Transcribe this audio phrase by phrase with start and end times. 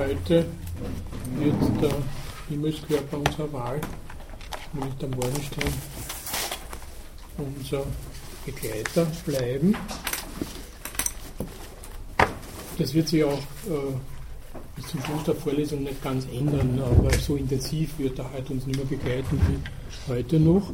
[0.00, 0.46] Heute
[1.38, 1.92] wird der
[2.48, 3.80] Himmelskörper unserer Wahl,
[4.72, 5.72] nämlich der Morgenstern,
[7.36, 7.84] unser
[8.46, 9.76] Begleiter bleiben.
[12.78, 13.92] Das wird sich auch äh,
[14.74, 18.66] bis zum Schluss der Vorlesung nicht ganz ändern, aber so intensiv wird er heute uns
[18.66, 20.70] nicht mehr begleiten wie heute noch.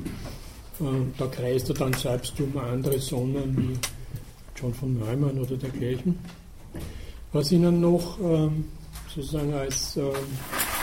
[0.78, 0.84] Äh,
[1.18, 3.78] da kreist er dann selbst um andere Sonnen wie
[4.54, 6.16] John von Neumann oder dergleichen.
[7.32, 8.66] Was Ihnen noch ähm,
[9.16, 10.12] sozusagen als ähm,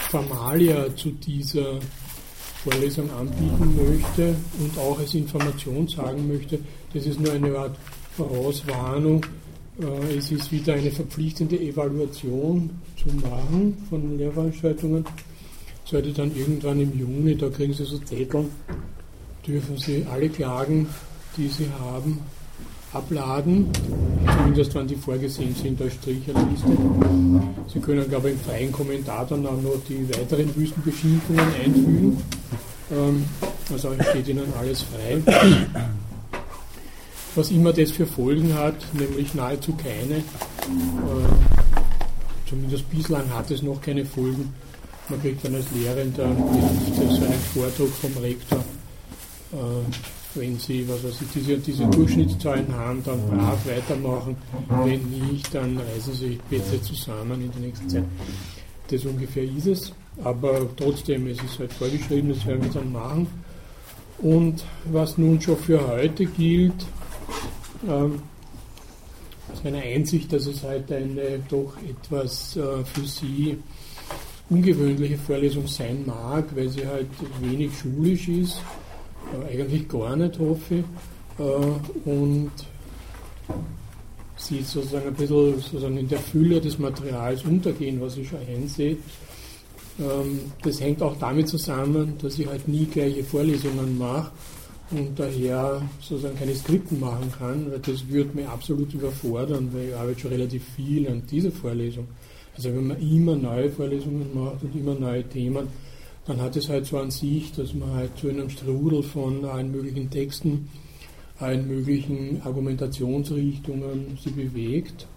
[0.09, 1.79] Formalia zu dieser
[2.63, 6.59] Vorlesung anbieten möchte und auch als Information sagen möchte,
[6.93, 7.77] das ist nur eine Art
[8.17, 9.23] Vorauswarnung.
[9.79, 15.05] Äh, es ist wieder eine verpflichtende Evaluation zu machen von Lehrveranstaltungen.
[15.85, 18.45] Sollte dann irgendwann im Juni, da kriegen Sie so Zettel,
[19.45, 20.87] dürfen Sie alle Klagen,
[21.37, 22.19] die Sie haben,
[22.93, 23.69] abladen,
[24.37, 26.77] zumindest wenn die vorgesehen sind als Stricherliste.
[27.71, 32.17] Sie können, glaube ich, im freien Kommentar dann auch noch die weiteren Wüstenbeschimpfungen einfügen.
[32.91, 33.23] Ähm,
[33.71, 35.21] also steht Ihnen alles frei.
[37.35, 40.23] Was immer das für Folgen hat, nämlich nahezu keine, äh,
[42.47, 44.53] zumindest bislang hat es noch keine Folgen.
[45.09, 46.29] Man kriegt dann als Lehrender
[46.95, 48.63] so einen Vortrag vom Rektor
[49.51, 54.35] äh, wenn Sie, was weiß ich, diese, diese Durchschnittszahlen haben, dann brav weitermachen.
[54.83, 58.03] Wenn nicht, dann reißen Sie bitte zusammen in der nächsten Zeit.
[58.87, 59.93] Das ungefähr ist es.
[60.23, 63.27] Aber trotzdem, es ist halt vorgeschrieben, das werden wir dann machen.
[64.19, 66.85] Und was nun schon für heute gilt,
[67.87, 68.21] ähm,
[69.51, 73.57] aus meiner Einsicht, dass es heute eine doch etwas äh, für Sie
[74.49, 77.07] ungewöhnliche Vorlesung sein mag, weil sie halt
[77.41, 78.61] wenig schulisch ist
[79.41, 80.85] eigentlich gar nicht, hoffe ich.
[81.39, 82.51] Äh, und
[84.35, 88.97] sie sozusagen ein bisschen sozusagen in der Fülle des Materials untergehen, was ich schon einsehe.
[89.99, 94.31] Ähm, das hängt auch damit zusammen, dass ich halt nie gleiche Vorlesungen mache
[94.91, 99.95] und daher sozusagen keine Skripten machen kann, weil das würde mich absolut überfordern, weil ich
[99.95, 102.07] arbeite schon relativ viel an dieser Vorlesung.
[102.55, 105.67] Also wenn man immer neue Vorlesungen macht und immer neue Themen,
[106.25, 109.71] dann hat es halt so an sich, dass man halt zu einem Strudel von allen
[109.71, 110.69] möglichen Texten,
[111.39, 115.07] allen möglichen Argumentationsrichtungen sie bewegt.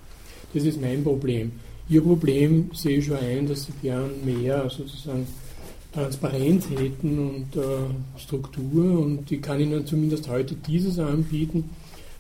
[0.53, 1.53] Das ist mein Problem.
[1.89, 5.27] Ihr Problem sehe ich schon ein, dass Sie gern mehr sozusagen
[5.93, 11.71] Transparenz hätten und äh, Struktur und ich kann Ihnen zumindest heute dieses anbieten,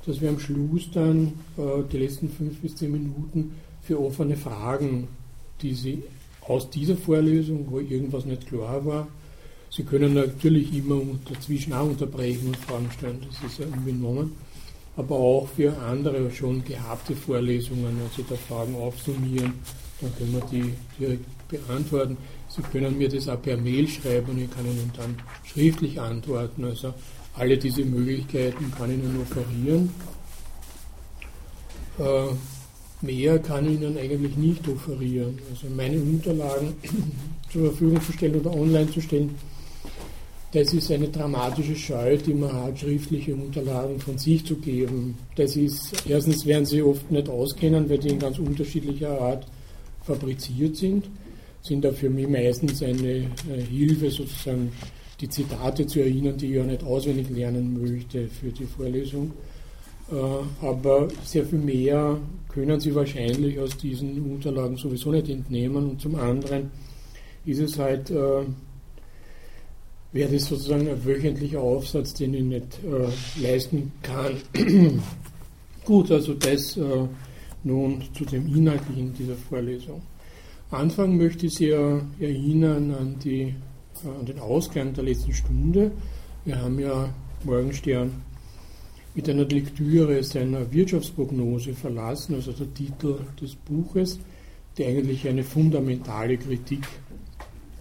[0.06, 5.08] dass wir am Schluss dann äh, die letzten fünf bis zehn Minuten für offene Fragen,
[5.60, 6.04] die Sie
[6.49, 9.09] aus dieser Vorlesung, wo irgendwas nicht klar war.
[9.71, 14.33] Sie können natürlich immer dazwischen auch unterbrechen und Fragen stellen, das ist ja unbenommen.
[14.97, 19.53] Aber auch für andere schon gehabte Vorlesungen, wenn Sie da Fragen aufsummieren,
[20.01, 22.17] dann können wir die direkt beantworten.
[22.49, 26.65] Sie können mir das auch per Mail schreiben und ich kann Ihnen dann schriftlich antworten.
[26.65, 26.95] Also
[27.34, 29.91] alle diese Möglichkeiten kann ich Ihnen offerieren.
[31.99, 32.34] Äh,
[33.06, 35.39] Mehr kann ich Ihnen eigentlich nicht offerieren.
[35.50, 36.75] Also meine Unterlagen
[37.53, 39.34] zur Verfügung zu stellen oder online zu stellen,
[40.53, 45.16] das ist eine dramatische Scheu, die man hat, schriftliche Unterlagen von sich zu geben.
[45.34, 49.47] Das ist, erstens werden sie oft nicht auskennen, weil die in ganz unterschiedlicher Art
[50.03, 51.11] fabriziert sind,
[51.62, 53.28] sind da für mich meistens eine
[53.69, 54.72] Hilfe, sozusagen
[55.21, 59.33] die Zitate zu erinnern, die ich ja nicht auswendig lernen möchte für die Vorlesung.
[60.11, 62.19] Äh, aber sehr viel mehr
[62.49, 65.91] können Sie wahrscheinlich aus diesen Unterlagen sowieso nicht entnehmen.
[65.91, 66.71] Und zum anderen
[67.44, 68.45] ist es halt, äh,
[70.12, 74.37] wäre das sozusagen ein wöchentlicher Aufsatz, den ich nicht äh, leisten kann.
[75.84, 77.06] Gut, also das äh,
[77.65, 80.03] nun zu dem Inhaltlichen dieser Vorlesung.
[80.71, 85.91] Anfangen möchte ich Sie erinnern an, die, äh, an den Ausgang der letzten Stunde.
[86.45, 87.12] Wir haben ja
[87.45, 88.22] Morgenstern
[89.16, 94.19] mit einer Lektüre seiner Wirtschaftsprognose verlassen, also der Titel des Buches,
[94.77, 96.86] die eigentlich eine fundamentale Kritik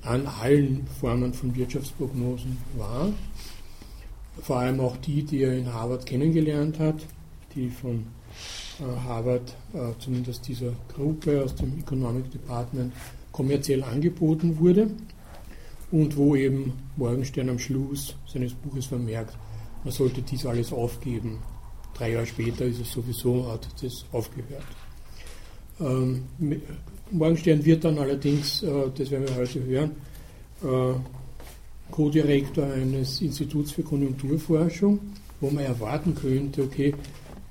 [0.01, 3.11] an allen Formen von Wirtschaftsprognosen war.
[4.41, 7.05] Vor allem auch die, die er in Harvard kennengelernt hat,
[7.53, 8.05] die von
[8.79, 12.93] äh, Harvard, äh, zumindest dieser Gruppe aus dem Economic Department,
[13.33, 14.89] kommerziell angeboten wurde
[15.91, 19.37] und wo eben Morgenstern am Schluss seines Buches vermerkt,
[19.85, 21.37] man sollte dies alles aufgeben.
[21.93, 24.65] Drei Jahre später ist es sowieso, hat das aufgehört.
[25.79, 26.25] Ähm,
[27.11, 29.91] Morgenstern wird dann allerdings, äh, das werden wir heute hören,
[30.63, 30.99] äh,
[31.91, 34.99] Co-Direktor eines Instituts für Konjunkturforschung,
[35.39, 36.93] wo man erwarten könnte, okay,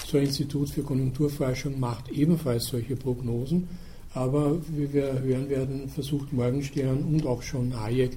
[0.04, 3.68] so ein Institut für Konjunkturforschung macht ebenfalls solche Prognosen,
[4.14, 8.16] Aber wie wir hören werden, versucht Morgenstern und auch schon Hayek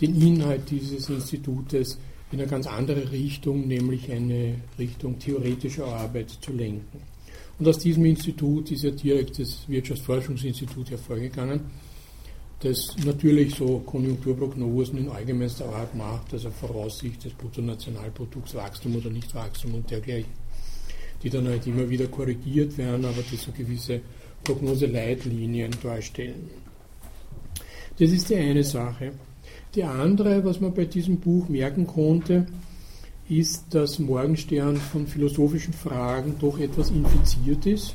[0.00, 1.98] den Inhalt dieses Institutes
[2.32, 7.00] in eine ganz andere Richtung, nämlich eine Richtung theoretischer Arbeit zu lenken.
[7.58, 11.60] Und aus diesem Institut ist ja direkt das Wirtschaftsforschungsinstitut hervorgegangen,
[12.60, 19.74] das natürlich so Konjunkturprognosen in allgemeinster Art macht, also Voraussicht des Bruttonationalprodukts, Wachstum oder Nichtwachstum
[19.74, 20.32] und dergleichen,
[21.22, 24.00] die dann halt immer wieder korrigiert werden, aber die so gewisse
[24.42, 26.50] Prognoseleitlinien darstellen.
[27.98, 29.12] Das ist die eine Sache.
[29.76, 32.46] Die andere, was man bei diesem Buch merken konnte,
[33.28, 37.94] ist, dass Morgenstern von philosophischen Fragen doch etwas infiziert ist.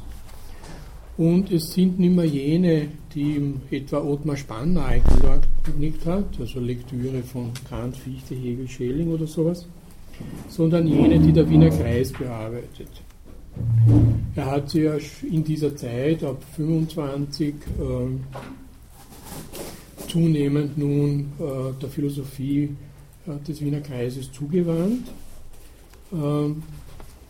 [1.17, 7.23] Und es sind nicht mehr jene, die ihm etwa Ottmar Spann nahegelegt hat, also Lektüre
[7.23, 9.65] von Kant, Fichte, Hegel, Schelling oder sowas,
[10.49, 12.89] sondern jene, die der Wiener Kreis bearbeitet.
[14.35, 14.97] Er hat ja
[15.29, 18.39] in dieser Zeit ab 25 äh,
[20.11, 22.75] zunehmend nun äh, der Philosophie
[23.25, 25.07] äh, des Wiener Kreises zugewandt.
[26.11, 26.63] Ähm,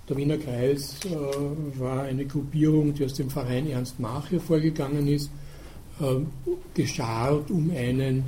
[0.09, 5.29] der Wiener Kreis äh, war eine Gruppierung, die aus dem Verein Ernst Mach hervorgegangen ist,
[5.99, 6.15] äh,
[6.73, 8.23] geschart um einen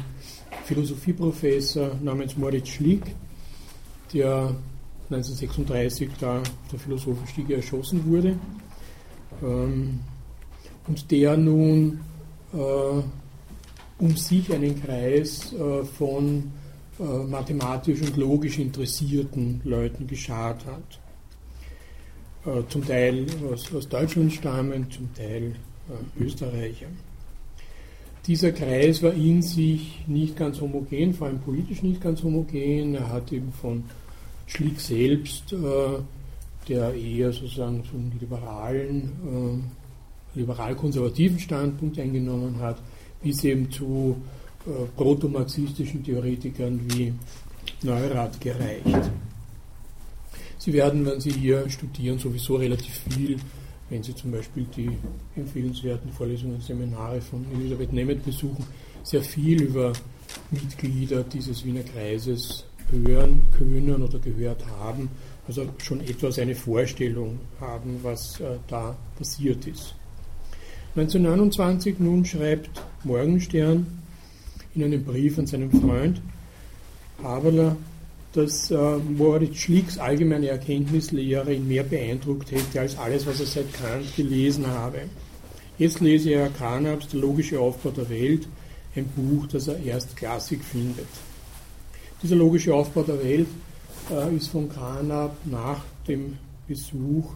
[0.65, 3.03] Philosophieprofessor namens Moritz Schlick,
[4.13, 4.55] der
[5.09, 6.41] 1936 da
[6.71, 8.37] der Philosophenstiege erschossen wurde
[9.41, 9.99] ähm,
[10.87, 11.99] und der nun
[13.99, 16.51] um sich einen Kreis äh, von
[16.99, 20.99] äh, mathematisch und logisch interessierten Leuten geschart hat.
[22.45, 25.55] Äh, zum Teil aus, Deutschland stammen, zum Teil
[26.17, 26.87] Österreicher.
[28.25, 32.95] Dieser Kreis war in sich nicht ganz homogen, vor allem politisch nicht ganz homogen.
[32.95, 33.83] Er hat eben von
[34.47, 35.53] Schlick selbst,
[36.69, 39.71] der eher sozusagen so einen liberalen,
[40.35, 42.77] liberal-konservativen Standpunkt eingenommen hat,
[43.23, 44.17] bis eben zu
[44.67, 47.13] äh, protomarxistischen Theoretikern wie
[47.81, 49.09] Neurath gereicht.
[50.57, 53.37] Sie werden, wenn Sie hier studieren, sowieso relativ viel,
[53.89, 54.89] wenn Sie zum Beispiel die
[55.35, 58.65] empfehlenswerten Vorlesungen und Seminare von Elisabeth Nemeth besuchen,
[59.03, 59.91] sehr viel über
[60.51, 65.09] Mitglieder dieses Wiener Kreises hören können oder gehört haben,
[65.47, 69.95] also schon etwas eine Vorstellung haben, was äh, da passiert ist.
[70.95, 72.69] 1929 nun schreibt
[73.03, 73.87] Morgenstern
[74.75, 76.21] in einem Brief an seinen Freund
[77.23, 77.75] Haberler,
[78.33, 83.73] dass äh, Moritz Schlicks allgemeine Erkenntnislehre ihn mehr beeindruckt hätte als alles, was er seit
[83.73, 85.01] Kant gelesen habe.
[85.79, 88.47] Jetzt lese er Carnaps Der logische Aufbau der Welt,
[88.95, 91.07] ein Buch, das er erst klassik findet.
[92.21, 93.47] Dieser logische Aufbau der Welt
[94.11, 96.37] äh, ist von Carnap nach dem
[96.67, 97.33] Besuch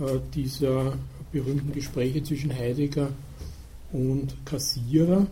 [0.00, 0.96] äh, dieser
[1.34, 3.08] berühmten Gespräche zwischen Heidegger
[3.92, 5.26] und Kassierer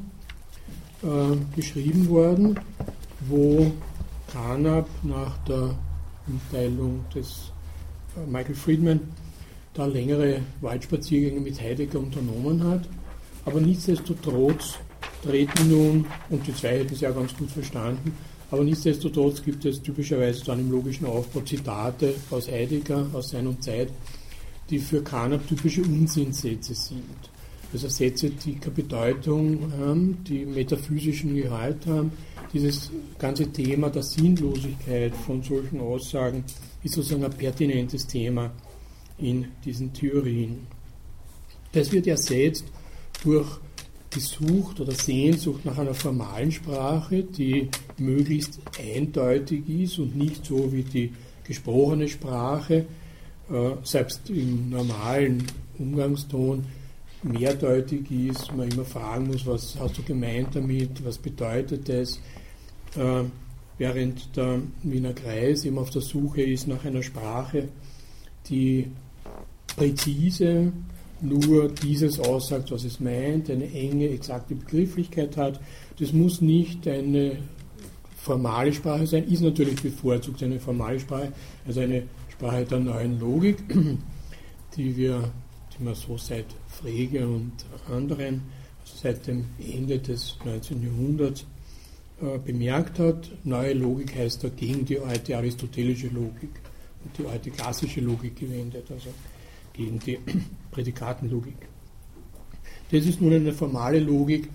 [1.02, 2.58] äh, geschrieben worden,
[3.28, 3.70] wo
[4.32, 5.76] Carnap nach der
[6.26, 7.52] Mitteilung des
[8.16, 9.00] äh, Michael Friedman
[9.74, 12.88] da längere Waldspaziergänge mit Heidegger unternommen hat.
[13.44, 14.78] Aber nichtsdestotrotz
[15.22, 18.12] treten nun, und die zwei hätten es ja ganz gut verstanden,
[18.50, 23.88] aber nichtsdestotrotz gibt es typischerweise dann im logischen Aufbau Zitate aus Heidegger, aus seiner Zeit,
[24.72, 27.04] die für Carnap typische Unsinnsätze sind.
[27.74, 32.10] Also Sätze, die keine Bedeutung haben, die metaphysischen Gehalt haben.
[32.52, 36.44] Dieses ganze Thema der Sinnlosigkeit von solchen Aussagen
[36.82, 38.50] ist sozusagen ein pertinentes Thema
[39.18, 40.66] in diesen Theorien.
[41.72, 42.64] Das wird ersetzt
[43.22, 43.48] durch
[44.14, 47.68] die Sucht oder Sehnsucht nach einer formalen Sprache, die
[47.98, 51.12] möglichst eindeutig ist und nicht so wie die
[51.44, 52.86] gesprochene Sprache,
[53.82, 55.46] selbst im normalen
[55.78, 56.64] Umgangston
[57.22, 62.18] mehrdeutig ist, man immer fragen muss, was hast du gemeint damit, was bedeutet das,
[62.96, 63.24] äh,
[63.78, 67.68] während der Wiener Kreis eben auf der Suche ist nach einer Sprache,
[68.48, 68.88] die
[69.76, 70.72] präzise
[71.20, 75.60] nur dieses aussagt, was es meint, eine enge, exakte Begrifflichkeit hat.
[75.98, 77.36] Das muss nicht eine
[78.16, 81.32] formale Sprache sein, ist natürlich bevorzugt eine formale Sprache,
[81.66, 82.02] also eine
[82.42, 83.58] Sprache der neuen Logik,
[84.76, 85.30] die wir,
[85.72, 87.52] die man so seit Frege und
[87.88, 88.42] anderen,
[88.80, 90.82] also seit dem Ende des 19.
[90.82, 91.46] Jahrhunderts
[92.20, 93.30] äh, bemerkt hat.
[93.44, 96.50] Neue Logik heißt dagegen die alte aristotelische Logik
[97.04, 99.10] und die alte klassische Logik gewendet, also
[99.72, 100.18] gegen die
[100.72, 101.68] Prädikatenlogik.
[102.90, 104.48] Das ist nun eine formale Logik,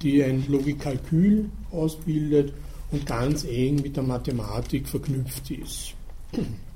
[0.00, 2.52] die ein Logikkalkül ausbildet
[2.92, 5.94] und ganz eng mit der Mathematik verknüpft ist.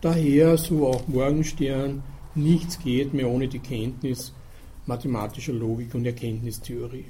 [0.00, 2.02] Daher, so auch Morgenstern,
[2.34, 4.32] nichts geht mehr ohne die Kenntnis
[4.86, 7.04] mathematischer Logik und Erkenntnistheorie.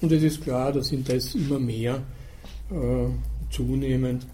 [0.00, 2.02] Und es ist klar, dass indes immer mehr
[2.70, 3.06] äh,
[3.50, 4.26] zunehmend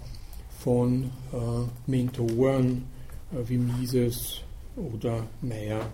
[0.58, 2.84] von äh, Mentoren
[3.32, 4.40] äh, wie Mises
[4.76, 5.88] oder Meyer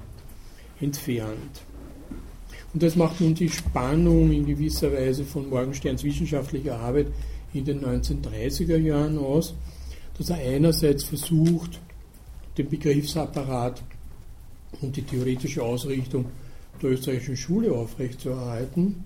[0.80, 1.62] entfernt.
[2.72, 7.08] Und das macht nun die Spannung in gewisser Weise von Morgensterns wissenschaftlicher Arbeit
[7.52, 9.54] in den 1930er Jahren aus,
[10.18, 11.80] dass er einerseits versucht,
[12.58, 13.82] den Begriffsapparat
[14.80, 16.26] und die theoretische Ausrichtung
[16.80, 19.04] der österreichischen Schule aufrechtzuerhalten,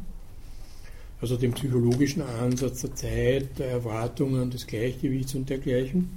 [1.20, 6.10] also den psychologischen Ansatz der Zeit, der Erwartungen, des Gleichgewichts und dergleichen,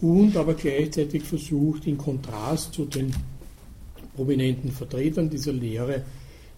[0.00, 3.14] und aber gleichzeitig versucht, in Kontrast zu den
[4.16, 6.02] prominenten Vertretern dieser Lehre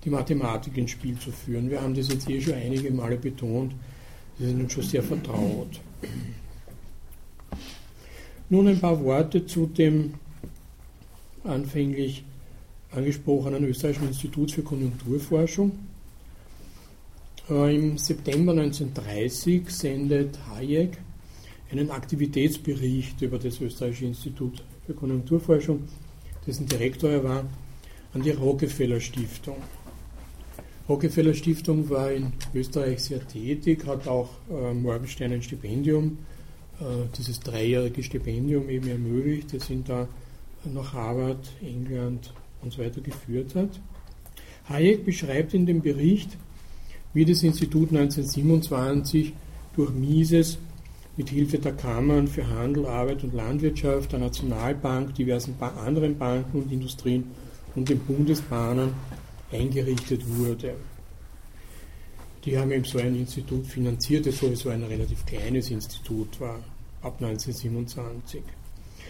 [0.04, 1.70] die Mathematik ins Spiel zu führen.
[1.70, 3.72] Wir haben das jetzt eh schon einige Male betont,
[4.38, 5.80] das ist uns schon sehr vertraut.
[8.52, 10.12] Nun ein paar Worte zu dem
[11.42, 12.22] anfänglich
[12.90, 15.72] angesprochenen Österreichischen Institut für Konjunkturforschung.
[17.48, 20.98] Äh, Im September 1930 sendet Hayek
[21.70, 25.84] einen Aktivitätsbericht über das Österreichische Institut für Konjunkturforschung,
[26.46, 27.44] dessen Direktor er war,
[28.12, 29.56] an die Rockefeller Stiftung.
[30.90, 36.18] Rockefeller Stiftung war in Österreich sehr tätig, hat auch äh, Morgenstern ein Stipendium,
[37.16, 40.08] dieses dreijährige Stipendium eben ermöglicht, das ihn da
[40.64, 43.80] nach Harvard, England und so weiter geführt hat.
[44.68, 46.36] Hayek beschreibt in dem Bericht,
[47.14, 49.32] wie das Institut 1927
[49.74, 50.58] durch Mises
[51.16, 56.72] mit Hilfe der Kammern für Handel, Arbeit und Landwirtschaft, der Nationalbank, diversen anderen Banken und
[56.72, 57.24] Industrien
[57.74, 58.94] und den Bundesbahnen
[59.50, 60.74] eingerichtet wurde.
[62.44, 66.58] Die haben eben so ein Institut finanziert, das sowieso ein relativ kleines Institut war,
[67.02, 68.42] ab 1927.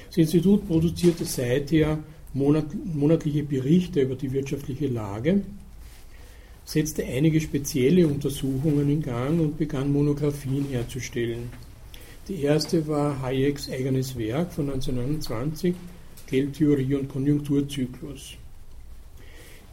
[0.09, 1.99] Das Institut produzierte seither
[2.35, 5.43] monatliche Berichte über die wirtschaftliche Lage,
[6.65, 11.51] setzte einige spezielle Untersuchungen in Gang und begann Monographien herzustellen.
[12.29, 15.75] Die erste war Hayeks eigenes Werk von 1929,
[16.29, 18.35] Geldtheorie und Konjunkturzyklus.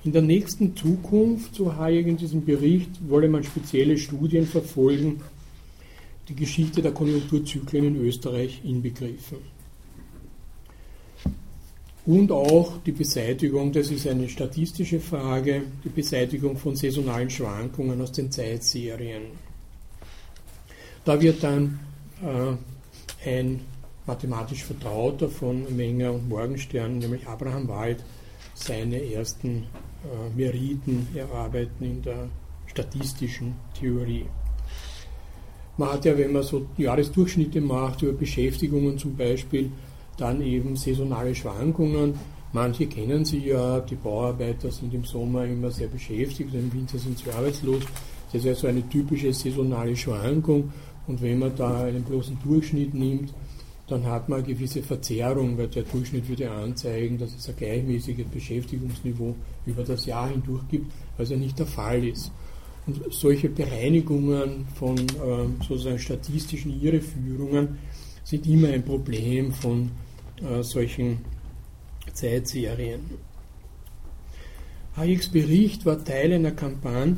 [0.03, 5.21] In der nächsten Zukunft, so Hayek in diesem Bericht, wolle man spezielle Studien verfolgen,
[6.29, 9.39] die Geschichte der Konjunkturzyklen in Österreich inbegriffen.
[12.05, 18.11] Und auch die Beseitigung, das ist eine statistische Frage, die Beseitigung von saisonalen Schwankungen aus
[18.11, 19.23] den Zeitserien.
[21.05, 21.79] Da wird dann
[22.23, 23.61] äh, ein
[24.05, 28.03] mathematisch Vertrauter von Menger und Morgenstern, nämlich Abraham Wald,
[28.55, 29.67] seine ersten
[30.03, 32.27] äh, Meriten erarbeiten in der
[32.67, 34.25] statistischen Theorie.
[35.79, 39.71] Man hat ja, wenn man so Jahresdurchschnitte macht über Beschäftigungen zum Beispiel,
[40.17, 42.15] dann eben saisonale Schwankungen.
[42.51, 47.17] Manche kennen sie ja, die Bauarbeiter sind im Sommer immer sehr beschäftigt, im Winter sind
[47.17, 47.83] sie arbeitslos.
[48.25, 50.73] Das ist ja so eine typische saisonale Schwankung.
[51.07, 53.33] Und wenn man da einen bloßen Durchschnitt nimmt,
[53.87, 58.27] dann hat man eine gewisse Verzerrung, weil der Durchschnitt würde anzeigen, dass es ein gleichmäßiges
[58.27, 59.33] Beschäftigungsniveau
[59.65, 62.33] über das Jahr hindurch gibt, was ja nicht der Fall ist.
[62.89, 67.77] Und solche Bereinigungen von ähm, sozusagen statistischen Irreführungen
[68.23, 69.91] sind immer ein Problem von
[70.41, 71.19] äh, solchen
[72.11, 73.01] Zeitserien.
[74.95, 77.17] Hayeks Bericht war Teil einer Kampagne,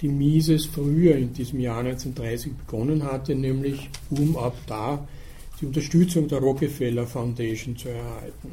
[0.00, 5.06] die Mises früher in diesem Jahr 1930 begonnen hatte, nämlich um ab da
[5.60, 8.50] die Unterstützung der Rockefeller Foundation zu erhalten.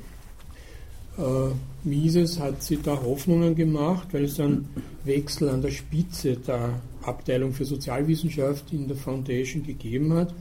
[1.19, 4.69] Äh, Mises hat sich da Hoffnungen gemacht, weil es einen
[5.03, 10.33] Wechsel an der Spitze der Abteilung für Sozialwissenschaft in der Foundation gegeben hat.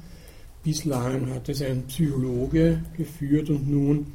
[0.62, 4.06] Bislang hat es ein Psychologe geführt und nun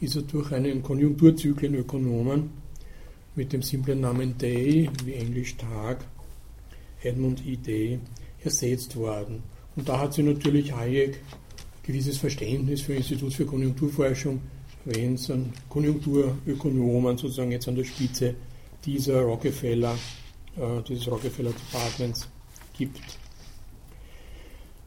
[0.00, 2.50] ist er durch einen Konjunkturzyklenökonomen
[3.36, 6.04] mit dem simplen Namen Day, wie Englisch Tag,
[7.02, 7.56] Edmund E.
[7.56, 7.98] Day,
[8.42, 9.42] ersetzt worden.
[9.76, 11.20] Und da hat sie natürlich Hayek
[11.82, 14.40] gewisses Verständnis für Institut für Konjunkturforschung,
[14.84, 18.34] wenn es einen Konjunkturökonomen sozusagen jetzt an der Spitze
[18.84, 19.94] dieser Rockefeller,
[20.56, 22.28] äh, dieses Rockefeller Departments
[22.76, 23.00] gibt.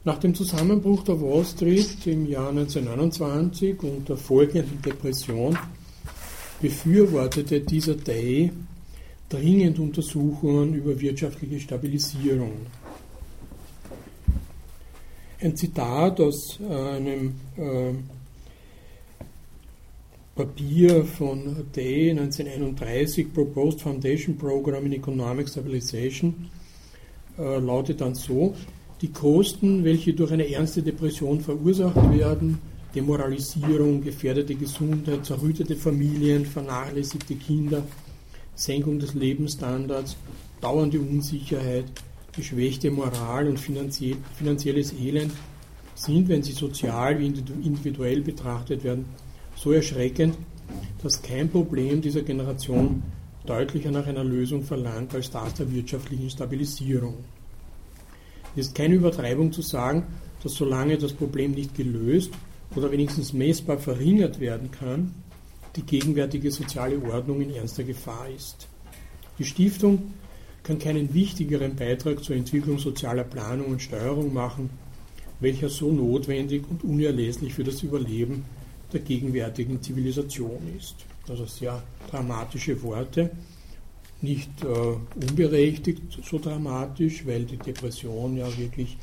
[0.04, 5.56] Nach dem Zusammenbruch der Wall Street im Jahr 1929 und der folgenden Depression
[6.60, 8.52] befürwortete dieser Day
[9.28, 12.66] dringend Untersuchungen über wirtschaftliche Stabilisierung
[15.44, 17.92] ein Zitat aus einem äh,
[20.34, 26.50] Papier von Day 1931, Proposed Foundation Program in Economic Stabilization,
[27.38, 28.56] äh, lautet dann so,
[29.00, 32.58] die Kosten, welche durch eine ernste Depression verursacht werden,
[32.92, 37.84] Demoralisierung, gefährdete Gesundheit, zerrüttete Familien, vernachlässigte Kinder,
[38.56, 40.16] Senkung des Lebensstandards,
[40.60, 41.84] dauernde Unsicherheit,
[42.34, 45.32] geschwächte Moral und finanzielles Elend
[45.94, 49.04] sind, wenn sie sozial wie individuell betrachtet werden,
[49.56, 50.36] so erschreckend,
[51.02, 53.02] dass kein Problem dieser Generation
[53.46, 57.16] deutlicher nach einer Lösung verlangt als das der wirtschaftlichen Stabilisierung.
[58.56, 60.04] Es ist keine Übertreibung zu sagen,
[60.42, 62.32] dass solange das Problem nicht gelöst
[62.74, 65.14] oder wenigstens messbar verringert werden kann,
[65.76, 68.68] die gegenwärtige soziale Ordnung in ernster Gefahr ist.
[69.38, 70.14] Die Stiftung
[70.62, 74.70] kann keinen wichtigeren Beitrag zur Entwicklung sozialer Planung und Steuerung machen,
[75.40, 78.44] welcher so notwendig und unerlässlich für das Überleben
[78.94, 80.96] der gegenwärtigen Zivilisation ist.
[81.28, 83.30] Also sehr dramatische Worte,
[84.22, 88.96] nicht äh, unberechtigt so dramatisch, weil die Depression ja wirklich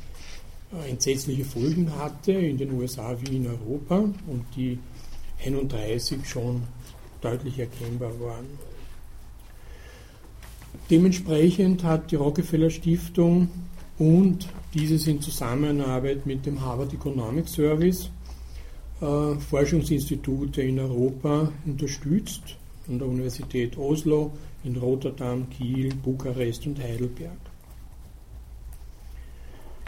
[0.72, 4.78] äh, entsetzliche Folgen hatte in den USA wie in Europa und die
[5.44, 6.62] 31 schon
[7.20, 8.46] deutlich erkennbar waren.
[10.90, 13.48] Dementsprechend hat die Rockefeller Stiftung
[13.98, 18.10] und dieses in Zusammenarbeit mit dem Harvard Economic Service
[19.02, 22.56] äh, Forschungsinstitute in Europa unterstützt,
[22.88, 24.30] an der Universität Oslo,
[24.64, 27.36] in Rotterdam, Kiel, Bukarest und Heidelberg.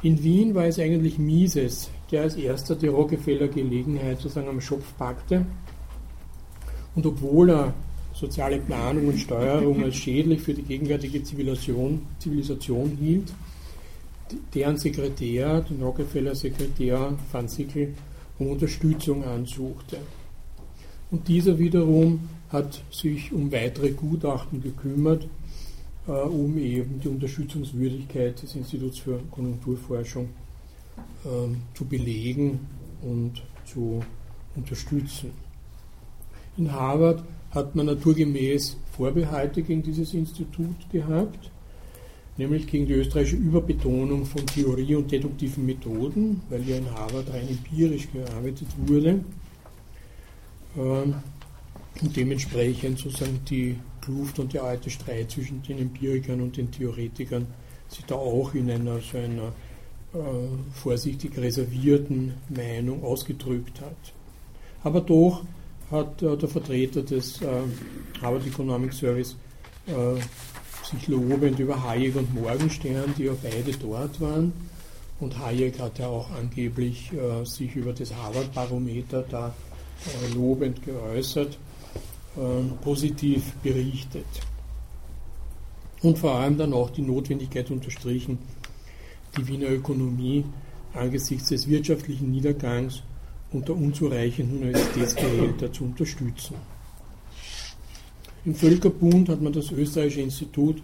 [0.03, 4.85] In Wien war es eigentlich Mises, der als erster die Rockefeller Gelegenheit sozusagen am Schopf
[4.99, 5.47] packte.
[6.95, 7.75] Und obwohl er
[8.13, 13.33] soziale Planung und Steuerung als schädlich für die gegenwärtige Zivilisation, Zivilisation hielt,
[14.55, 17.95] deren Sekretär, den Rockefeller Sekretär Van Sickel,
[18.39, 19.99] um Unterstützung ansuchte.
[21.11, 25.29] Und dieser wiederum hat sich um weitere Gutachten gekümmert,
[26.07, 30.29] äh, um eben die Unterstützungswürdigkeit des Instituts für Konjunkturforschung
[31.25, 31.29] äh,
[31.75, 32.61] zu belegen
[33.03, 34.03] und zu
[34.57, 35.31] unterstützen.
[36.57, 41.51] In Harvard hat man naturgemäß Vorbehalte gegen dieses Institut gehabt,
[42.37, 47.49] nämlich gegen die österreichische Überbetonung von Theorie und deduktiven Methoden, weil ja in Harvard rein
[47.49, 49.25] empirisch gearbeitet wurde.
[50.77, 51.15] Ähm,
[52.03, 57.47] und dementsprechend sozusagen die Kluft und der alte Streit zwischen den Empirikern und den Theoretikern
[57.89, 59.53] sich da auch in einer so einer
[60.15, 64.13] äh, vorsichtig reservierten Meinung ausgedrückt hat.
[64.83, 65.45] Aber doch
[65.91, 67.47] hat äh, der Vertreter des äh,
[68.21, 69.37] Harvard Economic Service
[69.87, 70.21] äh,
[70.85, 74.53] sich lobend über Hayek und Morgenstern, die ja beide dort waren,
[75.21, 79.55] und Hayek hat ja auch angeblich äh, sich über das Harvard-Barometer da
[80.07, 81.57] äh, lobend geäußert,
[82.37, 82.41] äh,
[82.83, 84.27] positiv berichtet.
[86.03, 88.39] Und vor allem dann auch die Notwendigkeit unterstrichen,
[89.39, 90.45] die Wiener Ökonomie
[90.93, 93.03] angesichts des wirtschaftlichen Niedergangs
[93.53, 96.57] und der unzureichenden Universitätsgehälter zu unterstützen.
[98.45, 100.83] Im Völkerbund hat man das österreichische Institut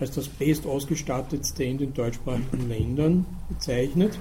[0.00, 4.18] als das bestausgestattetste in den deutschsprachigen Ländern bezeichnet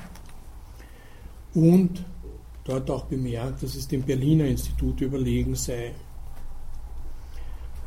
[1.54, 2.04] und
[2.66, 5.94] dort auch bemerkt, dass es dem Berliner Institut überlegen sei.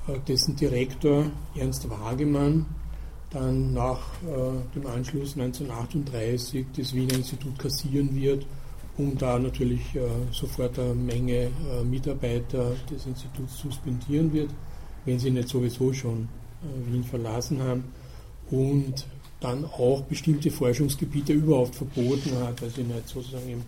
[0.09, 2.67] Äh, dessen Direktor Ernst Wagemann
[3.31, 8.47] dann nach äh, dem Anschluss 1938 das Wiener Institut kassieren wird
[8.97, 11.51] um da natürlich äh, sofort eine Menge
[11.83, 14.51] Mitarbeiter des Instituts suspendieren wird,
[15.05, 16.29] wenn sie nicht sowieso schon
[16.63, 17.85] äh, Wien verlassen haben
[18.51, 19.07] und
[19.41, 23.63] dann auch bestimmte Forschungsgebiete überhaupt verboten hat, weil sie nicht sozusagen im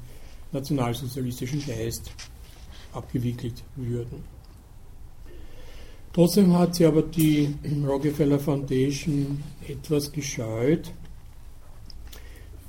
[0.53, 2.11] nationalsozialistischen Geist
[2.93, 4.25] abgewickelt würden.
[6.13, 7.55] Trotzdem hat sie aber die
[7.87, 10.91] Rockefeller Foundation etwas gescheut,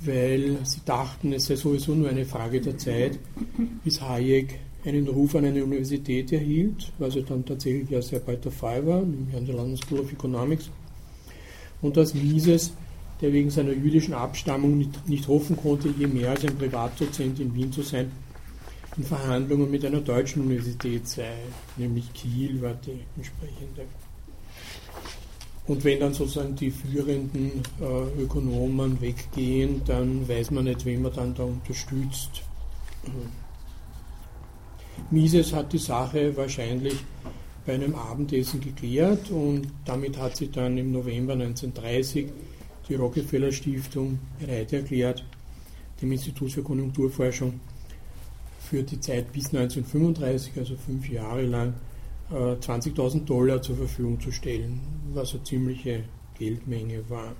[0.00, 3.18] weil sie dachten, es sei sowieso nur eine Frage der Zeit,
[3.82, 8.44] bis Hayek einen Ruf an eine Universität erhielt, was ja dann tatsächlich ja sehr bald
[8.44, 10.70] der Fall war, nämlich an der London School of Economics.
[11.82, 12.72] Und dass Mises,
[13.20, 17.54] der wegen seiner jüdischen Abstammung nicht, nicht hoffen konnte, je mehr als ein Privatdozent in
[17.54, 18.10] Wien zu sein,
[18.96, 21.34] in Verhandlungen mit einer deutschen Universität sei,
[21.76, 23.82] nämlich Kiel war die entsprechende.
[25.66, 31.12] Und wenn dann sozusagen die führenden äh, Ökonomen weggehen, dann weiß man nicht, wen man
[31.12, 32.42] dann da unterstützt.
[35.10, 36.96] Mises hat die Sache wahrscheinlich
[37.64, 42.26] bei einem Abendessen geklärt und damit hat sie dann im November 1930
[42.88, 45.24] die Rockefeller Stiftung bereit erklärt,
[46.00, 47.60] dem Institut für Konjunkturforschung
[48.58, 51.74] für die Zeit bis 1935, also fünf Jahre lang,
[52.30, 54.80] 20.000 äh, Dollar zur Verfügung zu stellen,
[55.14, 56.04] was eine ziemliche
[56.38, 57.34] Geldmenge war.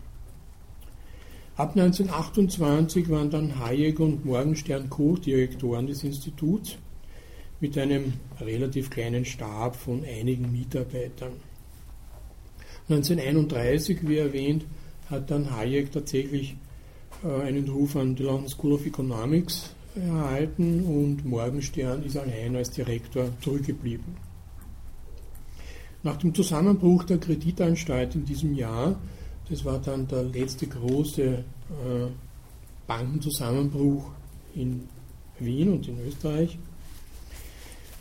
[1.57, 6.79] Ab 1928 waren dann Hayek und Morgenstern Co-Direktoren des Instituts
[7.61, 11.33] mit einem relativ kleinen Stab von einigen Mitarbeitern.
[12.88, 14.64] 1931, wie erwähnt,
[15.11, 16.57] hat dann Hayek tatsächlich
[17.25, 22.71] äh, einen Ruf an die London School of Economics erhalten und Morgenstern ist allein als
[22.71, 24.16] Direktor zurückgeblieben.
[26.03, 29.01] Nach dem Zusammenbruch der Kreditanstalt in diesem Jahr,
[29.51, 31.42] das war dann der letzte große äh,
[32.87, 34.11] Bankenzusammenbruch
[34.55, 34.88] in
[35.40, 36.59] Wien und in Österreich,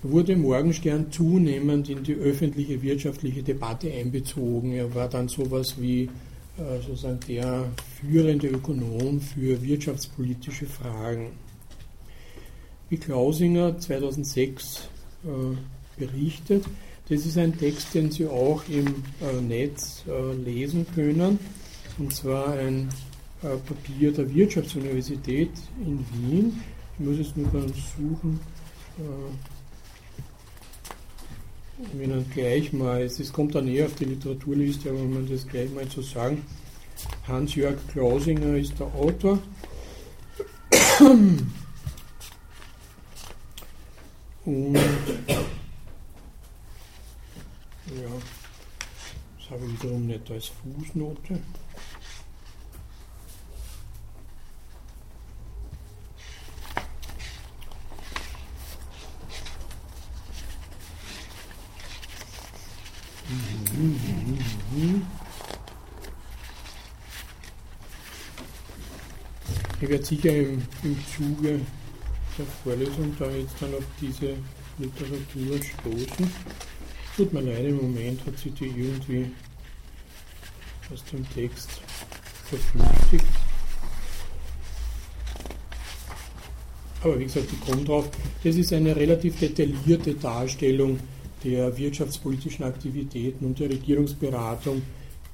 [0.04, 4.74] wurde Morgenstern zunehmend in die öffentliche wirtschaftliche Debatte einbezogen.
[4.74, 6.10] Er war dann sowas wie
[6.58, 7.66] äh, sozusagen der
[8.00, 11.32] führende Ökonom für wirtschaftspolitische Fragen.
[12.90, 14.90] Wie Klausinger 2006
[15.24, 16.66] äh, berichtet,
[17.10, 18.88] das ist ein Text, den Sie auch im
[19.22, 20.04] äh, Netz
[20.44, 21.40] lesen können,
[21.98, 22.90] und zwar ein
[23.42, 25.52] Papier der Wirtschaftsuniversität
[25.86, 26.62] in Wien.
[26.98, 28.40] Ich muss es nur ganz suchen.
[31.78, 35.48] Um Ihnen gleich mal, es kommt dann eher auf die Literaturliste, aber wenn man das
[35.48, 36.44] gleich mal so sagen,
[37.28, 39.38] Hans-Jörg Klausinger ist der Autor.
[44.46, 44.76] Und
[47.86, 48.10] ja,
[49.38, 51.40] das habe ich wiederum nicht als Fußnote.
[69.80, 71.60] Ich werde sicher im, im Zuge
[72.38, 74.34] der Vorlesung da jetzt dann auf diese
[74.80, 76.32] Literatur stoßen.
[77.16, 79.32] Tut mir leid, im Moment hat sie die irgendwie
[80.92, 81.70] aus dem Text
[82.46, 83.26] verflüchtigt.
[87.04, 88.10] Aber wie gesagt, ich komme drauf.
[88.44, 91.00] Das ist eine relativ detaillierte Darstellung
[91.44, 94.82] der wirtschaftspolitischen Aktivitäten und der Regierungsberatung,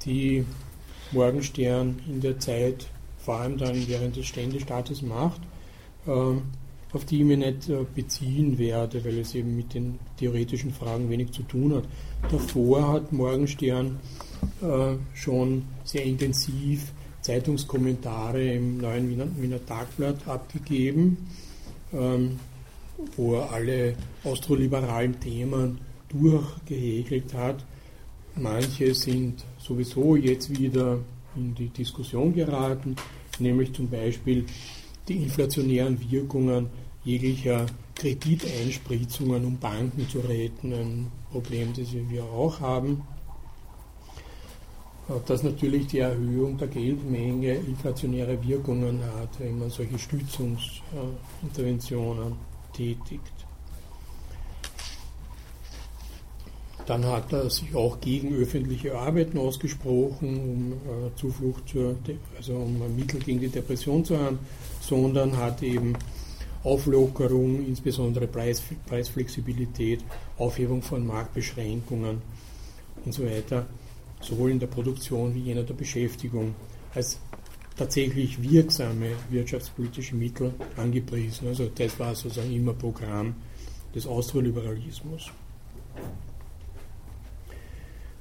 [0.06, 0.43] die
[1.12, 2.88] Morgenstern in der Zeit,
[3.24, 5.42] vor allem dann während des Ständestaates macht.
[6.08, 6.44] Ähm,
[6.94, 11.10] auf die ich mich nicht äh, beziehen werde, weil es eben mit den theoretischen Fragen
[11.10, 11.86] wenig zu tun hat.
[12.32, 14.00] Davor hat Morgenstern
[14.62, 21.18] äh, schon sehr intensiv Zeitungskommentare im neuen Wiener, Wiener Tagblatt abgegeben,
[21.92, 22.40] ähm,
[23.16, 27.66] wo er alle austroliberalen Themen durchgehegelt hat.
[28.36, 31.00] Manche sind sowieso jetzt wieder
[31.36, 32.96] in die Diskussion geraten,
[33.39, 34.46] nämlich zum Beispiel
[35.08, 36.69] die inflationären Wirkungen
[37.04, 37.65] jeglicher
[37.96, 43.02] Krediteinspritzungen, um Banken zu retten, ein Problem, das wir auch haben.
[45.26, 52.38] Dass natürlich die Erhöhung der Geldmenge inflationäre Wirkungen hat, wenn man solche Stützungsinterventionen
[52.72, 53.33] tätigt.
[56.86, 61.96] Dann hat er sich auch gegen öffentliche Arbeiten ausgesprochen, um äh, Zuflucht zur,
[62.36, 64.39] also um Mittel gegen die Depression zu haben,
[64.82, 65.93] sondern hat eben
[66.63, 70.04] Auflockerung, insbesondere Preis, Preisflexibilität,
[70.38, 72.22] Aufhebung von Marktbeschränkungen
[73.06, 73.65] und so weiter,
[74.22, 76.56] sowohl in der Produktion wie jener der Beschäftigung,
[76.93, 77.19] als
[77.78, 81.48] tatsächlich wirksame wirtschaftspolitische Mittel angepriesen.
[81.48, 83.36] Also das war sozusagen immer Programm
[83.93, 85.32] des Austroliberalismus.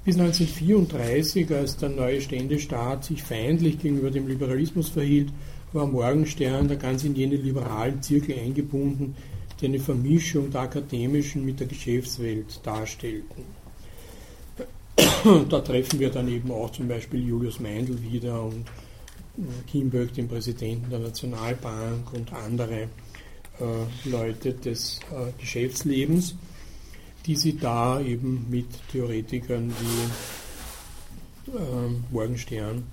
[0.05, 5.33] Bis 1934, als der neue Ständestaat sich feindlich gegenüber dem Liberalismus verhielt,
[5.73, 9.15] war Morgenstern da ganz in jene liberalen Zirkel eingebunden,
[9.61, 13.45] die eine Vermischung der akademischen mit der Geschäftswelt darstellten.
[15.49, 18.67] da treffen wir dann eben auch zum Beispiel Julius Meindl wieder und
[19.39, 22.89] äh, Kienberg, den Präsidenten der Nationalbank und andere
[23.61, 26.35] äh, Leute des äh, Geschäftslebens,
[27.27, 32.85] die sie da eben mit Theoretikern wie äh, Morgenstern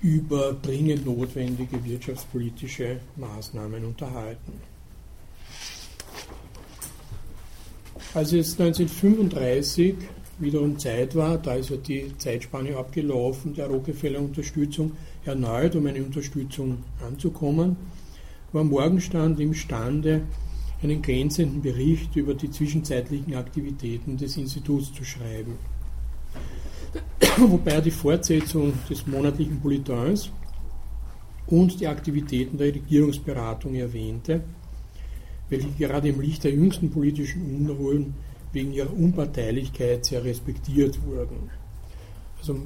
[0.00, 4.60] über dringend notwendige wirtschaftspolitische Maßnahmen unterhalten.
[8.14, 9.94] Als es 1935
[10.38, 14.92] wiederum Zeit war, da ist ja die Zeitspanne abgelaufen, der Rockefeller-Unterstützung
[15.24, 17.76] erneut um eine Unterstützung anzukommen,
[18.52, 20.22] war Morgenstand imstande,
[20.82, 25.58] einen glänzenden Bericht über die zwischenzeitlichen Aktivitäten des Instituts zu schreiben.
[27.38, 30.30] wobei er die Fortsetzung des monatlichen Bulletins
[31.46, 34.42] und die Aktivitäten der Regierungsberatung erwähnte,
[35.48, 38.14] welche gerade im Licht der jüngsten politischen Unruhen
[38.52, 41.50] wegen ihrer Unparteilichkeit sehr respektiert wurden.
[42.38, 42.56] Also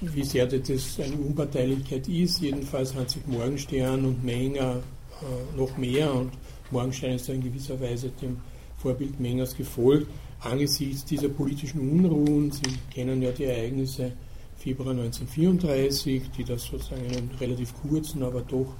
[0.00, 4.82] wie sehr das eine Unparteilichkeit ist, jedenfalls hat sich Morgenstern und Menger
[5.20, 6.32] äh, noch mehr und
[6.72, 8.38] Morgenstern ist in gewisser Weise dem
[8.78, 10.06] Vorbild Mengers gefolgt,
[10.40, 14.12] angesichts dieser politischen Unruhen, Sie kennen ja die Ereignisse
[14.56, 18.74] Februar 1934, die das sozusagen einen relativ kurzen, aber doch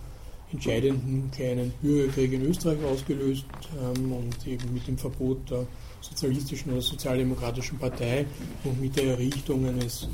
[0.52, 3.46] entscheidenden kleinen Bürgerkrieg in Österreich ausgelöst
[3.80, 5.66] haben und eben mit dem Verbot der
[6.00, 8.26] sozialistischen oder sozialdemokratischen Partei
[8.64, 10.08] und mit der Errichtung eines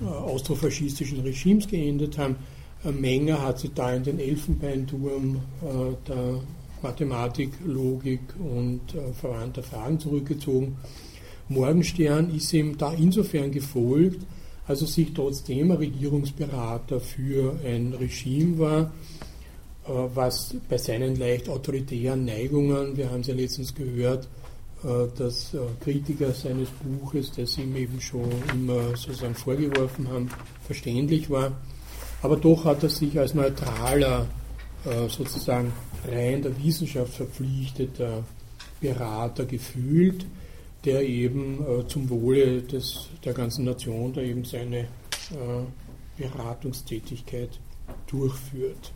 [0.00, 2.36] äh, austrofaschistischen Regimes geendet haben.
[2.84, 6.40] Äh, Menger hat sich da in den Elfenbeinturm äh, der
[6.82, 10.76] Mathematik, Logik und äh, verwandter Fragen zurückgezogen.
[11.48, 14.24] Morgenstern ist ihm da insofern gefolgt,
[14.66, 18.92] als er sich trotzdem Regierungsberater für ein Regime war,
[19.84, 24.28] äh, was bei seinen leicht autoritären Neigungen, wir haben es ja letztens gehört,
[24.84, 30.28] äh, dass äh, Kritiker seines Buches, das ihm eben schon immer sozusagen vorgeworfen haben,
[30.64, 31.52] verständlich war.
[32.22, 34.26] Aber doch hat er sich als neutraler,
[35.08, 35.72] sozusagen
[36.06, 38.24] rein der Wissenschaft verpflichteter
[38.80, 40.26] Berater gefühlt,
[40.84, 44.88] der eben zum Wohle des, der ganzen Nation da eben seine
[46.16, 47.50] Beratungstätigkeit
[48.08, 48.92] durchführt.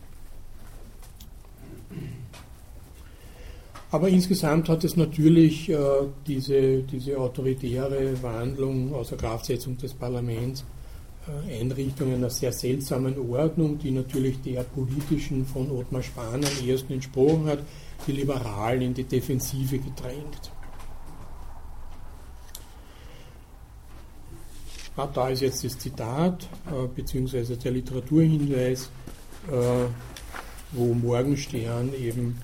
[3.89, 5.77] Aber insgesamt hat es natürlich äh,
[6.27, 10.76] diese, diese autoritäre Wandlung außer Kraftsetzung des Parlaments, äh,
[11.49, 17.47] Einrichtung einer sehr seltsamen Ordnung, die natürlich der politischen von Ottmar Spahn am ersten entsprochen
[17.47, 17.59] hat,
[18.05, 20.51] die Liberalen in die Defensive gedrängt.
[24.95, 28.89] Ah, da ist jetzt das Zitat, äh, beziehungsweise der Literaturhinweis.
[29.51, 29.87] Äh,
[30.71, 32.39] wo Morgenstern eben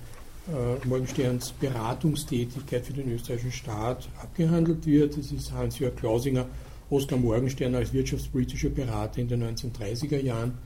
[0.48, 5.16] äh, Morgensterns Beratungstätigkeit für den österreichischen Staat abgehandelt wird.
[5.16, 6.46] Das ist Hans-Jörg Klausinger,
[6.94, 10.56] Oskar Morgenstern als wirtschaftspolitischer Berater in den 1930er Jahren,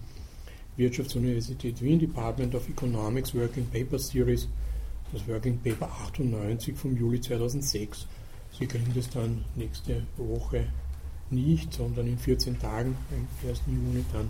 [0.76, 4.46] Wirtschaftsuniversität Wien, Department of Economics, Working Paper Series,
[5.10, 8.06] das Working Paper 98 vom Juli 2006.
[8.58, 10.66] Sie kriegen das dann nächste Woche
[11.30, 13.62] nicht, sondern in 14 Tagen, am 1.
[13.66, 14.28] Juni dann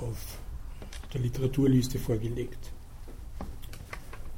[0.00, 0.38] auf
[1.12, 2.70] der Literaturliste vorgelegt.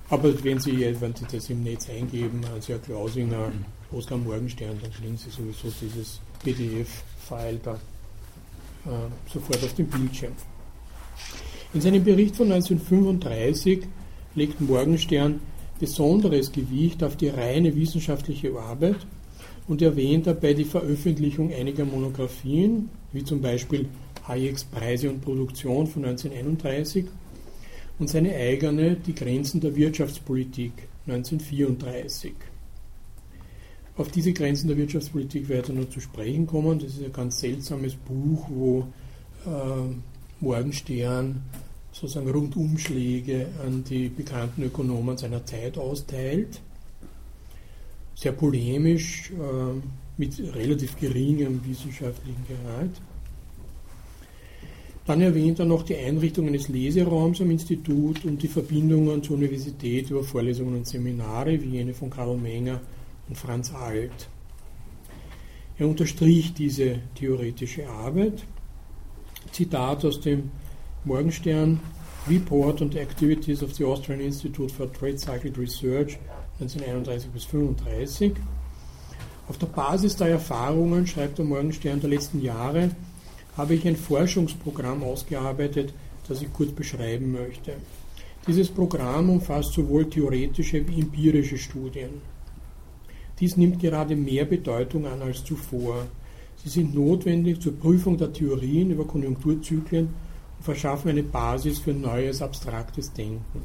[0.09, 3.53] Aber wenn Sie, wenn Sie das im Netz eingeben, Hans-Jörg Klausinger,
[3.93, 10.33] Oskar Morgenstern, dann kriegen Sie sowieso dieses PDF-File da äh, sofort auf dem Bildschirm.
[11.73, 13.87] In seinem Bericht von 1935
[14.35, 15.41] legt Morgenstern
[15.79, 19.07] besonderes Gewicht auf die reine wissenschaftliche Arbeit
[19.67, 23.89] und erwähnt dabei die Veröffentlichung einiger Monographien, wie zum Beispiel
[24.29, 27.07] Hayeks Preise und Produktion von 1931
[27.99, 30.73] und seine eigene Die Grenzen der Wirtschaftspolitik
[31.07, 32.33] 1934.
[33.97, 36.81] Auf diese Grenzen der Wirtschaftspolitik ich noch zu sprechen kommen.
[36.81, 38.89] Das ist ein ganz seltsames Buch, wo
[39.47, 39.95] äh,
[40.41, 41.43] Morgenstern
[41.93, 46.61] sozusagen Rundumschläge an die bekannten Ökonomen seiner Zeit austeilt.
[48.17, 49.81] Sehr polemisch, äh,
[50.17, 52.93] mit relativ geringem wissenschaftlichen Gehalt.
[55.07, 60.11] Dann erwähnt er noch die Einrichtung eines Leseraums am Institut und die Verbindungen zur Universität
[60.11, 62.81] über Vorlesungen und Seminare, wie jene von Karl Menger
[63.29, 64.29] und Franz Alt.
[65.79, 68.45] Er unterstrich diese theoretische Arbeit.
[69.51, 70.51] Zitat aus dem
[71.05, 71.81] Morgenstern
[72.29, 76.19] Report on the Activities of the Austrian Institute for Trade Cycled Research
[76.61, 78.33] 1931 bis 1935.
[79.49, 82.91] Auf der Basis der Erfahrungen, schreibt der Morgenstern, der letzten Jahre
[83.57, 85.93] habe ich ein Forschungsprogramm ausgearbeitet,
[86.27, 87.75] das ich kurz beschreiben möchte.
[88.47, 92.23] Dieses Programm umfasst sowohl theoretische wie empirische Studien.
[93.41, 96.07] Dies nimmt gerade mehr Bedeutung an als zuvor.
[96.57, 100.07] Sie sind notwendig zur Prüfung der Theorien über Konjunkturzyklen
[100.59, 103.63] und verschaffen eine Basis für neues abstraktes Denken.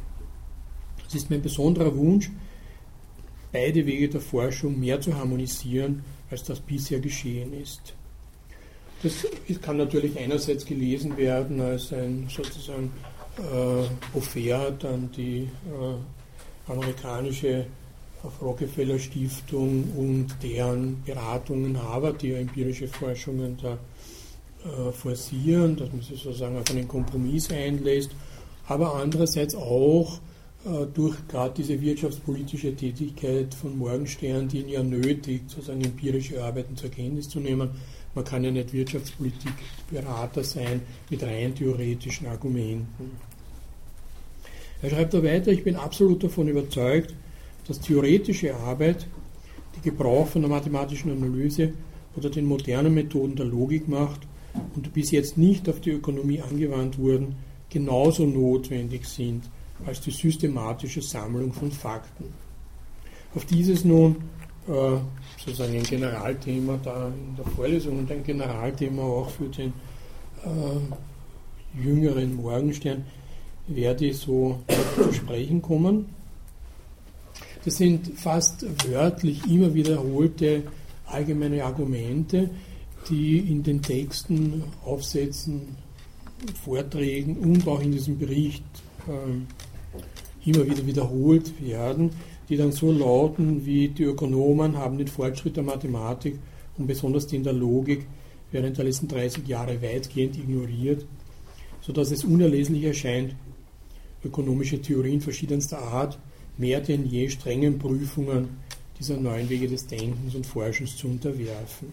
[1.07, 2.31] Es ist mein besonderer Wunsch,
[3.51, 7.93] beide Wege der Forschung mehr zu harmonisieren, als das bisher geschehen ist.
[9.01, 9.25] Das
[9.61, 12.91] kann natürlich einerseits gelesen werden als ein sozusagen
[13.37, 17.65] äh, Offert an die äh, amerikanische
[18.41, 23.77] Rockefeller Stiftung und deren Beratungen Harvard, die ja empirische Forschungen da
[24.65, 28.11] äh, forcieren, dass man sich sozusagen auf einen Kompromiss einlässt,
[28.67, 30.19] aber andererseits auch
[30.65, 36.75] äh, durch gerade diese wirtschaftspolitische Tätigkeit von Morgenstern, die ihn ja nötigt, sozusagen empirische Arbeiten
[36.75, 37.69] zur Kenntnis zu nehmen,
[38.15, 43.11] man kann ja nicht Wirtschaftspolitikberater sein mit rein theoretischen Argumenten.
[44.81, 47.13] Er schreibt da weiter, ich bin absolut davon überzeugt,
[47.69, 49.07] dass theoretische Arbeit,
[49.77, 51.73] die Gebrauch von der mathematischen Analyse
[52.15, 54.21] oder den modernen Methoden der Logik macht
[54.75, 57.35] und bis jetzt nicht auf die Ökonomie angewandt wurden,
[57.69, 59.43] genauso notwendig sind
[59.85, 62.25] als die systematische Sammlung von Fakten.
[63.35, 64.15] Auf dieses nun
[64.67, 64.97] äh,
[65.37, 69.73] sozusagen ein Generalthema da in der Vorlesung und ein Generalthema auch für den
[70.43, 73.05] äh, jüngeren Morgenstern
[73.67, 74.57] werde ich so
[74.95, 76.18] zu sprechen kommen.
[77.65, 80.63] Das sind fast wörtlich immer wiederholte
[81.05, 82.49] allgemeine Argumente,
[83.09, 85.75] die in den Texten, Aufsätzen,
[86.63, 88.63] Vorträgen und auch in diesem Bericht
[89.07, 92.11] äh, immer wieder wiederholt werden,
[92.47, 96.39] die dann so lauten wie die Ökonomen haben den Fortschritt der Mathematik
[96.77, 98.05] und besonders den der Logik
[98.51, 101.05] während der letzten 30 Jahre weitgehend ignoriert,
[101.81, 103.35] sodass es unerleslich erscheint,
[104.23, 106.17] ökonomische Theorien verschiedenster Art
[106.59, 108.49] mehr denn je strengen Prüfungen
[108.99, 111.91] dieser neuen Wege des Denkens und Forschens zu unterwerfen.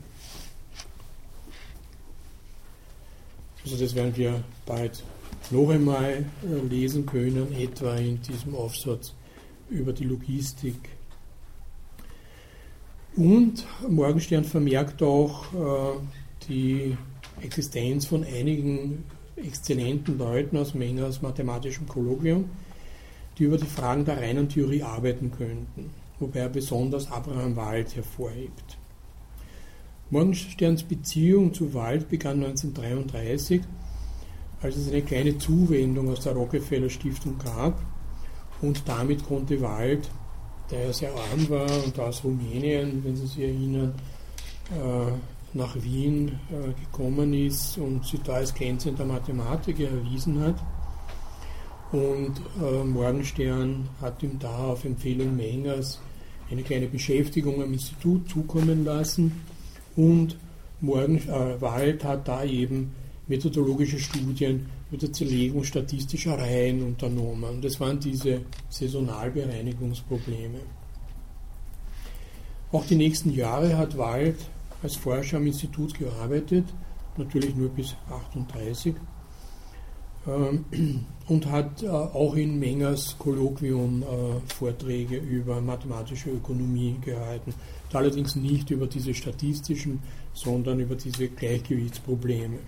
[3.65, 5.03] Also das werden wir bald
[5.51, 9.15] noch einmal äh, lesen können, etwa in diesem Aufsatz
[9.71, 10.77] über die Logistik.
[13.17, 15.99] Und Morgenstern vermerkt auch äh,
[16.49, 16.97] die
[17.41, 19.05] Existenz von einigen
[19.37, 22.49] exzellenten Leuten aus Mengers mathematischem Kolloquium,
[23.39, 28.79] die über die Fragen der reinen Theorie arbeiten könnten, wobei er besonders Abraham Wald hervorhebt.
[30.11, 33.63] Morgensterns Beziehung zu Wald begann 1933,
[34.63, 37.81] als es eine kleine Zuwendung aus der Rockefeller Stiftung gab
[38.63, 40.09] und damit konnte Wald,
[40.71, 43.95] der ja sehr arm war und aus Rumänien, wenn Sie sich erinnern,
[44.71, 50.57] äh, nach Wien äh, gekommen ist und sich da als glänzender Mathematiker erwiesen hat.
[51.93, 56.01] Und äh, Morgenstern hat ihm da auf Empfehlung Mengers
[56.51, 59.41] eine kleine Beschäftigung am Institut zukommen lassen
[59.97, 60.37] und
[60.81, 62.93] Morgen, äh, Wald hat da eben
[63.29, 67.63] methodologische Studien mit der Zerlegung statistischer Reihen unternommen.
[67.63, 70.59] Das waren diese Saisonalbereinigungsprobleme.
[72.73, 74.37] Auch die nächsten Jahre hat Wald
[74.83, 76.67] als Forscher am Institut gearbeitet,
[77.17, 79.16] natürlich nur bis 1938, ähm,
[81.29, 87.55] und hat äh, auch in Mengers Kolloquium äh, Vorträge über mathematische Ökonomie gehalten.
[87.93, 90.01] Allerdings nicht über diese statistischen,
[90.35, 92.59] sondern über diese Gleichgewichtsprobleme.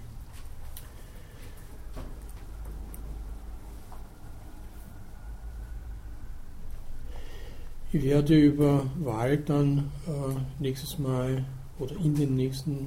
[7.90, 11.44] Ich werde über Wahl dann äh, nächstes Mal
[11.78, 12.86] oder in den nächsten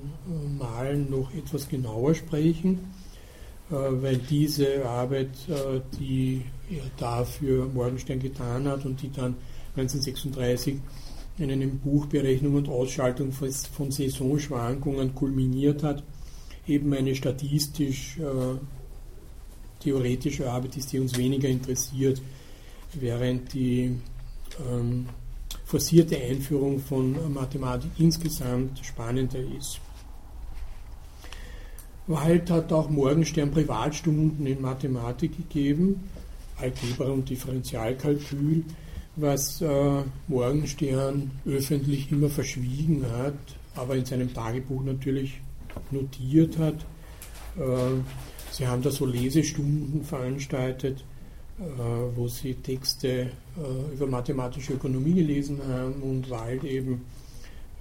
[0.59, 2.79] Malen noch etwas genauer sprechen,
[3.71, 9.35] weil diese Arbeit, äh, die er dafür Morgenstern getan hat und die dann
[9.75, 10.77] 1936
[11.37, 16.03] in einem Buch Berechnung und Ausschaltung von Saisonschwankungen kulminiert hat,
[16.67, 18.19] eben eine statistisch
[19.81, 22.21] theoretische Arbeit ist, die uns weniger interessiert,
[22.93, 23.95] während die
[24.69, 25.07] ähm,
[25.65, 29.79] forcierte Einführung von Mathematik insgesamt spannender ist.
[32.11, 36.09] Wald hat auch Morgenstern Privatstunden in Mathematik gegeben,
[36.57, 38.63] Algebra und Differentialkalkül,
[39.15, 43.35] was äh, Morgenstern öffentlich immer verschwiegen hat,
[43.75, 45.41] aber in seinem Tagebuch natürlich
[45.89, 46.85] notiert hat.
[47.57, 48.01] Äh,
[48.51, 51.03] sie haben da so Lesestunden veranstaltet
[51.61, 57.05] äh, wo sie Texte äh, über mathematische Ökonomie gelesen haben und Wald eben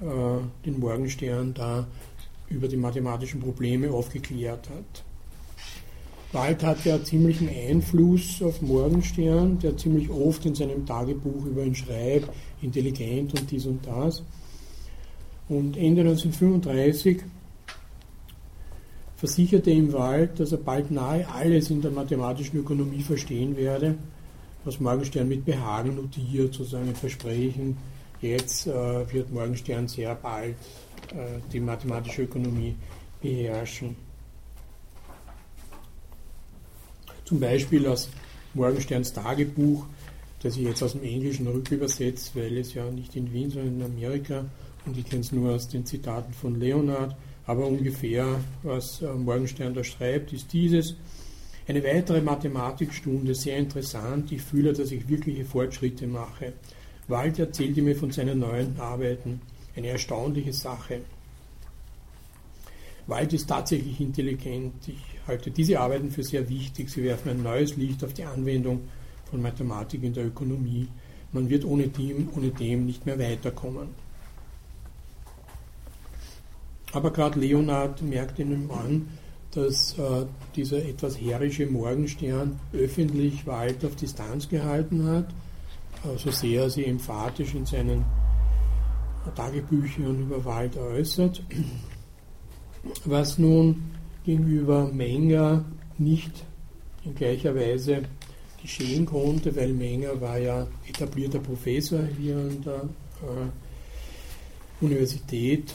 [0.02, 1.86] äh, den Morgenstern da
[2.50, 5.04] über die mathematischen Probleme aufgeklärt hat.
[6.32, 11.74] Wald hat ja ziemlichen Einfluss auf Morgenstern, der ziemlich oft in seinem Tagebuch über ihn
[11.74, 12.28] schreibt,
[12.62, 14.22] intelligent und dies und das.
[15.48, 17.22] Und Ende 1935
[19.16, 23.96] versicherte im Wald, dass er bald nahe alles in der mathematischen Ökonomie verstehen werde,
[24.64, 27.76] was Morgenstern mit Behagen notiert, sozusagen ein Versprechen,
[28.20, 30.56] jetzt äh, wird Morgenstern sehr bald
[31.52, 32.76] die mathematische Ökonomie
[33.20, 33.96] beherrschen.
[37.24, 38.08] Zum Beispiel aus
[38.54, 39.86] Morgensterns Tagebuch,
[40.42, 43.84] das ich jetzt aus dem Englischen rückübersetze, weil es ja nicht in Wien, sondern in
[43.84, 44.44] Amerika
[44.86, 47.16] und ich kenne es nur aus den Zitaten von Leonard
[47.50, 50.94] aber ungefähr, was äh, Morgenstern da schreibt, ist dieses.
[51.66, 54.30] Eine weitere Mathematikstunde, sehr interessant.
[54.30, 56.52] Ich fühle, dass ich wirkliche Fortschritte mache.
[57.08, 59.40] Wald erzählte mir von seinen neuen Arbeiten.
[59.76, 61.02] Eine erstaunliche Sache.
[63.06, 64.74] Wald ist tatsächlich intelligent.
[64.86, 66.90] Ich halte diese Arbeiten für sehr wichtig.
[66.90, 68.82] Sie werfen ein neues Licht auf die Anwendung
[69.30, 70.88] von Mathematik in der Ökonomie.
[71.32, 73.88] Man wird ohne dem, ohne dem nicht mehr weiterkommen.
[76.92, 79.08] Aber gerade Leonard merkt ihnen an,
[79.52, 85.26] dass äh, dieser etwas herrische Morgenstern öffentlich weit auf Distanz gehalten hat,
[86.16, 88.04] so sehr er sie emphatisch in seinen
[89.34, 91.42] Tagebüchern über Wald äußert,
[93.04, 93.90] was nun
[94.24, 95.64] gegenüber Menger
[95.98, 96.44] nicht
[97.04, 98.02] in gleicher Weise
[98.60, 102.82] geschehen konnte, weil Menger war ja etablierter Professor hier an der
[103.22, 105.74] äh, Universität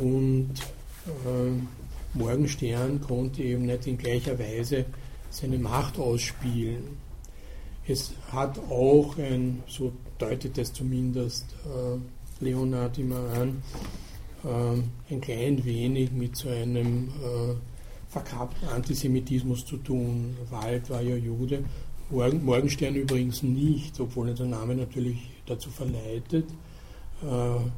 [0.00, 0.52] und
[1.06, 4.86] äh, Morgenstern konnte eben nicht in gleicher Weise
[5.30, 6.96] seine Macht ausspielen.
[7.86, 11.98] Es hat auch ein, so deutet es zumindest äh,
[12.40, 13.62] Leonhard immer an,
[14.44, 17.54] äh, ein klein wenig mit so einem äh,
[18.08, 20.36] verkappten Antisemitismus zu tun.
[20.50, 21.64] Wald war ja Jude,
[22.08, 26.48] Morgen, Morgenstern übrigens nicht, obwohl der Name natürlich dazu verleitet.
[27.22, 27.70] Äh,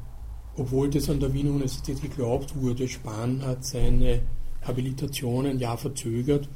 [0.55, 4.21] obwohl das an der Wiener Universität geglaubt wurde, Spahn hat seine
[4.61, 6.49] Habilitation ein Jahr verzögert,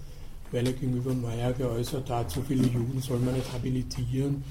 [0.51, 4.43] weil er gegenüber Meyer geäußert hat, so viele Juden soll man nicht habilitieren.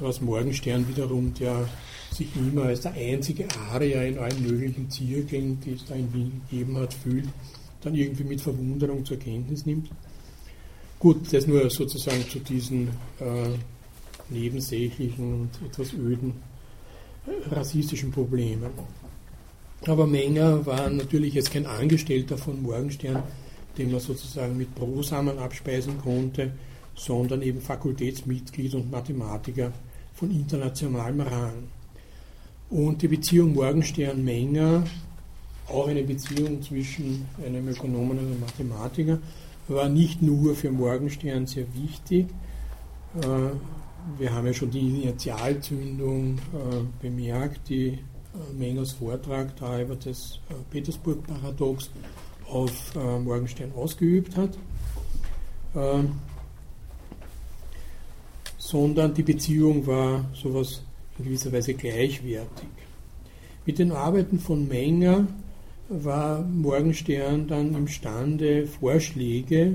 [0.00, 1.68] Was Morgenstern wiederum, der
[2.10, 6.40] sich immer als der einzige Arier in allen möglichen Zirkeln, die es da in Wien
[6.48, 7.28] gegeben hat, fühlt,
[7.82, 9.90] dann irgendwie mit Verwunderung zur Kenntnis nimmt.
[10.98, 12.88] Gut, das nur sozusagen zu diesen
[13.20, 13.48] äh,
[14.30, 16.34] nebensächlichen und etwas öden
[17.26, 18.70] äh, rassistischen Problemen.
[19.86, 23.22] Aber Menger war natürlich jetzt kein Angestellter von Morgenstern,
[23.78, 26.52] den man sozusagen mit Brosamen abspeisen konnte,
[26.94, 29.72] sondern eben Fakultätsmitglied und Mathematiker
[30.14, 31.68] von internationalem Rang.
[32.70, 34.84] Und die Beziehung Morgenstern-Menger
[35.72, 39.18] auch eine Beziehung zwischen einem Ökonomen und einem Mathematiker,
[39.68, 42.26] war nicht nur für Morgenstern sehr wichtig.
[43.20, 43.50] Äh,
[44.18, 46.40] wir haben ja schon die Initialzündung äh,
[47.00, 47.98] bemerkt, die äh,
[48.58, 50.40] Mengers Vortrag da über das
[50.70, 51.90] Petersburg-Paradox
[52.48, 54.58] auf Morgenstern ausgeübt hat,
[58.70, 60.82] sondern die Beziehung war sowas
[61.18, 62.68] in gewisser Weise gleichwertig.
[63.66, 65.26] Mit den Arbeiten von Menger
[65.88, 69.74] war Morgenstern dann imstande, Vorschläge,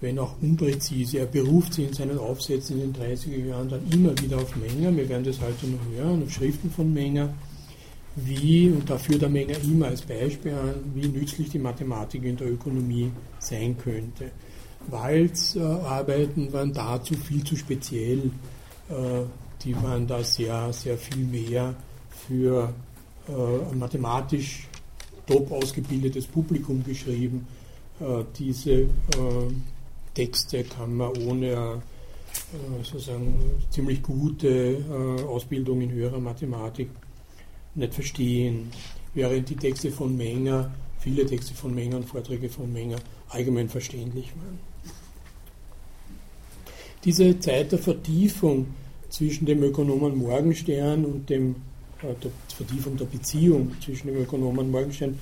[0.00, 4.16] wenn auch unpräzise, er beruft sich in seinen Aufsätzen in den 30er Jahren dann immer
[4.20, 7.34] wieder auf Menger, wir werden das heute noch hören, auf Schriften von Menger,
[8.14, 12.36] wie, und da führt der Menger immer als Beispiel an, wie nützlich die Mathematik in
[12.36, 13.10] der Ökonomie
[13.40, 14.30] sein könnte.
[14.88, 18.30] Walz äh, Arbeiten waren dazu viel zu speziell,
[18.88, 19.22] äh,
[19.64, 21.74] die waren da sehr, sehr viel mehr
[22.26, 22.72] für
[23.28, 24.66] äh, mathematisch
[25.26, 27.46] top ausgebildetes Publikum geschrieben.
[28.00, 28.88] Äh, diese äh,
[30.14, 33.34] Texte kann man ohne äh, sozusagen
[33.70, 34.84] ziemlich gute
[35.28, 36.88] Ausbildung in höherer Mathematik
[37.74, 38.70] nicht verstehen,
[39.14, 44.32] während die Texte von Menger, viele Texte von Menger und Vorträge von Menger allgemein verständlich
[44.36, 44.71] waren.
[47.04, 48.66] Diese Zeit der Vertiefung
[49.08, 51.56] zwischen dem Ökonomen Morgenstern und dem
[52.02, 55.18] äh, der Vertiefung der Beziehung zwischen dem Ökonomen Morgenstern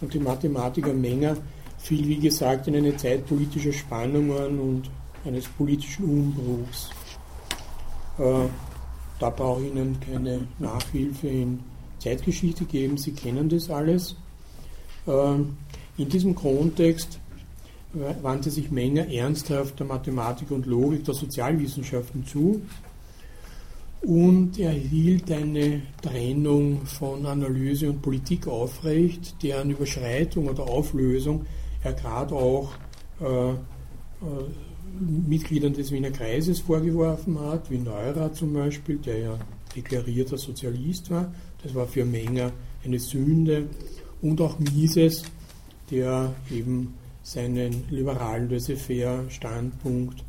[0.00, 1.36] und dem Mathematiker Menger
[1.78, 4.90] fiel, wie gesagt, in eine Zeit politischer Spannungen und
[5.24, 6.90] eines politischen Umbruchs.
[8.18, 8.48] Äh,
[9.18, 11.60] da brauche ich Ihnen keine Nachhilfe in
[11.98, 14.16] Zeitgeschichte geben, Sie kennen das alles.
[15.06, 15.34] Äh,
[15.98, 17.18] in diesem Kontext
[18.22, 22.62] wandte sich Menger ernsthaft der Mathematik und Logik der Sozialwissenschaften zu
[24.02, 31.46] und er hielt eine Trennung von Analyse und Politik aufrecht, deren Überschreitung oder Auflösung
[31.84, 32.72] er gerade auch
[33.20, 33.54] äh, äh,
[35.00, 39.38] Mitgliedern des Wiener Kreises vorgeworfen hat, wie Neurath zum Beispiel, der ja
[39.74, 41.32] deklarierter Sozialist war.
[41.62, 42.52] Das war für Menger
[42.84, 43.68] eine Sünde.
[44.20, 45.24] Und auch Mises,
[45.90, 50.24] der eben seinen liberalen Laissez-faire-Standpunkt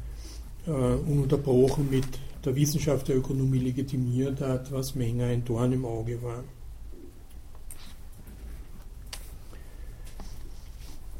[0.67, 2.05] äh, ununterbrochen mit
[2.45, 6.43] der Wissenschaft der Ökonomie legitimiert hat, was Menger ein Dorn im Auge war.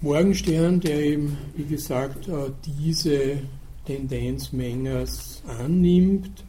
[0.01, 3.37] Morgenstern, der eben, wie gesagt, äh, diese
[3.85, 6.43] Tendenz Mengers annimmt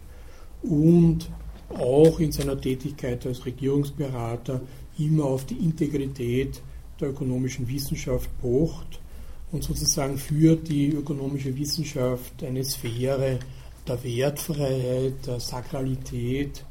[0.62, 1.30] und
[1.68, 4.60] auch in seiner Tätigkeit als Regierungsberater
[4.98, 6.62] immer auf die Integrität
[7.00, 9.00] der ökonomischen Wissenschaft pocht
[9.54, 13.38] und sozusagen für die ökonomische Wissenschaft eine Sphäre
[13.86, 16.64] der Wertfreiheit, der Sakralität,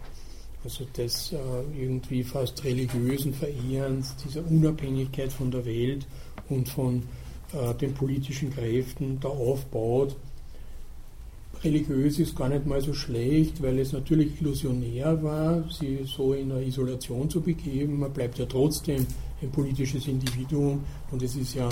[0.66, 1.38] also des äh,
[1.82, 6.06] irgendwie fast religiösen Verehrens, dieser Unabhängigkeit von der Welt
[6.50, 7.04] und von
[7.54, 10.18] äh, den politischen Kräften da aufbaut.
[11.64, 16.52] Religiös ist gar nicht mal so schlecht, weil es natürlich illusionär war, sie so in
[16.52, 18.00] eine Isolation zu begeben.
[18.00, 19.08] Man bleibt ja trotzdem
[19.42, 21.70] ein politisches Individuum und es ist ja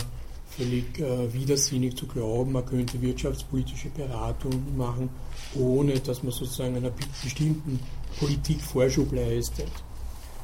[0.57, 5.09] völlig äh, widersinnig zu glauben, man könnte wirtschaftspolitische Beratung machen,
[5.55, 6.91] ohne dass man sozusagen einer
[7.23, 7.79] bestimmten
[8.19, 9.71] Politik Vorschub leistet.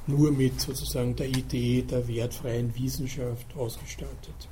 [0.08, 4.48] nur mit sozusagen der Idee der wertfreien Wissenschaft ausgestattet.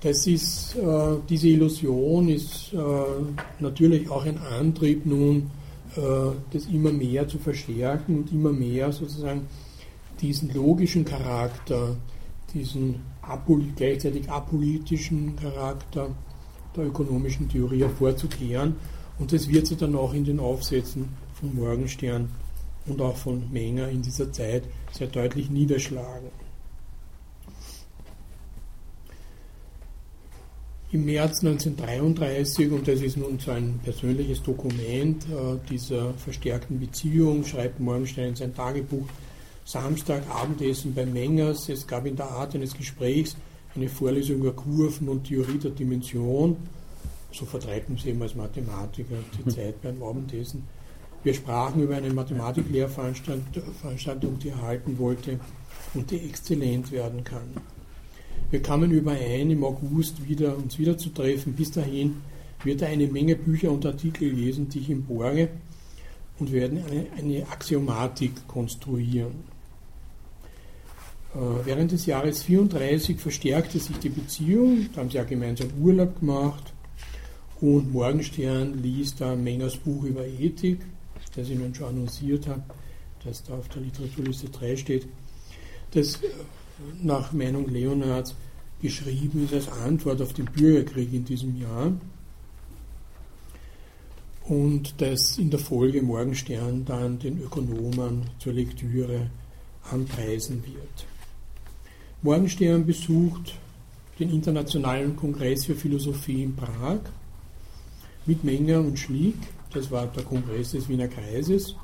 [0.00, 2.78] Das ist, äh, diese Illusion ist äh,
[3.58, 5.50] natürlich auch ein Antrieb nun,
[5.96, 6.00] äh,
[6.52, 9.46] das immer mehr zu verstärken und immer mehr sozusagen
[10.20, 11.96] diesen logischen Charakter,
[12.54, 13.02] diesen
[13.76, 16.10] gleichzeitig apolitischen Charakter
[16.76, 18.76] der ökonomischen Theorie hervorzukehren.
[19.18, 22.30] Und das wird sich dann auch in den Aufsätzen von Morgenstern
[22.86, 26.28] und auch von Menger in dieser Zeit sehr deutlich niederschlagen.
[30.92, 37.44] Im März 1933, und das ist nun so ein persönliches Dokument äh, dieser verstärkten Beziehung,
[37.44, 39.06] schreibt Morgenstein in sein Tagebuch,
[39.70, 41.68] Samstag Abendessen bei Mengers.
[41.68, 43.36] Es gab in der Art eines Gesprächs
[43.76, 46.56] eine Vorlesung über Kurven und Theorie der Dimension.
[47.30, 49.50] So vertreiben sie eben als Mathematiker die hm.
[49.52, 50.64] Zeit beim Abendessen.
[51.22, 55.38] Wir sprachen über eine Mathematiklehrveranstaltung, die er halten wollte
[55.94, 57.52] und die exzellent werden kann.
[58.50, 61.52] Wir kamen überein, im August wieder, uns wieder zu treffen.
[61.52, 62.16] Bis dahin
[62.64, 65.48] wird er eine Menge Bücher und Artikel lesen, die ich ihm borge,
[66.40, 69.49] und werden eine, eine Axiomatik konstruieren.
[71.34, 76.18] Äh, während des Jahres 34 verstärkte sich die Beziehung, da haben sie ja gemeinsam Urlaub
[76.18, 76.72] gemacht.
[77.60, 80.80] Und Morgenstern liest da Mengers Buch über Ethik,
[81.36, 82.62] das ich Ihnen schon annonciert habe,
[83.24, 85.06] das da auf der Literaturliste 3 steht,
[85.92, 86.28] das äh,
[87.02, 88.34] nach Meinung Leonards
[88.80, 91.92] geschrieben ist als Antwort auf den Bürgerkrieg in diesem Jahr.
[94.44, 99.30] Und das in der Folge Morgenstern dann den Ökonomen zur Lektüre
[99.90, 101.09] anpreisen wird.
[102.22, 103.54] Morgenstern besucht
[104.18, 107.00] den Internationalen Kongress für Philosophie in Prag
[108.26, 109.38] mit Menger und Schlick,
[109.72, 111.74] das war der Kongress des Wiener Kreises,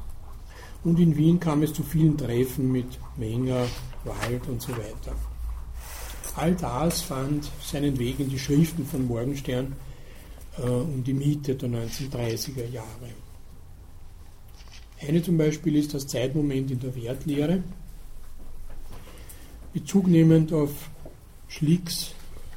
[0.85, 3.67] und in Wien kam es zu vielen Treffen mit Menger,
[4.05, 5.17] Wald und so weiter.
[6.35, 9.75] All das fand seinen Weg in die Schriften von Morgenstern
[10.59, 13.09] äh, um die Mitte der 1930er Jahre.
[15.01, 17.63] Eine zum Beispiel ist das Zeitmoment in der Wertlehre,
[19.77, 20.89] Bezugnehmend auf
[21.49, 22.13] Schlicks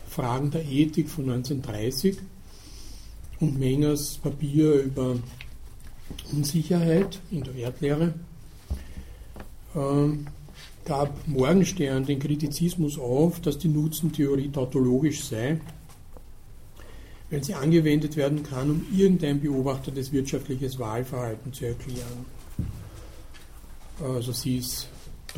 [0.08, 2.18] Fragen der Ethik von 1930
[3.42, 5.18] und Mengers Papier über
[6.32, 8.14] Unsicherheit in der Wertlehre,
[9.76, 10.08] äh,
[10.86, 15.60] gab Morgenstern den Kritizismus auf, dass die Nutzentheorie tautologisch sei,
[17.30, 22.26] wenn sie angewendet werden kann, um irgendein beobachtetes wirtschaftliches Wahlverhalten zu erklären.
[24.02, 24.88] Also sie ist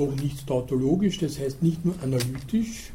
[0.02, 2.92] doch nicht tautologisch, das heißt nicht nur analytisch.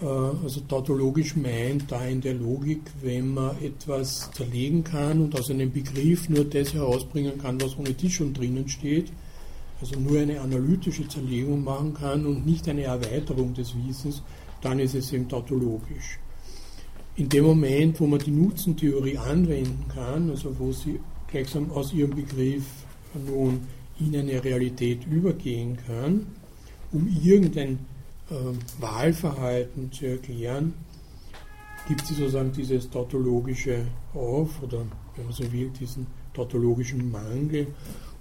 [0.00, 5.50] Äh, also tautologisch meint da in der Logik, wenn man etwas zerlegen kann und aus
[5.50, 9.12] einem Begriff nur das herausbringen kann, was ohnehin schon drinnen steht,
[9.80, 14.22] also nur eine analytische Zerlegung machen kann und nicht eine Erweiterung des Wissens,
[14.62, 16.18] dann ist es eben tautologisch.
[17.16, 22.14] In dem Moment, wo man die Nutzentheorie anwenden kann, also wo sie gleichsam aus ihrem
[22.14, 22.64] Begriff
[23.14, 23.60] nun
[24.00, 26.26] in eine Realität übergehen kann,
[26.92, 27.78] um irgendein
[28.30, 28.34] äh,
[28.80, 30.74] Wahlverhalten zu erklären,
[31.88, 34.84] gibt sie sozusagen dieses tautologische auf oder,
[35.16, 37.68] wenn man so will, diesen tautologischen Mangel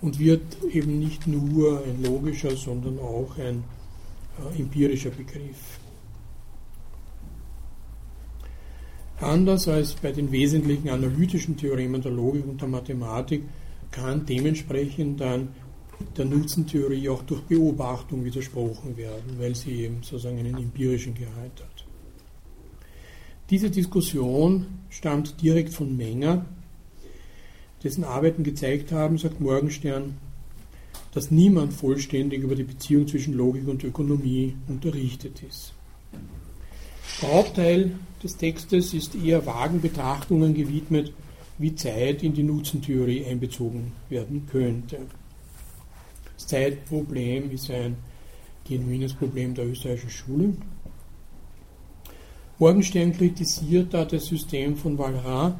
[0.01, 3.63] und wird eben nicht nur ein logischer, sondern auch ein
[4.53, 5.79] äh, empirischer Begriff.
[9.21, 13.43] Anders als bei den wesentlichen analytischen Theoremen der Logik und der Mathematik
[13.91, 15.49] kann dementsprechend dann
[16.17, 21.85] der Nutzentheorie auch durch Beobachtung widersprochen werden, weil sie eben sozusagen einen empirischen Gehalt hat.
[23.49, 26.45] Diese Diskussion stammt direkt von Menger,
[27.83, 30.17] dessen Arbeiten gezeigt haben, sagt Morgenstern,
[31.13, 35.73] dass niemand vollständig über die Beziehung zwischen Logik und Ökonomie unterrichtet ist.
[37.21, 37.91] Der Hauptteil
[38.23, 41.11] des Textes ist eher vagen Betrachtungen gewidmet,
[41.57, 44.99] wie Zeit in die Nutzentheorie einbezogen werden könnte.
[46.47, 47.97] Zeitproblem ist ein
[48.67, 50.53] genuines Problem der österreichischen Schule.
[52.59, 55.57] Morgenstern kritisiert da das System von Valrat,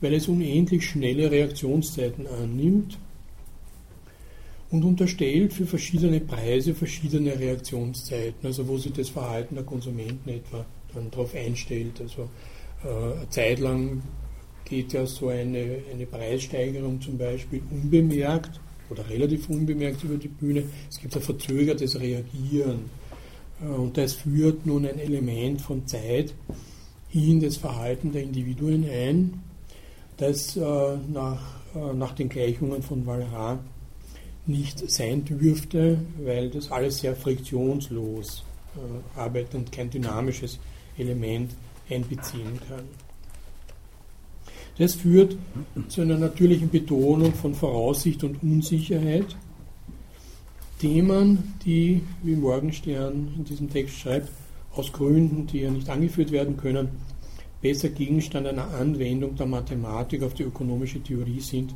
[0.00, 2.98] weil es unendlich schnelle Reaktionszeiten annimmt
[4.70, 10.64] und unterstellt für verschiedene Preise verschiedene Reaktionszeiten, also wo sich das Verhalten der Konsumenten etwa
[10.94, 12.00] dann darauf einstellt.
[12.00, 12.28] Also
[12.84, 14.02] äh, eine Zeit lang
[14.64, 18.60] geht ja so eine, eine Preissteigerung zum Beispiel unbemerkt
[18.90, 20.64] oder relativ unbemerkt über die Bühne.
[20.90, 22.90] Es gibt ein verzögertes Reagieren.
[23.62, 26.34] Äh, und das führt nun ein Element von Zeit
[27.12, 29.42] in das Verhalten der Individuen ein,
[30.16, 30.60] das äh,
[31.12, 31.42] nach,
[31.74, 33.60] äh, nach den Gleichungen von Valrat
[34.46, 38.44] nicht sein dürfte, weil das alles sehr friktionslos
[39.16, 40.60] arbeitet und kein dynamisches
[40.98, 41.50] Element
[41.90, 42.84] einbeziehen kann.
[44.78, 45.36] Das führt
[45.88, 49.36] zu einer natürlichen Betonung von Voraussicht und Unsicherheit.
[50.78, 54.30] Themen, die, wie Morgenstern in diesem Text schreibt,
[54.74, 56.88] aus Gründen, die ja nicht angeführt werden können,
[57.62, 61.74] besser Gegenstand einer Anwendung der Mathematik auf die ökonomische Theorie sind,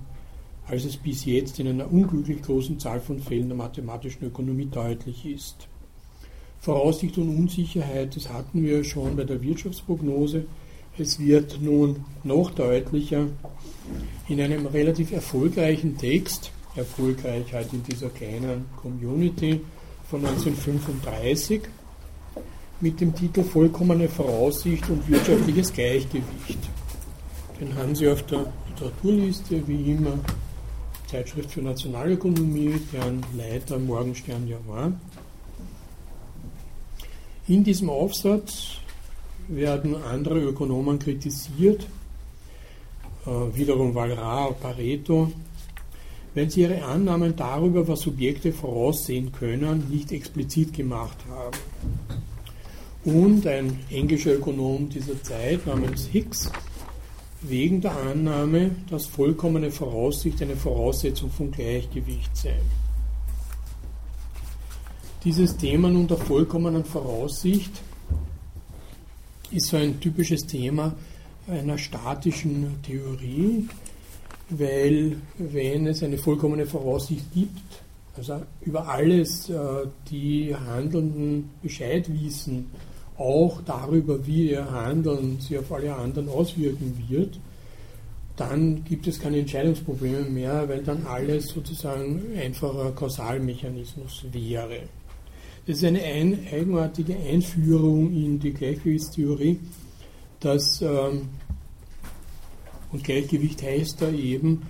[0.67, 5.25] als es bis jetzt in einer unglücklich großen Zahl von Fällen der mathematischen Ökonomie deutlich
[5.25, 5.67] ist.
[6.61, 10.45] Voraussicht und Unsicherheit, das hatten wir schon bei der Wirtschaftsprognose.
[10.99, 13.27] Es wird nun noch deutlicher
[14.29, 19.61] in einem relativ erfolgreichen Text, erfolgreich halt in dieser kleinen Community
[20.09, 21.63] von 1935,
[22.81, 26.59] mit dem Titel Vollkommene Voraussicht und wirtschaftliches Gleichgewicht.
[27.61, 30.19] Den haben Sie auf der Literaturliste, wie immer,
[31.07, 34.93] Zeitschrift für Nationalökonomie, deren Leiter Morgenstern ja war.
[37.49, 38.80] In diesem Aufsatz
[39.55, 41.87] werden andere Ökonomen kritisiert,
[43.27, 45.33] äh, wiederum Walras, Pareto,
[46.35, 51.59] wenn sie ihre Annahmen darüber, was Subjekte voraussehen können, nicht explizit gemacht haben.
[53.05, 56.51] Und ein englischer Ökonom dieser Zeit namens Hicks
[57.43, 62.61] wegen der Annahme, dass vollkommene Voraussicht eine Voraussetzung von Gleichgewicht sei.
[65.25, 67.83] Dieses Thema nun der vollkommenen Voraussicht
[69.53, 70.95] ist so ein typisches Thema
[71.49, 73.67] einer statischen Theorie,
[74.51, 77.61] weil wenn es eine vollkommene Voraussicht gibt,
[78.17, 79.57] also über alles äh,
[80.11, 82.67] die Handelnden Bescheid wissen,
[83.17, 87.39] auch darüber, wie ihr Handeln sich auf alle anderen auswirken wird,
[88.37, 94.81] dann gibt es keine Entscheidungsprobleme mehr, weil dann alles sozusagen einfacher Kausalmechanismus wäre.
[95.67, 99.61] Das ist eine ein, eigenartige Einführung in die Gleichgewichtstheorie,
[100.41, 101.29] dass ähm,
[102.93, 104.63] und Gleichgewicht heißt da eben,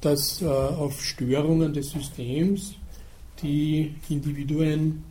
[0.00, 2.74] dass äh, auf Störungen des Systems
[3.42, 5.04] die Individuen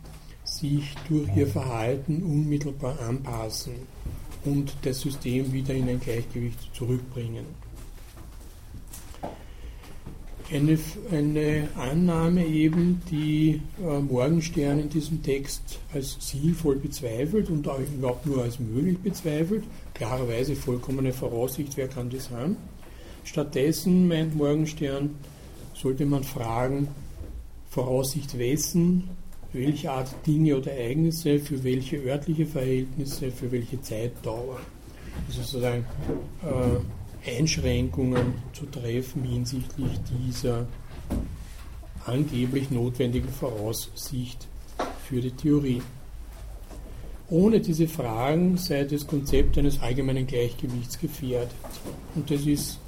[0.44, 3.74] sich durch ihr Verhalten unmittelbar anpassen
[4.44, 7.44] und das System wieder in ein Gleichgewicht zurückbringen.
[10.52, 10.78] Eine,
[11.12, 18.26] eine Annahme eben, die äh, Morgenstern in diesem Text als sinnvoll bezweifelt und auch überhaupt
[18.26, 19.62] nur als möglich bezweifelt,
[19.94, 22.56] klarerweise vollkommene Voraussicht, wer kann das haben.
[23.22, 25.10] Stattdessen, meint Morgenstern,
[25.74, 26.88] sollte man fragen,
[27.70, 29.08] Voraussicht wessen,
[29.52, 34.58] welche Art Dinge oder Ereignisse, für welche örtliche Verhältnisse, für welche Zeitdauer.
[35.28, 35.84] Also sozusagen
[36.42, 36.80] äh,
[37.26, 40.66] Einschränkungen zu treffen hinsichtlich dieser
[42.06, 44.48] angeblich notwendigen Voraussicht
[45.06, 45.82] für die Theorie.
[47.28, 51.54] Ohne diese Fragen sei das Konzept eines allgemeinen Gleichgewichts gefährdet.
[52.16, 52.80] Und das ist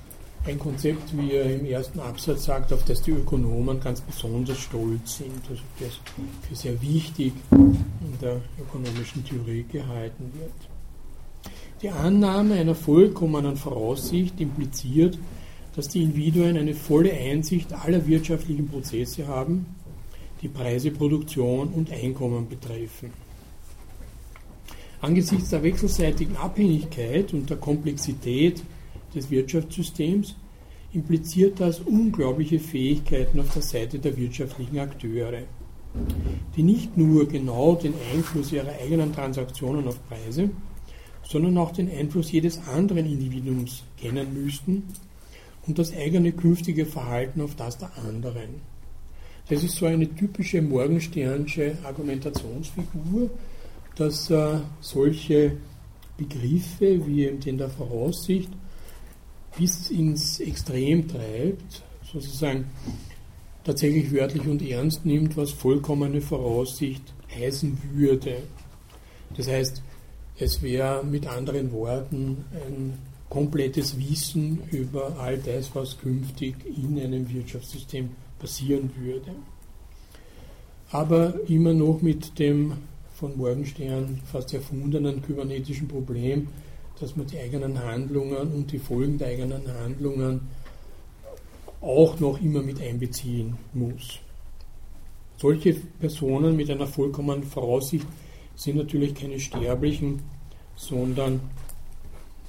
[0.44, 5.18] ein Konzept, wie er im ersten Absatz sagt, auf das die Ökonomen ganz besonders stolz
[5.18, 6.00] sind, also das
[6.48, 10.71] für sehr wichtig in der ökonomischen Theorie gehalten wird.
[11.82, 15.18] Die Annahme einer vollkommenen Voraussicht impliziert,
[15.74, 19.66] dass die Individuen eine volle Einsicht aller wirtschaftlichen Prozesse haben,
[20.42, 23.10] die Preise, Produktion und Einkommen betreffen.
[25.00, 28.62] Angesichts der wechselseitigen Abhängigkeit und der Komplexität
[29.12, 30.36] des Wirtschaftssystems
[30.92, 35.42] impliziert das unglaubliche Fähigkeiten auf der Seite der wirtschaftlichen Akteure,
[36.54, 40.50] die nicht nur genau den Einfluss ihrer eigenen Transaktionen auf Preise,
[41.24, 44.84] sondern auch den Einfluss jedes anderen Individuums kennen müssten
[45.66, 48.60] und das eigene künftige Verhalten auf das der anderen.
[49.48, 53.30] Das ist so eine typische Morgensternsche Argumentationsfigur,
[53.96, 55.56] dass äh, solche
[56.16, 58.50] Begriffe wie eben den der Voraussicht
[59.58, 62.66] bis ins Extrem treibt, sozusagen
[63.64, 67.02] tatsächlich wörtlich und ernst nimmt, was vollkommene Voraussicht
[67.34, 68.38] heißen würde.
[69.36, 69.82] Das heißt,
[70.38, 77.32] es wäre mit anderen Worten ein komplettes Wissen über all das, was künftig in einem
[77.32, 79.32] Wirtschaftssystem passieren würde.
[80.90, 82.74] Aber immer noch mit dem
[83.14, 86.48] von Morgenstern fast erfundenen kybernetischen Problem,
[87.00, 90.40] dass man die eigenen Handlungen und die Folgen der eigenen Handlungen
[91.80, 94.18] auch noch immer mit einbeziehen muss.
[95.38, 98.06] Solche Personen mit einer vollkommenen Voraussicht
[98.62, 100.22] sind natürlich keine Sterblichen,
[100.76, 101.40] sondern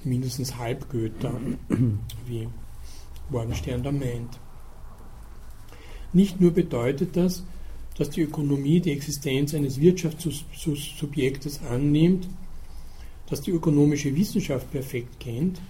[0.03, 1.33] mindestens Halbgötter,
[2.27, 2.47] wie
[3.29, 4.39] Morgenstern da meint.
[6.11, 7.43] Nicht nur bedeutet das,
[7.97, 12.27] dass die Ökonomie die Existenz eines Wirtschaftssubjektes annimmt,
[13.29, 15.61] das die ökonomische Wissenschaft perfekt kennt,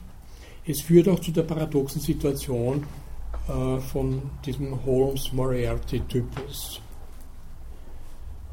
[0.66, 2.86] es führt auch zu der paradoxen Situation
[3.48, 6.82] äh, von diesem Holmes-Moriarty-Typus.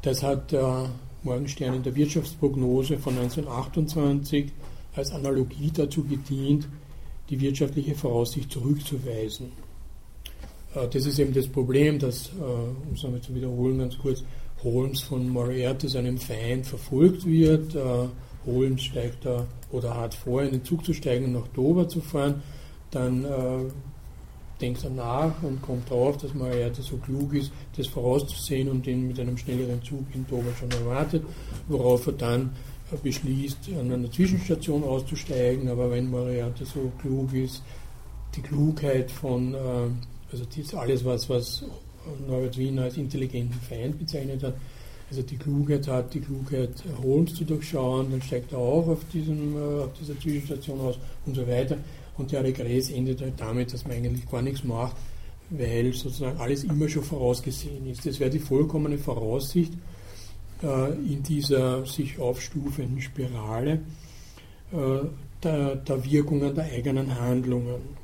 [0.01, 0.89] Das hat der
[1.23, 4.51] Morgenstern in der Wirtschaftsprognose von 1928
[4.95, 6.67] als Analogie dazu gedient,
[7.29, 9.51] die wirtschaftliche Voraussicht zurückzuweisen.
[10.75, 14.23] Äh, das ist eben das Problem, dass, äh, um es einmal zu wiederholen, ganz kurz,
[14.63, 17.75] Holmes von Moriarty, seinem Feind, verfolgt wird.
[17.75, 18.07] Äh,
[18.45, 22.01] Holmes steigt da oder hat vor, in den Zug zu steigen und nach Dover zu
[22.01, 22.41] fahren.
[22.89, 23.25] Dann
[24.61, 29.07] denkt er nach und kommt darauf, dass Moriarty so klug ist, das vorauszusehen und ihn
[29.07, 31.23] mit einem schnelleren Zug in Dover schon erwartet,
[31.67, 32.51] worauf er dann
[33.03, 35.69] beschließt, an einer Zwischenstation auszusteigen.
[35.69, 37.63] Aber wenn Moriarty so klug ist,
[38.35, 39.55] die Klugheit von
[40.31, 41.63] also das alles, was, was
[42.27, 44.55] Norbert Wiener als intelligenten Feind bezeichnet hat,
[45.09, 46.71] also die Klugheit hat, die Klugheit
[47.03, 51.35] Holmes zu durchschauen, dann steigt er auch auf, diesem, äh, auf dieser Zwischenstation aus und
[51.35, 51.77] so weiter.
[52.17, 54.95] Und der Regress endet halt damit, dass man eigentlich gar nichts macht,
[55.49, 58.05] weil sozusagen alles immer schon vorausgesehen ist.
[58.05, 59.73] Das wäre die vollkommene Voraussicht
[60.63, 63.81] äh, in dieser sich aufstufenden Spirale
[64.71, 65.05] äh,
[65.43, 68.01] der, der Wirkungen der eigenen Handlungen.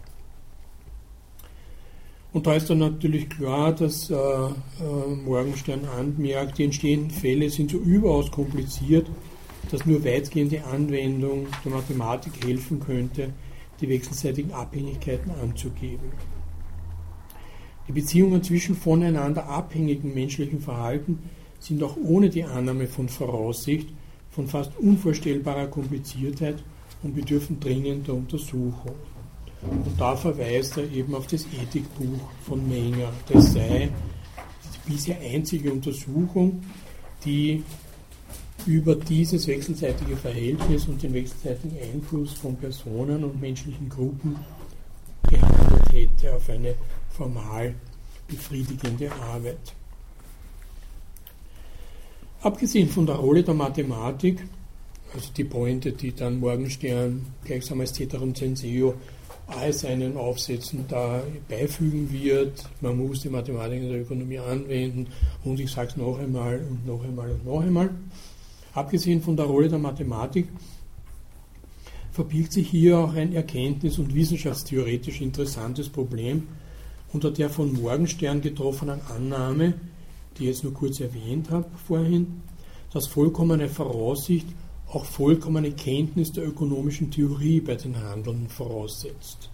[2.34, 4.51] Und da ist dann natürlich klar, dass äh, äh,
[5.26, 9.08] Morgenstern anmerkt, die entstehenden Fälle sind so überaus kompliziert,
[9.72, 13.34] dass nur weitgehende Anwendung der Mathematik helfen könnte,
[13.82, 16.11] die wechselseitigen Abhängigkeiten anzugeben.
[17.88, 21.19] Die Beziehungen zwischen voneinander abhängigen menschlichen Verhalten
[21.59, 23.89] sind auch ohne die Annahme von Voraussicht
[24.32, 26.63] von fast unvorstellbarer Kompliziertheit
[27.01, 28.95] und bedürfen dringender Untersuchung.
[29.61, 33.11] Und da verweist er eben auf das Ethikbuch von Menger.
[33.28, 33.89] Das sei
[34.88, 36.61] die bisher einzige Untersuchung,
[37.25, 37.63] die
[38.68, 44.36] über dieses wechselseitige Verhältnis und den wechselseitigen Einfluss von Personen und menschlichen Gruppen
[45.30, 46.76] gehandelt hätte auf eine
[47.09, 47.74] formal
[48.28, 49.74] befriedigende Arbeit.
[52.41, 54.43] Abgesehen von der Rolle der Mathematik,
[55.13, 58.95] also die Pointe, die dann Morgenstern gleichsam als Ceterum Censeo
[59.47, 62.65] all seinen Aufsätzen da beifügen wird.
[62.82, 65.07] Man muss die Mathematik in der Ökonomie anwenden
[65.45, 67.89] und ich sage es noch einmal und noch einmal und noch einmal.
[68.78, 70.49] Abgesehen von der Rolle der Mathematik
[72.11, 76.43] verbirgt sich hier auch ein erkenntnis- und wissenschaftstheoretisch interessantes Problem
[77.11, 79.73] unter der von Morgenstern getroffenen Annahme,
[80.38, 82.43] die ich jetzt nur kurz erwähnt habe vorhin,
[82.93, 84.45] dass vollkommene Voraussicht
[84.89, 89.49] auch vollkommene Kenntnis der ökonomischen Theorie bei den Handelnden voraussetzt.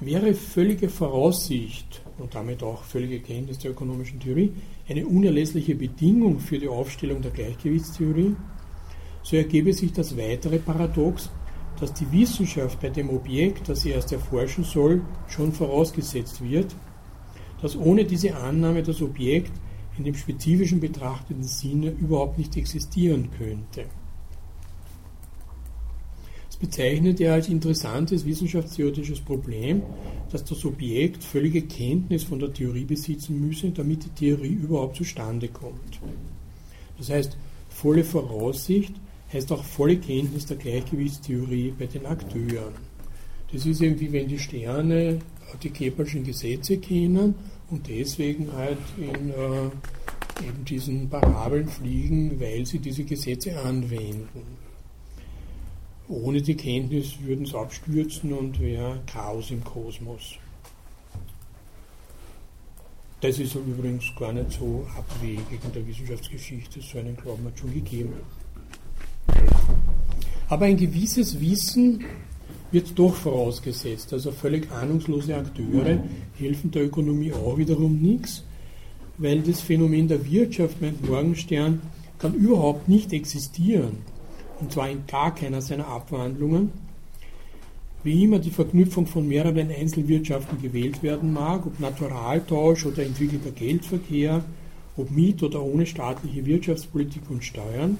[0.00, 4.52] Wäre völlige Voraussicht und damit auch völlige Kenntnis der ökonomischen Theorie
[4.88, 8.36] eine unerlässliche Bedingung für die Aufstellung der Gleichgewichtstheorie,
[9.22, 11.30] so ergebe sich das weitere Paradox,
[11.78, 16.74] dass die Wissenschaft bei dem Objekt, das sie erst erforschen soll, schon vorausgesetzt wird,
[17.60, 19.52] dass ohne diese Annahme das Objekt
[19.96, 23.84] in dem spezifischen betrachteten Sinne überhaupt nicht existieren könnte.
[26.60, 29.82] Bezeichnet er als interessantes wissenschaftstheoretisches Problem,
[30.32, 35.48] dass das Objekt völlige Kenntnis von der Theorie besitzen müsse, damit die Theorie überhaupt zustande
[35.48, 36.00] kommt.
[36.98, 37.36] Das heißt,
[37.68, 38.94] volle Voraussicht
[39.32, 42.74] heißt auch volle Kenntnis der Gleichgewichtstheorie bei den Akteuren.
[43.52, 45.20] Das ist eben wie wenn die Sterne
[45.62, 47.34] die Keplerschen Gesetze kennen
[47.70, 54.57] und deswegen halt in äh, eben diesen Parabeln fliegen, weil sie diese Gesetze anwenden.
[56.08, 60.36] Ohne die Kenntnis würden sie abstürzen und wäre Chaos im Kosmos.
[63.20, 67.74] Das ist übrigens gar nicht so abwegig in der Wissenschaftsgeschichte, so einen Glauben hat schon
[67.74, 68.14] gegeben.
[70.48, 72.04] Aber ein gewisses Wissen
[72.70, 74.12] wird doch vorausgesetzt.
[74.12, 76.02] Also völlig ahnungslose Akteure
[76.38, 78.44] helfen der Ökonomie auch wiederum nichts,
[79.18, 81.82] weil das Phänomen der Wirtschaft, meint Morgenstern,
[82.18, 83.98] kann überhaupt nicht existieren.
[84.60, 86.72] Und zwar in gar keiner seiner Abwandlungen.
[88.04, 94.44] Wie immer die Verknüpfung von mehreren Einzelwirtschaften gewählt werden mag, ob Naturaltausch oder entwickelter Geldverkehr,
[94.96, 97.98] ob mit oder ohne staatliche Wirtschaftspolitik und Steuern,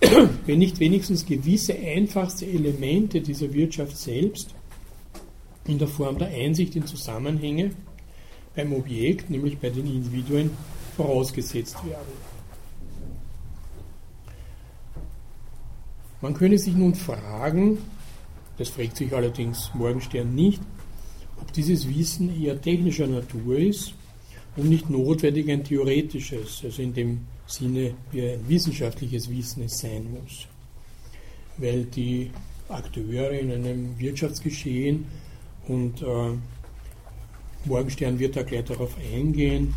[0.46, 4.54] wenn nicht wenigstens gewisse einfachste Elemente dieser Wirtschaft selbst
[5.66, 7.72] in der Form der Einsicht in Zusammenhänge
[8.54, 10.50] beim Objekt, nämlich bei den Individuen,
[10.96, 12.29] vorausgesetzt werden.
[16.22, 17.78] Man könne sich nun fragen,
[18.58, 20.60] das fragt sich allerdings Morgenstern nicht,
[21.40, 23.94] ob dieses Wissen eher technischer Natur ist
[24.56, 30.08] und nicht notwendig ein theoretisches, also in dem Sinne wie ein wissenschaftliches Wissen es sein
[30.12, 30.46] muss.
[31.56, 32.30] Weil die
[32.68, 35.06] Akteure in einem Wirtschaftsgeschehen
[35.68, 36.32] und äh,
[37.64, 39.74] Morgenstern wird da gleich darauf eingehen,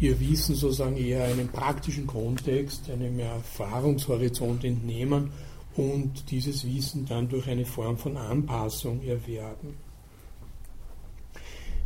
[0.00, 5.30] ihr Wissen sozusagen eher einem praktischen Kontext, einem Erfahrungshorizont entnehmen
[5.76, 9.74] und dieses Wissen dann durch eine Form von Anpassung erwerben.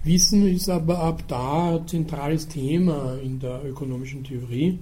[0.04, 4.78] Wissen ist aber ab da zentrales Thema in der ökonomischen Theorie,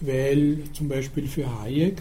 [0.00, 2.00] weil zum Beispiel für Hayek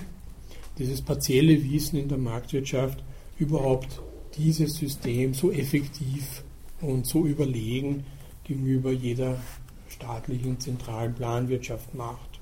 [0.77, 3.03] dieses partielle Wissen in der Marktwirtschaft
[3.39, 4.01] überhaupt
[4.37, 6.43] dieses System so effektiv
[6.81, 8.05] und so überlegen
[8.43, 9.39] gegenüber jeder
[9.89, 12.36] staatlichen zentralen Planwirtschaft macht.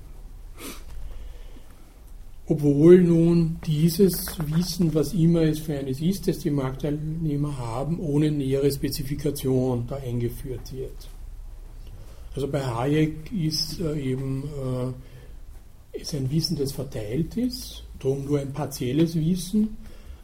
[2.48, 8.30] Obwohl nun dieses Wissen, was immer es für eines ist, das die Marktteilnehmer haben, ohne
[8.30, 11.08] nähere Spezifikation da eingeführt wird.
[12.36, 18.38] Also bei Hayek ist äh, eben äh, ist ein Wissen, das verteilt ist, darum nur
[18.38, 19.76] ein partielles Wissen,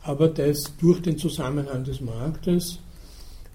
[0.03, 2.79] aber das durch den Zusammenhang des Marktes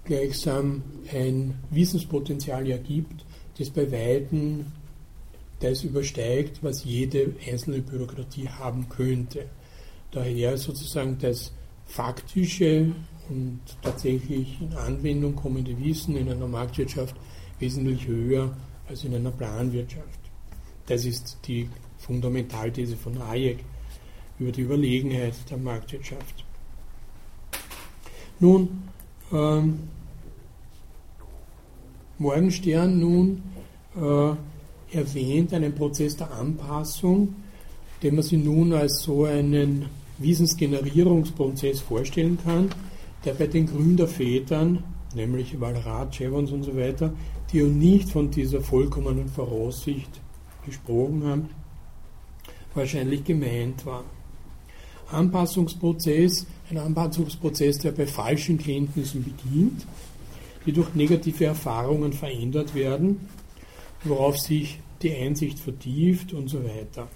[0.06, 0.82] gleichsam
[1.14, 3.24] ein Wissenspotenzial ergibt,
[3.58, 4.66] das bei Weitem
[5.60, 9.46] das übersteigt, was jede einzelne Bürokratie haben könnte.
[10.12, 11.52] Daher sozusagen das
[11.86, 12.92] faktische
[13.30, 17.16] und tatsächlich in Anwendung kommende Wissen in einer Marktwirtschaft
[17.60, 18.56] wesentlich höher
[18.88, 20.20] als in einer Planwirtschaft.
[20.86, 23.60] Das ist die Fundamentalthese von Hayek
[24.40, 26.46] über die Überlegenheit der Marktwirtschaft.
[28.40, 28.84] Nun,
[29.34, 29.90] ähm,
[32.20, 33.44] Morgenstern nun
[33.96, 34.36] äh,
[34.92, 37.36] erwähnt einen Prozess der Anpassung,
[38.04, 39.86] den man sich nun als so einen
[40.20, 42.70] Wissensgenerierungsprozess vorstellen kann,
[43.26, 44.84] der bei den Gründervätern,
[45.16, 47.14] nämlich Walrat, Jevons und so weiter,
[47.52, 50.10] die ja nicht von dieser vollkommenen Voraussicht
[50.66, 51.50] gesprochen haben,
[52.74, 54.04] wahrscheinlich gemeint war.
[55.12, 59.86] Anpassungsprozess, ein Anpassungsprozess, der bei falschen Kenntnissen beginnt,
[60.66, 63.22] die durch negative Erfahrungen verändert werden
[64.04, 67.08] worauf sich die Einsicht vertieft und so weiter.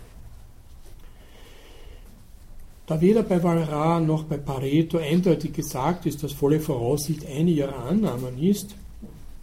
[2.88, 7.86] Da weder bei Valra noch bei Pareto eindeutig gesagt ist, dass volle Voraussicht eine ihrer
[7.86, 8.76] Annahmen ist,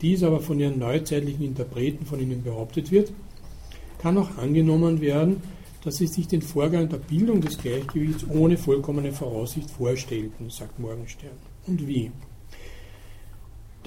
[0.02, 3.12] dies aber von ihren neuzeitlichen Interpreten von ihnen behauptet wird,
[3.98, 5.42] kann auch angenommen werden,
[5.82, 11.30] dass sie sich den Vorgang der Bildung des Gleichgewichts ohne vollkommene Voraussicht vorstellten, sagt Morgenstern.
[11.66, 12.10] Und wie?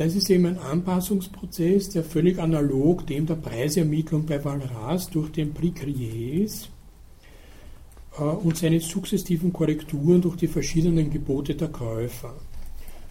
[0.03, 5.53] Das ist eben ein Anpassungsprozess, der völlig analog dem der Preisermittlung bei Valras durch den
[5.53, 6.69] Prix Criers
[8.17, 12.33] äh, und seine sukzessiven Korrekturen durch die verschiedenen Gebote der Käufer.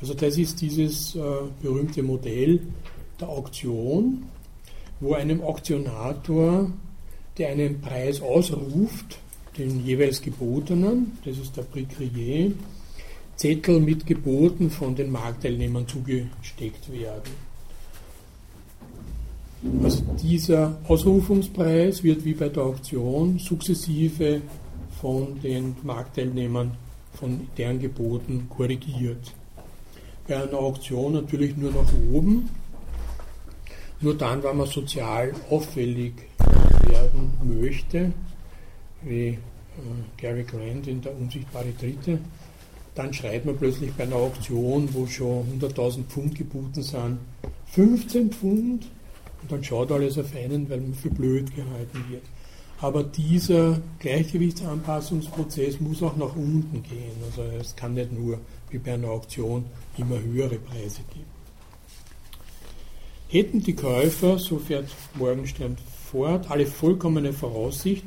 [0.01, 1.20] Also das ist dieses äh,
[1.62, 2.59] berühmte Modell
[3.20, 4.24] der Auktion,
[4.99, 6.72] wo einem Auktionator,
[7.38, 9.20] der einen Preis ausruft,
[9.57, 12.51] den jeweils gebotenen, das ist der Prix Crier,
[13.41, 17.32] Zettel mit Geboten von den Marktteilnehmern zugesteckt werden.
[19.82, 24.43] Also dieser Ausrufungspreis wird wie bei der Auktion sukzessive
[25.01, 26.76] von den Marktteilnehmern,
[27.14, 29.32] von deren Geboten korrigiert.
[30.28, 32.51] Bei einer Auktion natürlich nur nach oben,
[34.03, 36.12] nur dann, wenn man sozial auffällig
[36.86, 38.12] werden möchte,
[39.01, 39.38] wie äh,
[40.18, 42.18] Gary Grant in der Unsichtbare Dritte,
[43.01, 47.18] dann schreibt man plötzlich bei einer Auktion, wo schon 100.000 Pfund geboten sind,
[47.72, 48.86] 15 Pfund
[49.40, 52.24] und dann schaut alles auf einen, weil man für blöd gehalten wird.
[52.78, 57.16] Aber dieser Gleichgewichtsanpassungsprozess muss auch nach unten gehen.
[57.24, 58.38] Also es kann nicht nur
[58.68, 59.64] wie bei einer Auktion
[59.96, 61.30] immer höhere Preise geben.
[63.28, 65.78] Hätten die Käufer, so fährt Morgenstern
[66.11, 68.05] fort, alle vollkommene Voraussicht,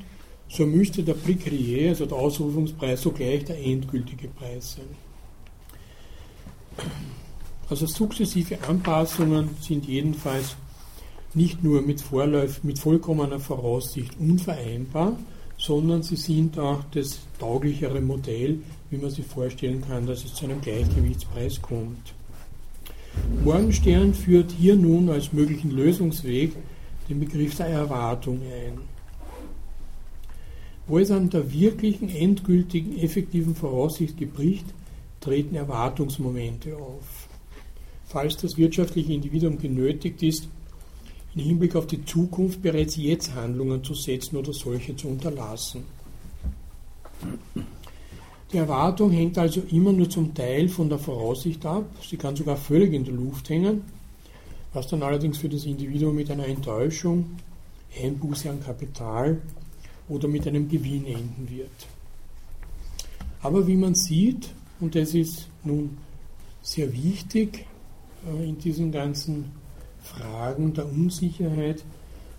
[0.53, 4.85] so müsste der Prix Crier, also der Ausrufungspreis, sogleich der endgültige Preis sein.
[7.69, 10.55] Also sukzessive Anpassungen sind jedenfalls
[11.33, 15.17] nicht nur mit, Vorläuf, mit vollkommener Voraussicht unvereinbar,
[15.57, 18.59] sondern sie sind auch das tauglichere Modell,
[18.91, 22.13] wie man sich vorstellen kann, dass es zu einem Gleichgewichtspreis kommt.
[23.43, 26.51] Morgenstern führt hier nun als möglichen Lösungsweg
[27.09, 28.92] den Begriff der Erwartung ein.
[30.88, 34.65] Wo es an der wirklichen, endgültigen, effektiven Voraussicht gebricht,
[35.21, 37.29] treten Erwartungsmomente auf.
[38.05, 40.47] Falls das wirtschaftliche Individuum genötigt ist,
[41.36, 45.84] im Hinblick auf die Zukunft bereits jetzt Handlungen zu setzen oder solche zu unterlassen.
[48.51, 51.86] Die Erwartung hängt also immer nur zum Teil von der Voraussicht ab.
[52.07, 53.81] Sie kann sogar völlig in der Luft hängen,
[54.73, 57.31] was dann allerdings für das Individuum mit einer Enttäuschung,
[57.99, 59.41] Einbuße an Kapital
[60.09, 61.87] oder mit einem Gewinn enden wird.
[63.41, 64.49] Aber wie man sieht,
[64.79, 65.97] und das ist nun
[66.61, 67.65] sehr wichtig
[68.25, 69.51] äh, in diesen ganzen
[70.01, 71.83] Fragen der Unsicherheit,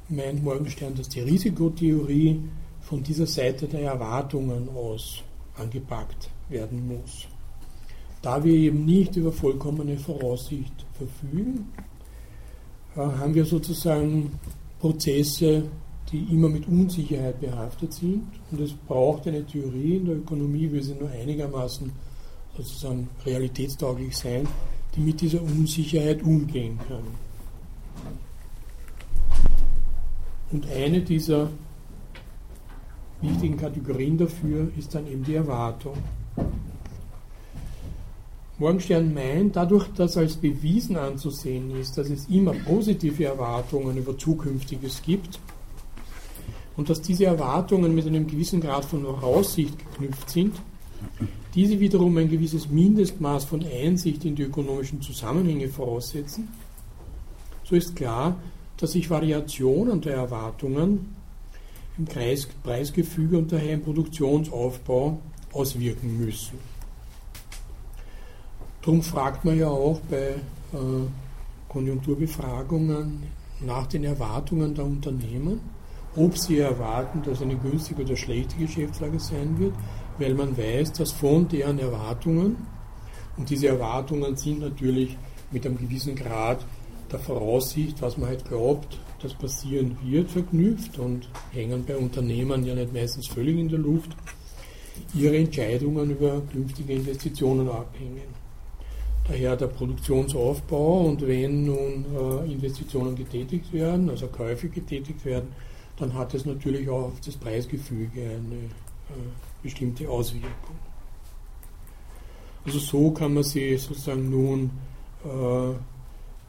[0.08, 2.42] meint Morgenstern, dass die Risikotheorie
[2.82, 5.22] von dieser Seite der Erwartungen aus
[5.56, 7.26] angepackt werden muss.
[8.20, 11.72] Da wir eben nicht über vollkommene Voraussicht verfügen,
[12.96, 14.38] äh, haben wir sozusagen
[14.80, 15.64] Prozesse,
[16.14, 18.22] die immer mit Unsicherheit behaftet sind.
[18.52, 21.90] Und es braucht eine Theorie in der Ökonomie, will sie nur einigermaßen
[22.56, 24.46] sozusagen realitätstauglich sein,
[24.94, 27.02] die mit dieser Unsicherheit umgehen kann.
[30.52, 31.50] Und eine dieser
[33.20, 35.96] wichtigen Kategorien dafür ist dann eben die Erwartung.
[38.58, 45.02] Morgenstern meint, dadurch, dass als bewiesen anzusehen ist, dass es immer positive Erwartungen über Zukünftiges
[45.02, 45.40] gibt
[46.76, 50.54] und dass diese Erwartungen mit einem gewissen Grad von Voraussicht geknüpft sind,
[51.54, 56.48] diese wiederum ein gewisses Mindestmaß von Einsicht in die ökonomischen Zusammenhänge voraussetzen,
[57.62, 58.36] so ist klar,
[58.76, 61.14] dass sich Variationen der Erwartungen
[61.96, 65.20] im Kreis, Preisgefüge und daher im Produktionsaufbau
[65.52, 66.58] auswirken müssen.
[68.82, 70.34] Darum fragt man ja auch bei
[70.72, 70.76] äh,
[71.68, 73.22] Konjunkturbefragungen
[73.60, 75.60] nach den Erwartungen der Unternehmen,
[76.16, 79.74] ob sie erwarten, dass eine günstige oder schlechte Geschäftslage sein wird,
[80.18, 82.56] weil man weiß, dass von deren Erwartungen,
[83.36, 85.16] und diese Erwartungen sind natürlich
[85.50, 86.64] mit einem gewissen Grad
[87.10, 92.74] der Voraussicht, was man halt glaubt, das passieren wird, verknüpft und hängen bei Unternehmen ja
[92.74, 94.10] nicht meistens völlig in der Luft,
[95.14, 98.44] ihre Entscheidungen über künftige Investitionen abhängen.
[99.26, 105.48] Daher der Produktionsaufbau und wenn nun äh, Investitionen getätigt werden, also Käufe getätigt werden,
[105.96, 109.30] dann hat es natürlich auch auf das Preisgefüge eine äh,
[109.62, 110.76] bestimmte Auswirkung.
[112.64, 114.70] Also so kann man sich sozusagen nun
[115.24, 115.74] äh,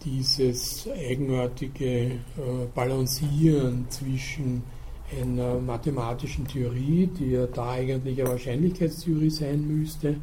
[0.03, 2.19] dieses eigenartige äh,
[2.73, 4.63] Balancieren zwischen
[5.19, 10.15] einer mathematischen Theorie, die ja da eigentlich eine Wahrscheinlichkeitstheorie sein müsste,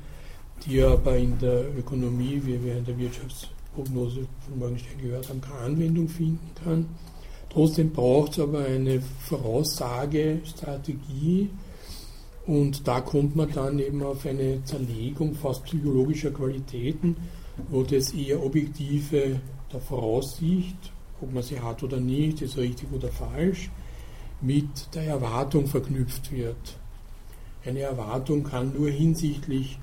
[0.66, 5.58] die aber in der Ökonomie, wie wir in der Wirtschaftsprognose von Morgenstern gehört haben, keine
[5.60, 6.86] Anwendung finden kann.
[7.52, 11.50] Trotzdem braucht es aber eine Voraussagestrategie
[12.46, 17.14] und da kommt man dann eben auf eine Zerlegung fast psychologischer Qualitäten,
[17.68, 19.38] wo das eher objektive
[19.70, 23.70] der Voraussicht, ob man sie hat oder nicht, ist richtig oder falsch,
[24.40, 26.78] mit der Erwartung verknüpft wird.
[27.66, 29.78] Eine Erwartung kann nur hinsichtlich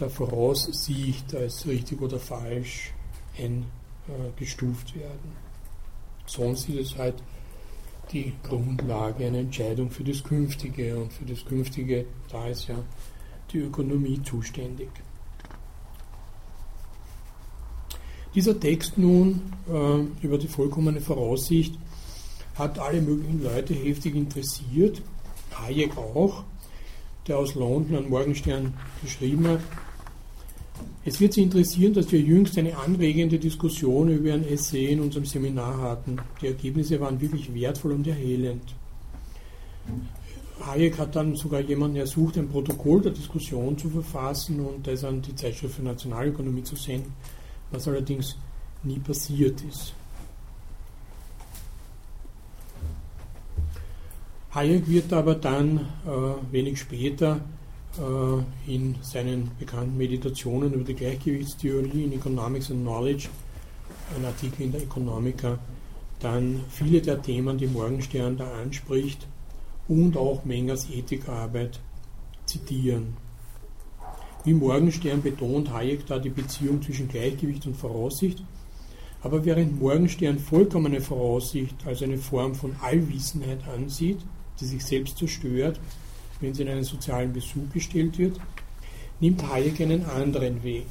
[0.00, 2.94] der Voraussicht als richtig oder falsch
[3.36, 5.41] eingestuft werden.
[6.26, 7.14] Sonst ist es halt
[8.12, 12.76] die Grundlage einer Entscheidung für das Künftige und für das Künftige, da ist ja
[13.52, 14.90] die Ökonomie zuständig.
[18.34, 21.78] Dieser Text nun äh, über die vollkommene Voraussicht
[22.54, 25.02] hat alle möglichen Leute heftig interessiert,
[25.54, 26.44] Hayek auch,
[27.26, 29.60] der aus London an Morgenstern geschrieben hat.
[31.04, 35.24] Es wird Sie interessieren, dass wir jüngst eine anregende Diskussion über ein Essay in unserem
[35.24, 36.18] Seminar hatten.
[36.40, 38.74] Die Ergebnisse waren wirklich wertvoll und erhellend.
[40.64, 45.20] Hayek hat dann sogar jemanden ersucht, ein Protokoll der Diskussion zu verfassen und das an
[45.20, 47.12] die Zeitschrift für Nationalökonomie zu senden
[47.72, 48.36] was allerdings
[48.84, 49.94] nie passiert ist.
[54.54, 57.40] Hayek wird aber dann äh, wenig später
[57.98, 63.28] äh, in seinen bekannten Meditationen über die Gleichgewichtstheorie in Economics and Knowledge,
[64.16, 65.58] ein Artikel in der Economica,
[66.20, 69.26] dann viele der Themen, die Morgenstern da anspricht
[69.88, 71.80] und auch Mengers Ethikarbeit
[72.46, 73.16] zitieren.
[74.44, 78.42] Wie Morgenstern betont Hayek da die Beziehung zwischen Gleichgewicht und Voraussicht.
[79.22, 84.18] Aber während Morgenstern vollkommene Voraussicht als eine Form von Allwissenheit ansieht,
[84.60, 85.78] die sich selbst zerstört,
[86.42, 88.38] wenn sie in einen sozialen Besuch gestellt wird,
[89.20, 90.86] nimmt Hayek einen anderen Weg.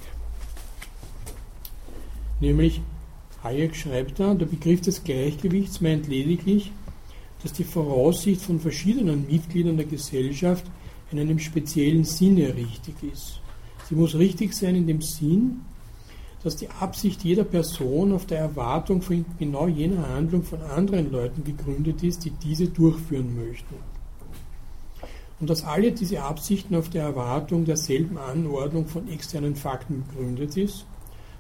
[2.39, 2.81] Nämlich,
[3.43, 6.71] Hayek schreibt da, der Begriff des Gleichgewichts meint lediglich,
[7.43, 10.65] dass die Voraussicht von verschiedenen Mitgliedern der Gesellschaft
[11.11, 13.41] in einem speziellen Sinne richtig ist.
[13.89, 15.61] Sie muss richtig sein in dem Sinn,
[16.43, 21.43] dass die Absicht jeder Person auf der Erwartung von genau jener Handlung von anderen Leuten
[21.43, 23.75] gegründet ist, die diese durchführen möchten.
[25.41, 30.85] Und dass alle diese Absichten auf der Erwartung derselben Anordnung von externen Fakten begründet ist,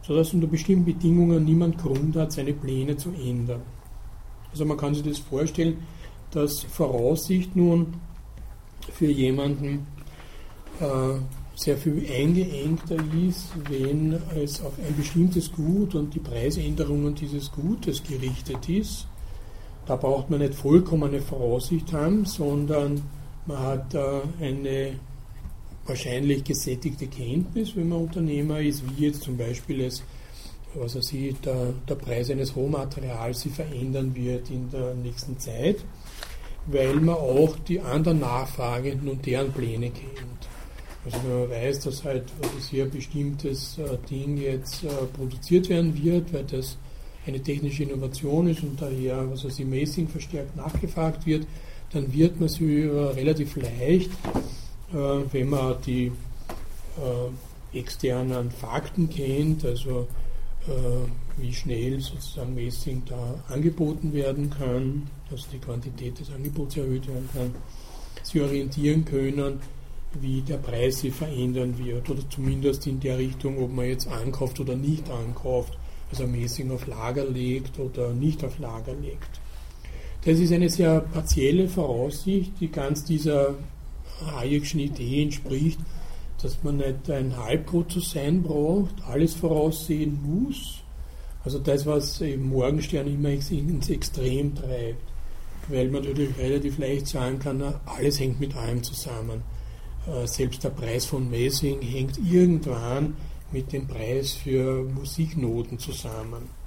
[0.01, 3.61] sodass unter bestimmten Bedingungen niemand Grund hat, seine Pläne zu ändern.
[4.51, 5.83] Also man kann sich das vorstellen,
[6.31, 7.93] dass Voraussicht nun
[8.91, 9.85] für jemanden
[10.79, 11.19] äh,
[11.53, 12.97] sehr viel eingeengter
[13.29, 19.05] ist, wenn es auf ein bestimmtes Gut und die Preisänderungen dieses Gutes gerichtet ist.
[19.85, 23.03] Da braucht man nicht vollkommene Voraussicht haben, sondern
[23.45, 23.95] man hat
[24.39, 24.99] eine
[25.85, 30.03] wahrscheinlich gesättigte Kenntnis, wenn man Unternehmer ist, wie jetzt zum Beispiel es,
[30.75, 35.83] was er sieht, der, der Preis eines Rohmaterials sich verändern wird in der nächsten Zeit,
[36.67, 40.47] weil man auch die anderen Nachfragenden und deren Pläne kennt.
[41.03, 42.25] Also wenn man weiß, dass halt
[42.71, 46.77] ein bestimmtes äh, Ding jetzt äh, produziert werden wird, weil das
[47.25, 51.47] eine technische Innovation ist und daher, was weiß ich, Messing verstärkt nachgefragt wird,
[51.93, 54.11] dann wird man sich relativ leicht,
[54.93, 54.95] äh,
[55.31, 56.11] wenn man die
[56.97, 60.07] äh, externen Fakten kennt, also
[60.67, 67.07] äh, wie schnell sozusagen Messing da angeboten werden kann, dass die Quantität des Angebots erhöht
[67.07, 67.55] werden kann,
[68.23, 69.59] sie orientieren können,
[70.19, 74.59] wie der Preis sich verändern wird oder zumindest in der Richtung, ob man jetzt ankauft
[74.59, 75.77] oder nicht ankauft,
[76.11, 79.40] also Messing auf Lager legt oder nicht auf Lager legt.
[80.23, 83.55] Das ist eine sehr partielle Voraussicht, die ganz dieser
[84.25, 85.79] Hayekschen Idee entspricht,
[86.41, 90.83] dass man nicht ein Halbgott zu sein braucht, alles voraussehen muss.
[91.43, 95.01] Also das, was im Morgenstern immer ins Extrem treibt,
[95.69, 99.41] weil man natürlich relativ leicht sagen kann, alles hängt mit allem zusammen.
[100.07, 103.15] Äh, selbst der Preis von Messing hängt irgendwann
[103.51, 106.60] mit dem Preis für Musiknoten zusammen.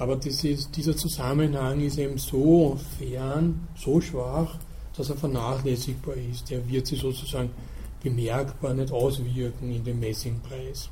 [0.00, 4.56] Aber ist, dieser Zusammenhang ist eben so fern, so schwach,
[4.96, 6.48] dass er vernachlässigbar ist.
[6.48, 7.50] Der wird sich sozusagen
[8.02, 10.88] bemerkbar nicht auswirken in dem Messingpreis.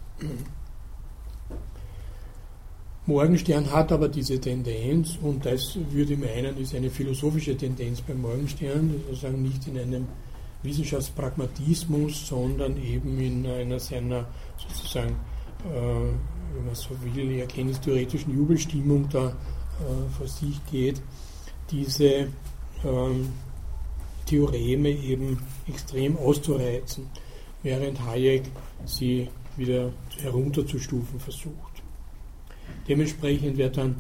[3.07, 8.21] Morgenstern hat aber diese Tendenz, und das würde ich meinen, ist eine philosophische Tendenz beim
[8.21, 10.07] Morgenstern, sozusagen nicht in einem
[10.63, 14.27] Wissenschaftspragmatismus, sondern eben in einer seiner
[14.59, 15.17] sozusagen,
[15.65, 16.13] äh,
[16.55, 21.01] wenn man so will, erkenntnistheoretischen Jubelstimmung da äh, vor sich geht,
[21.71, 22.29] diese
[22.85, 23.29] ähm,
[24.27, 27.07] Theoreme eben extrem auszureizen,
[27.63, 28.43] während Hayek
[28.85, 31.83] sie wieder herunterzustufen versucht.
[32.87, 33.97] Dementsprechend wird dann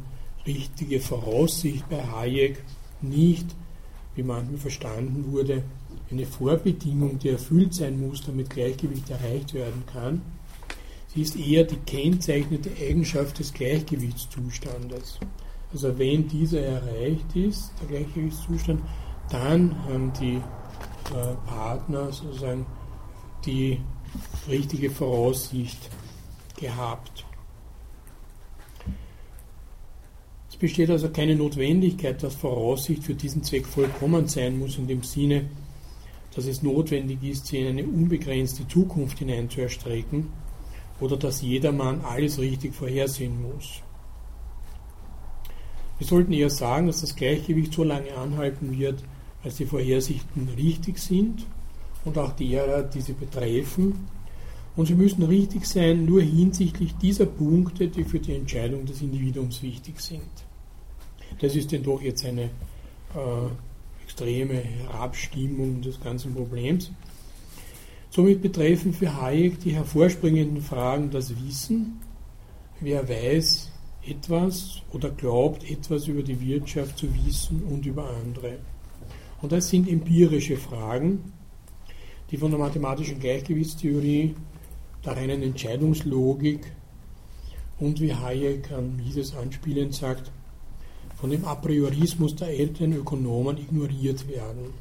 [0.46, 2.62] richtige Voraussicht bei Hayek
[3.01, 3.46] nicht,
[4.14, 5.62] wie manchmal verstanden wurde,
[6.11, 10.22] eine Vorbedingung, die erfüllt sein muss, damit Gleichgewicht erreicht werden kann.
[11.18, 15.18] Ist eher die kennzeichnende Eigenschaft des Gleichgewichtszustandes.
[15.72, 18.80] Also wenn dieser erreicht ist, der Gleichgewichtszustand,
[19.28, 22.64] dann haben die äh, Partner sozusagen
[23.44, 23.80] die
[24.48, 25.90] richtige Voraussicht
[26.56, 27.24] gehabt.
[30.48, 35.02] Es besteht also keine Notwendigkeit, dass Voraussicht für diesen Zweck vollkommen sein muss, in dem
[35.02, 35.46] Sinne,
[36.36, 40.30] dass es notwendig ist, sie in eine unbegrenzte Zukunft hinein zu erstrecken
[41.01, 43.82] oder dass jedermann alles richtig vorhersehen muss.
[45.99, 49.03] Wir sollten eher sagen, dass das Gleichgewicht so lange anhalten wird,
[49.42, 51.44] als die Vorhersichten richtig sind
[52.05, 54.09] und auch derer, die sie betreffen.
[54.76, 59.61] Und sie müssen richtig sein nur hinsichtlich dieser Punkte, die für die Entscheidung des Individuums
[59.62, 60.22] wichtig sind.
[61.41, 62.49] Das ist denn doch jetzt eine äh,
[64.04, 66.92] extreme Herabstimmung des ganzen Problems.
[68.11, 72.01] Somit betreffen für Hayek die hervorspringenden Fragen das Wissen,
[72.80, 73.71] wer weiß
[74.07, 78.59] etwas oder glaubt etwas über die Wirtschaft zu wissen und über andere.
[79.43, 81.33] Und das sind empirische Fragen,
[82.30, 84.35] die von der mathematischen Gleichgewichtstheorie,
[85.05, 86.72] der reinen Entscheidungslogik
[87.79, 90.33] und wie Hayek an Mises anspielend sagt,
[91.17, 94.72] von dem Apriorismus der älteren Ökonomen ignoriert werden.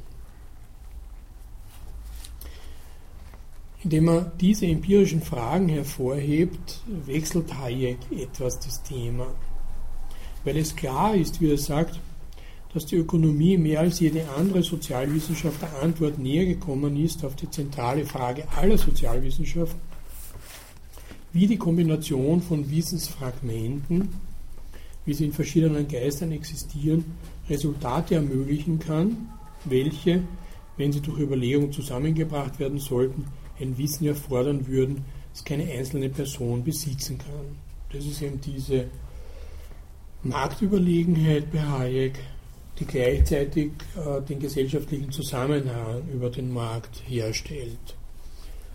[3.84, 9.26] Indem er diese empirischen Fragen hervorhebt, wechselt Hayek etwas das Thema.
[10.44, 12.00] Weil es klar ist, wie er sagt,
[12.74, 17.50] dass die Ökonomie mehr als jede andere Sozialwissenschaft der Antwort näher gekommen ist auf die
[17.50, 19.80] zentrale Frage aller Sozialwissenschaften,
[21.32, 24.08] wie die Kombination von Wissensfragmenten
[25.08, 27.02] wie sie in verschiedenen Geistern existieren,
[27.48, 29.30] Resultate ermöglichen kann,
[29.64, 30.22] welche,
[30.76, 33.24] wenn sie durch Überlegung zusammengebracht werden sollten,
[33.60, 37.56] ein Wissen erfordern würden, das keine einzelne Person besitzen kann.
[37.92, 38.86] Das ist eben diese
[40.22, 42.18] Marktüberlegenheit bei Hayek,
[42.78, 47.96] die gleichzeitig äh, den gesellschaftlichen Zusammenhang über den Markt herstellt.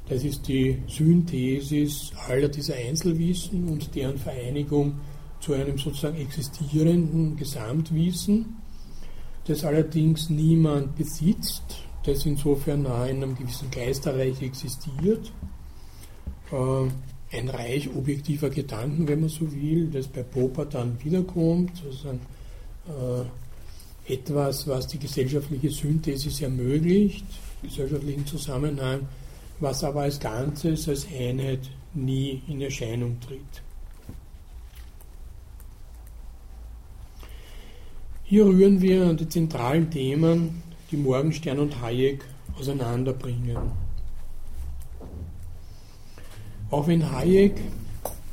[0.09, 4.99] Das ist die Synthesis aller dieser Einzelwissen und deren Vereinigung
[5.39, 8.57] zu einem sozusagen existierenden Gesamtwissen,
[9.45, 15.31] das allerdings niemand besitzt, das insofern in einem gewissen Geisterreich existiert.
[16.51, 16.89] Äh,
[17.35, 22.19] ein Reich objektiver Gedanken, wenn man so will, das bei Popper dann wiederkommt, sozusagen
[22.87, 27.25] äh, etwas, was die gesellschaftliche Synthesis ermöglicht,
[27.61, 29.07] gesellschaftlichen Zusammenhang,
[29.59, 33.39] was aber als Ganzes, als Einheit nie in Erscheinung tritt.
[38.25, 40.63] Hier rühren wir an die zentralen Themen,
[40.93, 42.23] die Morgenstern und Hayek
[42.57, 43.57] auseinanderbringen.
[46.69, 47.55] Auch wenn Hayek,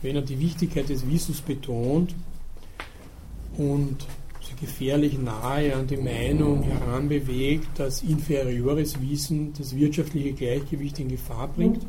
[0.03, 2.15] wenn er die Wichtigkeit des Wissens betont
[3.57, 4.07] und
[4.43, 11.49] so gefährlich nahe an die Meinung heranbewegt, dass inferiores Wissen das wirtschaftliche Gleichgewicht in Gefahr
[11.49, 11.87] bringt,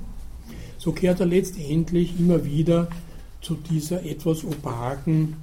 [0.78, 2.88] so kehrt er letztendlich immer wieder
[3.42, 5.36] zu dieser etwas opaken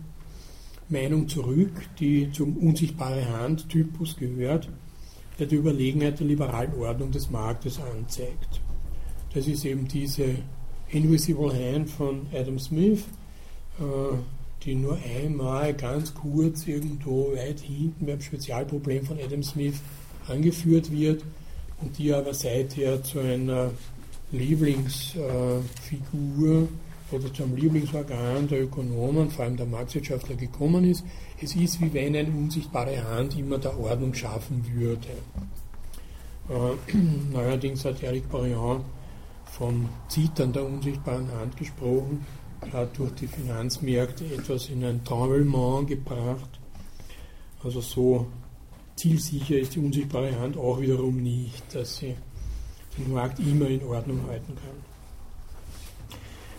[0.88, 4.68] Meinung zurück, die zum unsichtbare Hand-Typus gehört,
[5.38, 8.60] der die Überlegenheit der liberalen Ordnung des Marktes anzeigt.
[9.34, 10.36] Das ist eben diese
[10.90, 13.04] Invisible Hand von Adam Smith,
[13.78, 14.16] äh,
[14.64, 19.76] die nur einmal ganz kurz irgendwo weit hinten beim Spezialproblem von Adam Smith
[20.26, 21.22] angeführt wird
[21.80, 23.70] und die aber seither zu einer
[24.32, 26.68] Lieblingsfigur
[27.10, 31.04] oder zum Lieblingsorgan der Ökonomen, vor allem der Marktwirtschaftler, gekommen ist.
[31.40, 35.08] Es ist wie wenn eine unsichtbare Hand immer der Ordnung schaffen würde.
[36.48, 36.96] Äh,
[37.32, 38.84] neuerdings hat Eric Barillon
[39.44, 42.24] vom Zittern der unsichtbaren Hand gesprochen,
[42.72, 46.60] hat durch die Finanzmärkte etwas in ein Tremblement gebracht.
[47.62, 48.26] Also so
[48.96, 52.14] zielsicher ist die unsichtbare Hand auch wiederum nicht, dass sie
[52.96, 54.87] den Markt immer in Ordnung halten kann.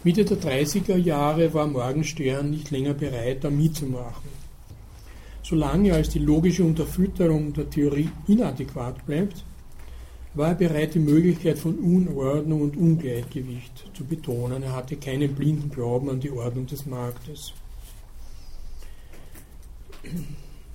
[0.02, 4.30] Mitte der 30er Jahre war Morgenstern nicht länger bereit, da mitzumachen.
[5.44, 9.44] Solange als die logische Unterfütterung der Theorie inadäquat bleibt,
[10.36, 14.64] war er bereit, die Möglichkeit von Unordnung und Ungleichgewicht zu betonen.
[14.64, 17.52] Er hatte keinen blinden Glauben an die Ordnung des Marktes.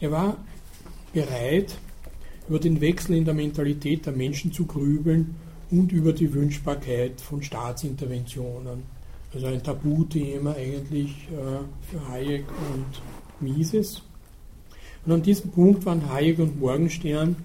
[0.01, 0.37] Er war
[1.15, 1.79] bereit,
[2.47, 5.35] über den Wechsel in der Mentalität der Menschen zu grübeln
[5.71, 8.94] und über die Wünschbarkeit von Staatsinterventionen
[9.35, 13.03] also ein Tabuthema eigentlich äh, für Hayek und
[13.41, 14.03] Mises.
[15.05, 17.37] Und an diesem Punkt waren Hayek und Morgenstern,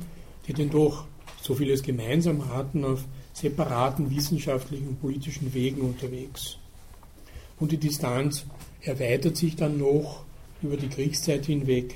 [0.47, 1.05] die denn doch
[1.41, 6.57] so vieles gemeinsam hatten, auf separaten wissenschaftlichen und politischen Wegen unterwegs.
[7.59, 8.45] Und die Distanz
[8.81, 10.23] erweitert sich dann noch
[10.61, 11.95] über die Kriegszeit hinweg,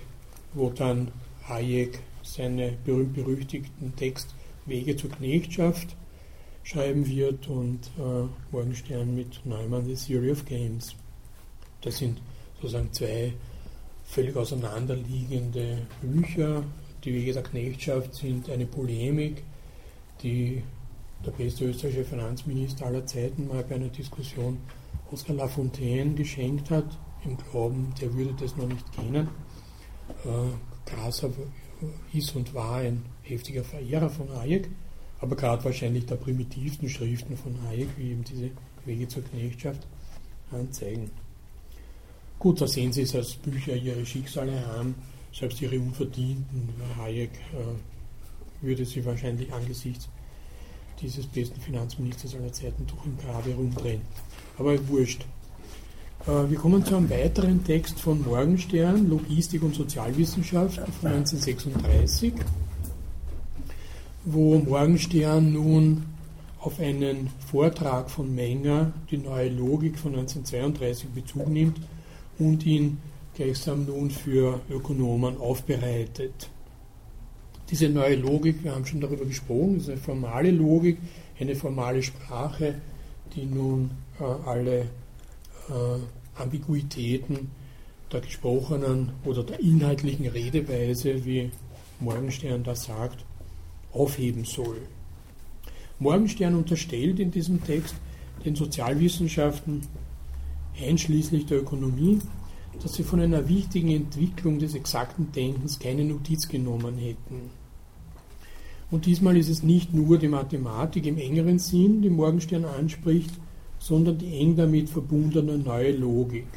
[0.53, 1.09] wo dann
[1.47, 4.33] Hayek seine berühmt-berüchtigten Text
[4.65, 5.95] Wege zur Knechtschaft
[6.63, 10.95] schreiben wird und äh, Morgenstern mit Neumann The Theory of Games.
[11.81, 12.21] Das sind
[12.55, 13.33] sozusagen zwei
[14.05, 16.63] völlig auseinanderliegende Bücher.
[17.03, 19.43] Die Wege der Knechtschaft sind eine Polemik,
[20.21, 20.63] die
[21.25, 24.57] der beste österreichische Finanzminister aller Zeiten mal bei einer Diskussion
[25.11, 29.27] Oskar Lafontaine geschenkt hat, im Glauben, der würde das noch nicht kennen.
[30.25, 31.29] Äh, Grasser
[32.13, 34.69] ist und war ein heftiger Verehrer von Hayek
[35.23, 38.51] aber gerade wahrscheinlich der primitivsten Schriften von Hayek, wie eben diese
[38.83, 39.87] Wege zur Knechtschaft,
[40.51, 41.09] anzeigen.
[42.39, 44.95] Gut, da sehen Sie es als Bücher ihre Schicksale haben,
[45.31, 46.67] selbst ihre unverdienten.
[46.97, 50.09] Hayek äh, würde sie wahrscheinlich angesichts
[51.01, 54.01] dieses besten Finanzministers aller Zeiten doch im Grabe rumdrehen.
[54.57, 55.25] Aber wurscht.
[56.27, 62.33] Äh, wir kommen zu einem weiteren Text von Morgenstern, Logistik und Sozialwissenschaft von 1936
[64.25, 66.05] wo Morgenstern nun
[66.59, 71.77] auf einen Vortrag von Menger, die neue Logik von 1932, Bezug nimmt
[72.39, 72.99] und ihn
[73.35, 76.49] gleichsam nun für Ökonomen aufbereitet.
[77.69, 80.99] Diese neue Logik, wir haben schon darüber gesprochen, ist eine formale Logik,
[81.39, 82.75] eine formale Sprache,
[83.35, 87.51] die nun äh, alle äh, Ambiguitäten
[88.11, 91.51] der gesprochenen oder der inhaltlichen Redeweise, wie
[91.99, 93.25] Morgenstern das sagt,
[93.93, 94.81] aufheben soll.
[95.99, 97.95] Morgenstern unterstellt in diesem Text
[98.45, 99.81] den Sozialwissenschaften,
[100.81, 102.19] einschließlich der Ökonomie,
[102.81, 107.51] dass sie von einer wichtigen Entwicklung des exakten Denkens keine Notiz genommen hätten.
[108.91, 113.31] Und diesmal ist es nicht nur die Mathematik im engeren Sinn, die Morgenstern anspricht,
[113.79, 116.47] sondern die eng damit verbundene neue Logik,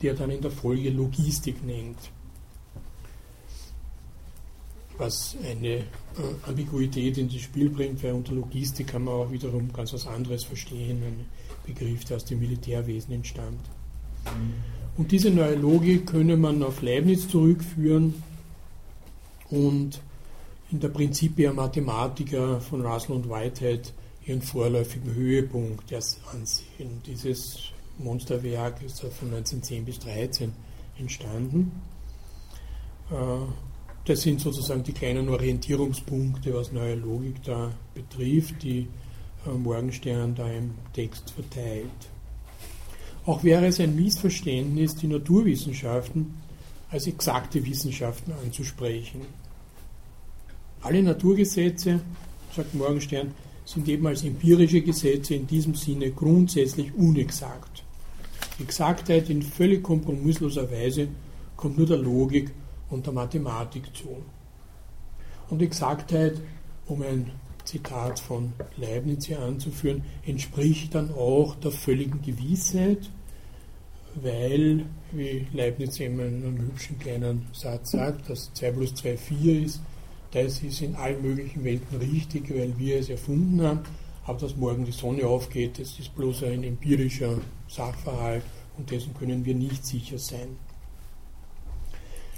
[0.00, 1.98] die er dann in der Folge Logistik nennt.
[5.00, 5.82] Was eine äh,
[6.46, 11.02] Ambiguität ins Spiel bringt, weil unter Logistik kann man auch wiederum ganz was anderes verstehen,
[11.02, 11.26] ein
[11.66, 13.68] Begriff, der aus dem Militärwesen entstammt.
[14.96, 18.22] Und diese neue Logik könne man auf Leibniz zurückführen
[19.48, 20.00] und
[20.70, 23.92] in der Principia Mathematica von Russell und Whitehead
[24.26, 27.00] ihren vorläufigen Höhepunkt ansehen.
[27.06, 30.52] Dieses Monsterwerk ist von 1910 bis 13
[30.98, 31.72] entstanden.
[33.10, 33.14] Äh,
[34.04, 38.88] das sind sozusagen die kleinen Orientierungspunkte, was neue Logik da betrifft, die
[39.46, 41.90] äh, Morgenstern da im Text verteilt.
[43.26, 46.34] Auch wäre es ein Missverständnis, die Naturwissenschaften
[46.90, 49.20] als exakte Wissenschaften anzusprechen.
[50.82, 52.00] Alle Naturgesetze,
[52.54, 57.84] sagt Morgenstern, sind eben als empirische Gesetze in diesem Sinne grundsätzlich unexakt.
[58.58, 61.08] Exaktheit in völlig kompromissloser Weise
[61.56, 62.50] kommt nur der Logik
[62.90, 64.22] und der Mathematik zu.
[65.48, 66.40] Und Exaktheit,
[66.86, 67.30] um ein
[67.64, 73.10] Zitat von Leibniz hier anzuführen, entspricht dann auch der völligen Gewissheit,
[74.16, 79.62] weil, wie Leibniz eben in einem hübschen kleinen Satz sagt, dass 2 plus 2 4
[79.62, 79.80] ist,
[80.32, 83.80] das ist in allen möglichen Welten richtig, weil wir es erfunden haben,
[84.24, 87.38] aber dass morgen die Sonne aufgeht, das ist bloß ein empirischer
[87.68, 88.44] Sachverhalt
[88.78, 90.56] und dessen können wir nicht sicher sein.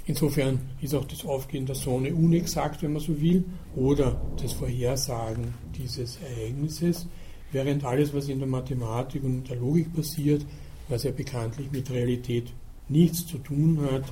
[0.05, 5.53] Insofern ist auch das Aufgehen der Sonne unexakt, wenn man so will, oder das Vorhersagen
[5.77, 7.07] dieses Ereignisses,
[7.53, 10.45] während alles, was in der Mathematik und in der Logik passiert,
[10.89, 12.51] was ja bekanntlich mit Realität
[12.89, 14.03] nichts zu tun hat,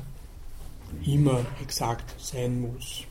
[1.05, 3.03] immer exakt sein muss.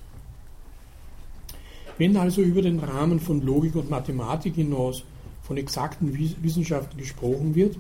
[1.99, 5.05] Wenn also über den Rahmen von Logik und Mathematik hinaus
[5.43, 7.77] von exakten Wissenschaften gesprochen wird,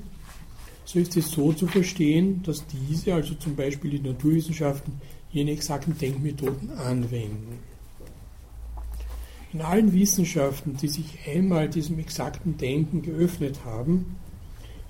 [0.90, 4.94] so ist es so zu verstehen, dass diese, also zum Beispiel die Naturwissenschaften,
[5.30, 7.60] jene exakten Denkmethoden anwenden.
[9.52, 14.16] In allen Wissenschaften, die sich einmal diesem exakten Denken geöffnet haben,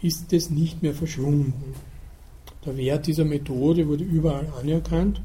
[0.01, 1.75] ist es nicht mehr verschwunden.
[2.65, 5.21] Der Wert dieser Methode wurde überall anerkannt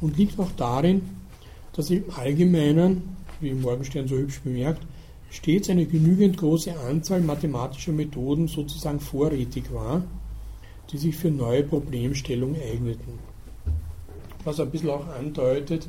[0.00, 1.02] und liegt auch darin,
[1.74, 4.82] dass im Allgemeinen, wie Morgenstern so hübsch bemerkt,
[5.30, 10.02] stets eine genügend große Anzahl mathematischer Methoden sozusagen vorrätig war,
[10.90, 13.18] die sich für neue Problemstellungen eigneten.
[14.44, 15.88] Was ein bisschen auch andeutet,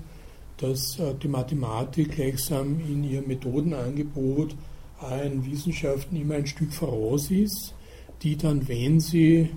[0.58, 4.56] dass äh, die Mathematik gleichsam in ihrem Methodenangebot
[5.00, 7.74] allen Wissenschaften immer ein Stück voraus ist,
[8.22, 9.50] die dann, wenn sie äh,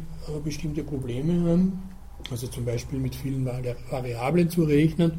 [0.44, 1.82] bestimmte Probleme haben,
[2.30, 5.12] also zum Beispiel mit vielen Variablen zu rechnen,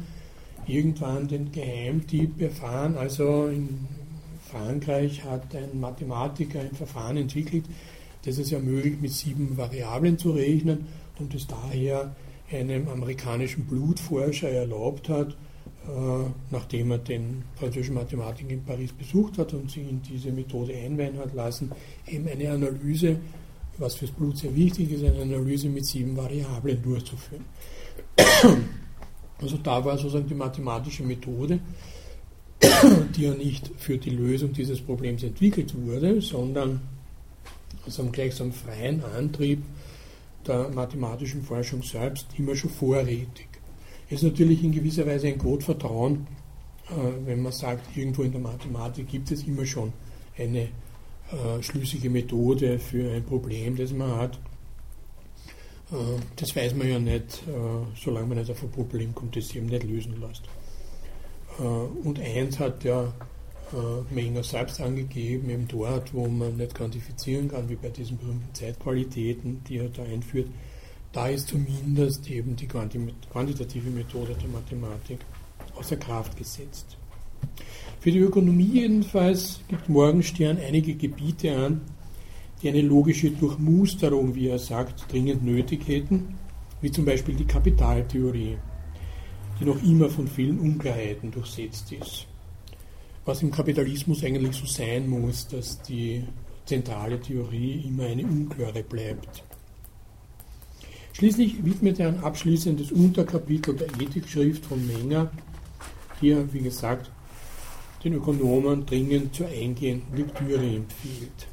[0.66, 3.86] irgendwann den Geheimtipp erfahren, also in
[4.54, 7.64] Frankreich hat ein Mathematiker ein Verfahren entwickelt,
[8.24, 10.86] das es ermöglicht, mit sieben Variablen zu rechnen
[11.18, 12.14] und es daher
[12.52, 19.52] einem amerikanischen Blutforscher erlaubt hat, äh, nachdem er den französischen Mathematiker in Paris besucht hat
[19.54, 21.72] und sich in diese Methode einweihen hat lassen,
[22.06, 23.16] eben eine Analyse,
[23.78, 27.44] was fürs Blut sehr wichtig ist, eine Analyse mit sieben Variablen durchzuführen.
[29.42, 31.58] Also da war sozusagen die mathematische Methode
[33.16, 36.80] die ja nicht für die Lösung dieses Problems entwickelt wurde, sondern
[37.86, 39.62] aus einem gleichsam freien Antrieb
[40.46, 43.48] der mathematischen Forschung selbst immer schon vorrätig.
[44.08, 46.26] Es ist natürlich in gewisser Weise ein Gottvertrauen,
[46.90, 49.92] äh, wenn man sagt, irgendwo in der Mathematik gibt es immer schon
[50.36, 54.38] eine äh, schlüssige Methode für ein Problem, das man hat.
[55.90, 57.42] Äh, das weiß man ja nicht,
[57.96, 60.42] solange man nicht auf ein Problem kommt, das sich eben nicht lösen lässt.
[61.58, 63.12] Äh, und eins hat ja
[63.72, 68.54] äh, Menger selbst angegeben, eben dort, wo man nicht quantifizieren kann, wie bei diesen berühmten
[68.54, 70.48] Zeitqualitäten, die er da einführt,
[71.12, 75.18] da ist zumindest eben die quantitative Methode der Mathematik
[75.76, 76.96] außer Kraft gesetzt.
[78.00, 81.80] Für die Ökonomie jedenfalls gibt Morgenstern einige Gebiete an,
[82.62, 86.34] die eine logische Durchmusterung, wie er sagt, dringend nötig hätten,
[86.80, 88.58] wie zum Beispiel die Kapitaltheorie
[89.60, 92.26] die noch immer von vielen Unklarheiten durchsetzt ist.
[93.24, 96.24] Was im Kapitalismus eigentlich so sein muss, dass die
[96.66, 99.42] zentrale Theorie immer eine unklare bleibt.
[101.12, 105.30] Schließlich widmet er ein abschließendes Unterkapitel der Ethikschrift von Menger,
[106.20, 107.10] die er, wie gesagt,
[108.02, 111.46] den Ökonomen dringend zur eingehenden Lektüre empfiehlt.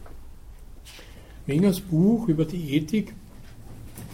[1.45, 3.14] Mengers Buch über die Ethik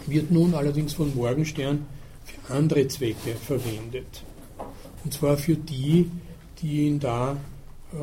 [0.06, 1.86] wird nun allerdings von Morgenstern
[2.50, 4.22] andere Zwecke verwendet.
[5.04, 6.10] Und zwar für die,
[6.60, 7.36] die ihn da
[7.92, 7.96] äh,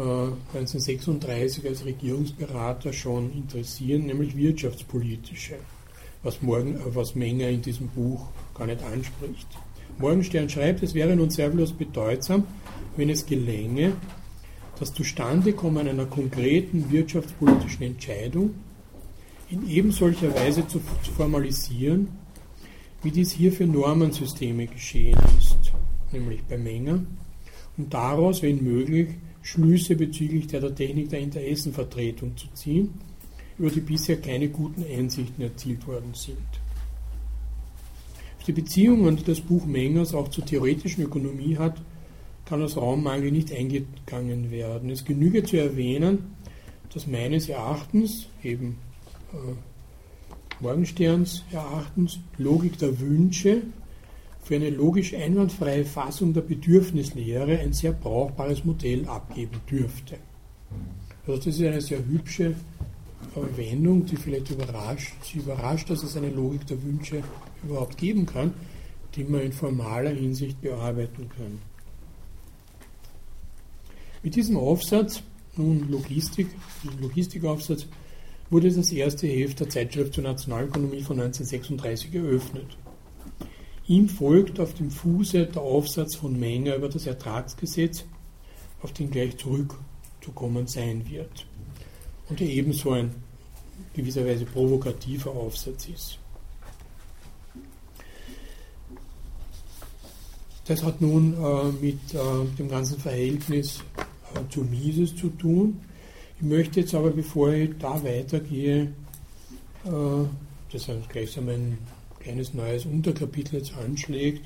[0.58, 5.56] 1936 als Regierungsberater schon interessieren, nämlich wirtschaftspolitische,
[6.24, 9.48] was, morgen, äh, was Menger in diesem Buch gar nicht anspricht.
[9.98, 12.46] Morgenstern schreibt, es wäre nun zweifellos bedeutsam,
[12.98, 13.94] wenn es gelänge,
[14.80, 18.56] das Zustandekommen einer konkreten wirtschaftspolitischen Entscheidung
[19.50, 20.82] in ebensolcher Weise zu
[21.16, 22.10] formalisieren,
[23.06, 25.72] wie dies hier für Normensysteme geschehen ist,
[26.12, 27.06] nämlich bei Menger,
[27.78, 29.10] und daraus, wenn möglich,
[29.44, 32.96] Schlüsse bezüglich der, der Technik der Interessenvertretung zu ziehen,
[33.60, 36.38] über die bisher keine guten Einsichten erzielt worden sind.
[38.40, 41.80] Auf die Beziehungen, die das Buch Mengers auch zur theoretischen Ökonomie hat,
[42.46, 44.90] kann aus Raummangel nicht eingegangen werden.
[44.90, 46.36] Es genüge zu erwähnen,
[46.92, 48.78] dass meines Erachtens, eben
[49.32, 49.54] äh,
[50.60, 53.64] Morgensterns Erachtens, Logik der Wünsche
[54.42, 60.18] für eine logisch einwandfreie Fassung der Bedürfnislehre ein sehr brauchbares Modell abgeben dürfte.
[61.28, 62.56] Also das ist eine sehr hübsche
[63.56, 67.24] Wendung, die vielleicht überrascht, sie überrascht, dass es eine Logik der Wünsche
[67.64, 68.54] überhaupt geben kann,
[69.16, 71.60] die man in formaler Hinsicht bearbeiten kann.
[74.24, 75.22] Mit diesem Aufsatz,
[75.58, 76.48] nun Logistik,
[77.02, 77.88] Logistikaufsatz,
[78.50, 82.78] wurde das erste Heft der Zeitschrift zur Nationalökonomie von 1936 eröffnet.
[83.88, 88.06] Ihm folgt auf dem Fuße der Aufsatz von Menger über das Ertragsgesetz,
[88.82, 91.46] auf den gleich zurückzukommen sein wird.
[92.30, 93.12] Und der ebenso ein
[93.94, 96.20] gewisserweise provokativer Aufsatz ist.
[100.68, 102.18] Das hat nun äh, mit äh,
[102.58, 103.82] dem ganzen Verhältnis
[104.34, 105.80] äh, zu Mises zu tun.
[106.38, 108.92] Ich möchte jetzt aber, bevor ich da weitergehe,
[109.86, 110.26] äh,
[110.72, 111.78] das heißt gleichsam ein
[112.20, 114.46] kleines neues Unterkapitel jetzt anschlägt,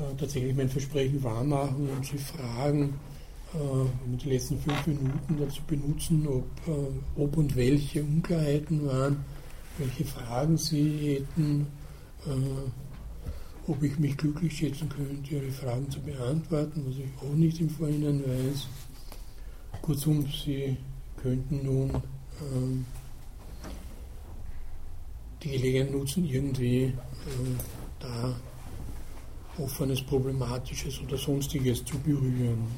[0.00, 2.94] äh, tatsächlich mein Versprechen wahrmachen und Sie fragen,
[3.54, 6.48] äh, die letzten fünf Minuten dazu benutzen, ob,
[7.16, 9.24] ob und welche Unklarheiten waren,
[9.78, 11.66] welche Fragen Sie hätten,
[13.66, 17.70] ob ich mich glücklich schätzen könnte, Ihre Fragen zu beantworten, was ich auch nicht im
[17.70, 18.66] Vorhinein weiß.
[19.82, 20.76] Kurzum, Sie
[21.24, 21.90] könnten nun
[22.42, 22.84] ähm,
[25.42, 26.92] die Gelegenheit nutzen, irgendwie äh,
[27.98, 28.34] da
[29.56, 32.68] offenes, problematisches oder sonstiges zu berühren.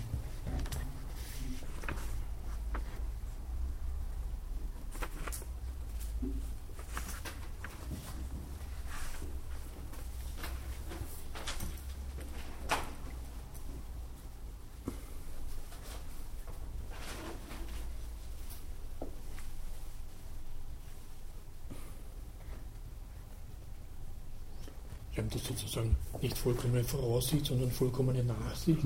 [25.16, 26.36] Wir haben das sozusagen nicht
[26.76, 28.84] vollkommene Voraussicht, sondern vollkommene Nachsicht.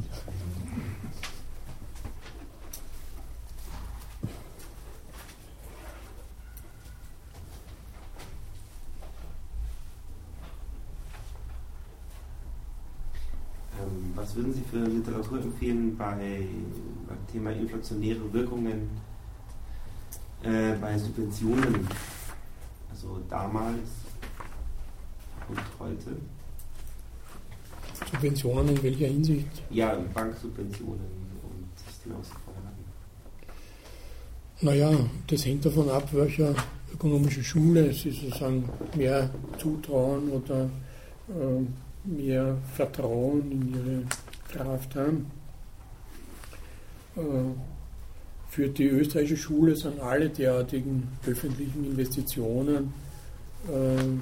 [13.78, 16.46] Ähm, was würden Sie für Literatur empfehlen bei,
[17.08, 18.90] beim Thema inflationäre Wirkungen
[20.42, 21.88] äh, bei Subventionen?
[22.90, 23.88] Also damals
[25.48, 26.39] und heute?
[28.10, 29.62] Subventionen in welcher Hinsicht?
[29.70, 31.06] Ja, Banksubventionen
[31.42, 32.70] und Systemausfeuern.
[34.62, 34.90] Naja,
[35.26, 36.54] das hängt davon ab, welcher
[36.92, 40.68] ökonomische Schule Sie sozusagen mehr zutrauen oder
[41.28, 44.02] äh, mehr Vertrauen in ihre
[44.52, 45.30] Kraft haben.
[47.16, 47.20] Äh,
[48.48, 52.92] für die österreichische Schule sind alle derartigen öffentlichen Investitionen
[53.68, 54.18] äh,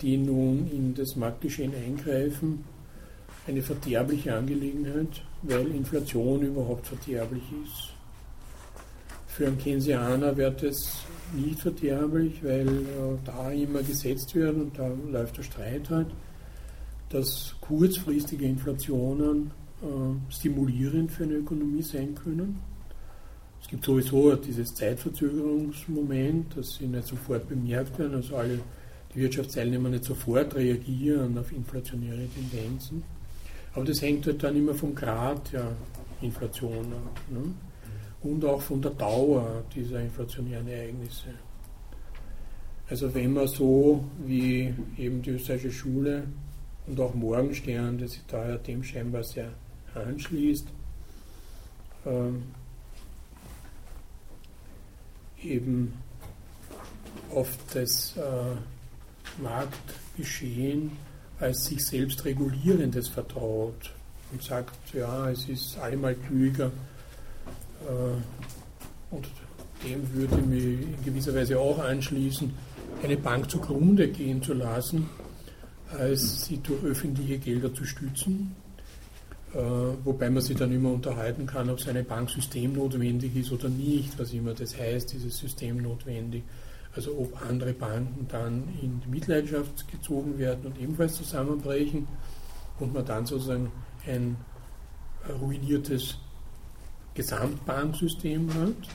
[0.00, 2.64] die nun in das Marktgeschehen eingreifen,
[3.46, 7.90] eine verderbliche Angelegenheit, weil Inflation überhaupt verderblich ist.
[9.26, 11.04] Für einen Keynesianer wird es
[11.34, 16.08] nicht verderblich, weil äh, da immer gesetzt wird und da läuft der Streit halt,
[17.10, 19.50] dass kurzfristige Inflationen
[19.82, 22.60] äh, stimulierend für eine Ökonomie sein können.
[23.60, 28.60] Es gibt sowieso dieses Zeitverzögerungsmoment, dass sie nicht sofort bemerkt werden, also alle
[29.14, 33.02] die Wirtschaftsteilnehmer nicht sofort reagieren auf inflationäre Tendenzen.
[33.74, 35.72] Aber das hängt halt dann immer vom Grad der
[36.22, 37.54] Inflation ab ne?
[38.22, 41.34] und auch von der Dauer dieser inflationären Ereignisse.
[42.88, 46.24] Also wenn man so wie eben die österreichische Schule
[46.86, 49.50] und auch Morgenstern, das sich daher dem scheinbar sehr
[49.94, 50.68] anschließt,
[52.06, 52.42] ähm,
[55.42, 55.94] eben
[57.34, 60.92] auf das äh, Marktgeschehen
[61.44, 63.92] als sich selbst regulierendes vertraut
[64.32, 66.72] und sagt, ja, es ist allemal klüger
[67.86, 69.28] äh, und
[69.84, 72.50] dem würde ich mich in gewisser Weise auch anschließen,
[73.02, 75.10] eine Bank zugrunde gehen zu lassen,
[75.90, 78.56] als sie durch öffentliche Gelder zu stützen.
[79.52, 79.58] Äh,
[80.04, 84.32] wobei man sich dann immer unterhalten kann, ob seine Bank systemnotwendig ist oder nicht, was
[84.32, 86.42] immer das heißt, dieses System notwendig.
[86.94, 92.06] Also ob andere Banken dann in die Mitleidenschaft gezogen werden und ebenfalls zusammenbrechen
[92.78, 93.72] und man dann sozusagen
[94.06, 94.36] ein
[95.40, 96.18] ruiniertes
[97.14, 98.88] Gesamtbanksystem hat,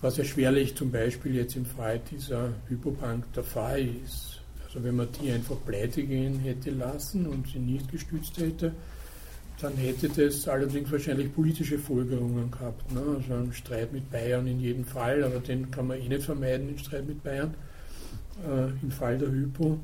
[0.00, 4.40] was ja schwerlich zum Beispiel jetzt im Fall dieser Hypobank der Fall ist.
[4.64, 8.74] Also wenn man die einfach pleite gehen hätte lassen und sie nicht gestützt hätte,
[9.62, 12.92] dann hätte das allerdings wahrscheinlich politische Folgerungen gehabt.
[12.92, 13.00] Ne?
[13.16, 16.68] Also ein Streit mit Bayern in jedem Fall, aber den kann man eh nicht vermeiden,
[16.68, 17.54] den Streit mit Bayern,
[18.44, 19.78] äh, im Fall der Hypo.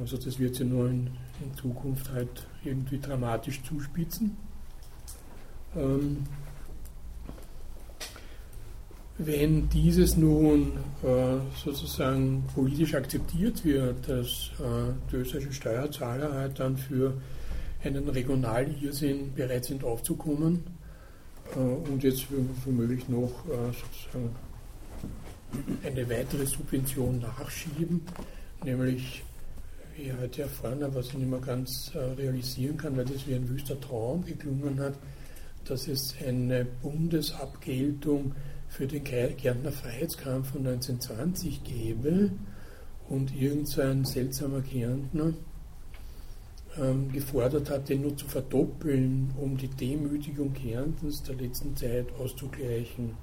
[0.00, 1.08] Also das wird sich nur in,
[1.42, 4.36] in Zukunft halt irgendwie dramatisch zuspitzen.
[5.76, 6.24] Ähm,
[9.18, 10.72] wenn dieses nun
[11.02, 17.14] äh, sozusagen politisch akzeptiert wird, dass äh, die österreichischen Steuerzahler halt dann für
[17.84, 20.64] einen regionalen Irrsinn bereit sind aufzukommen
[21.54, 22.26] äh, und jetzt
[22.64, 24.34] womöglich noch äh, sozusagen
[25.84, 28.02] eine weitere Subvention nachschieben,
[28.64, 29.22] nämlich
[29.96, 33.48] wie heute erfahren was ich nicht mehr ganz äh, realisieren kann, weil das wie ein
[33.48, 34.94] wüster Traum geklungen hat,
[35.64, 38.34] dass es eine Bundesabgeltung
[38.68, 42.30] für den Kärntner Freiheitskampf von 1920 gäbe
[43.08, 45.34] und irgendein seltsamer Kärntner
[46.80, 53.16] ähm, gefordert hat, den nur zu verdoppeln, um die Demütigung Kärntens der letzten Zeit auszugleichen.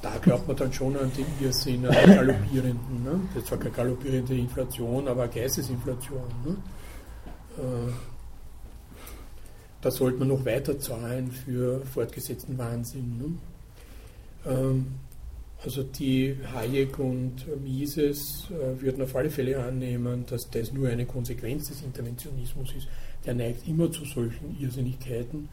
[0.00, 3.04] Da glaubt man dann schon an den Irrsinn, an den galoppierenden.
[3.04, 3.20] Ne?
[3.34, 6.24] Das war keine galoppierende Inflation, aber Geistesinflation.
[6.44, 6.56] Ne?
[7.58, 7.92] Äh,
[9.80, 13.18] da sollte man noch weiter zahlen für fortgesetzten Wahnsinn.
[13.18, 14.52] Ne?
[14.52, 14.86] Ähm,
[15.64, 21.06] also die Hayek und Mises äh, würden auf alle Fälle annehmen, dass das nur eine
[21.06, 22.88] Konsequenz des Interventionismus ist.
[23.24, 25.48] Der neigt immer zu solchen Irrsinnigkeiten.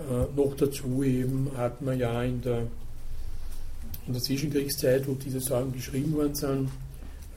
[0.00, 2.66] Äh, noch dazu eben hat man ja in der,
[4.06, 6.68] in der Zwischenkriegszeit, wo diese Sachen geschrieben worden sind,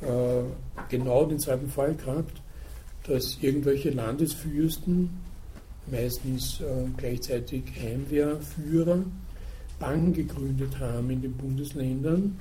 [0.01, 0.41] äh,
[0.89, 2.41] genau denselben Fall gehabt,
[3.05, 5.09] dass irgendwelche Landesfürsten,
[5.89, 6.61] meistens
[6.97, 9.03] gleichzeitig Heimwehrführer,
[9.79, 12.37] Banken gegründet haben in den Bundesländern,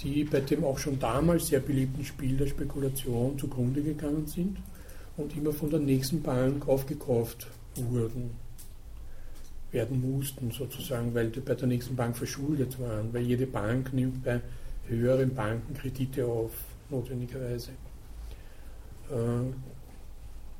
[0.00, 4.58] die bei dem auch schon damals sehr beliebten Spiel der Spekulation zugrunde gegangen sind
[5.16, 7.46] und immer von der nächsten Bank aufgekauft
[7.76, 8.30] wurden,
[9.70, 14.24] werden mussten sozusagen, weil die bei der nächsten Bank verschuldet waren, weil jede Bank nimmt
[14.24, 14.40] bei
[14.88, 16.50] höheren Banken Kredite auf,
[16.88, 17.70] notwendigerweise.
[19.10, 19.52] Äh,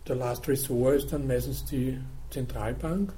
[0.06, 1.98] der Last Resort ist dann meistens die
[2.30, 3.12] Zentralbank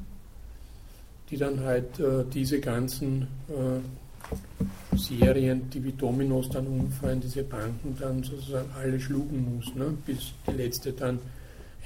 [1.33, 7.97] die dann halt äh, diese ganzen äh, Serien, die wie Dominos dann umfallen, diese Banken
[7.99, 9.97] dann sozusagen alle schlugen muss, ne?
[10.05, 11.19] bis die letzte dann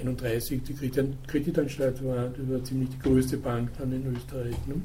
[0.01, 4.56] 31 die Kreditanstalt war, das war ziemlich die größte Bank dann in Österreich.
[4.66, 4.82] Ne?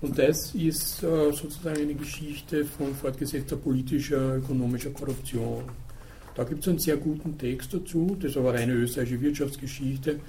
[0.00, 5.64] Und das ist äh, sozusagen eine Geschichte von fortgesetzter politischer, ökonomischer Korruption.
[6.36, 10.20] Da gibt es einen sehr guten Text dazu, das ist aber eine österreichische Wirtschaftsgeschichte,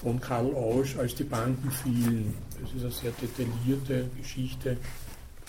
[0.00, 2.34] von Karl Ausch, als die Banken fielen.
[2.60, 4.76] Das ist eine sehr detaillierte Geschichte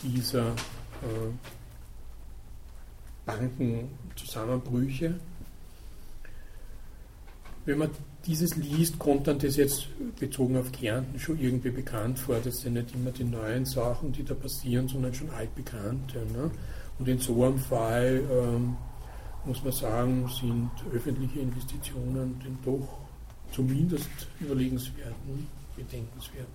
[0.04, 1.32] dieser äh,
[3.26, 5.16] Bankenzusammenbrüche.
[7.66, 7.90] Wenn man
[8.26, 9.88] dieses liest, kommt dann das jetzt
[10.20, 12.38] bezogen auf Kärnten schon irgendwie bekannt vor.
[12.42, 16.20] Das sind nicht immer die neuen Sachen, die da passieren, sondern schon altbekannte.
[16.20, 16.50] Ne?
[17.00, 18.78] Und in so einem Fall ähm,
[19.44, 23.07] muss man sagen, sind öffentliche Investitionen denn doch
[23.52, 24.10] zumindest
[24.40, 25.44] überlegenswert, ne?
[25.76, 26.48] bedenkenswert.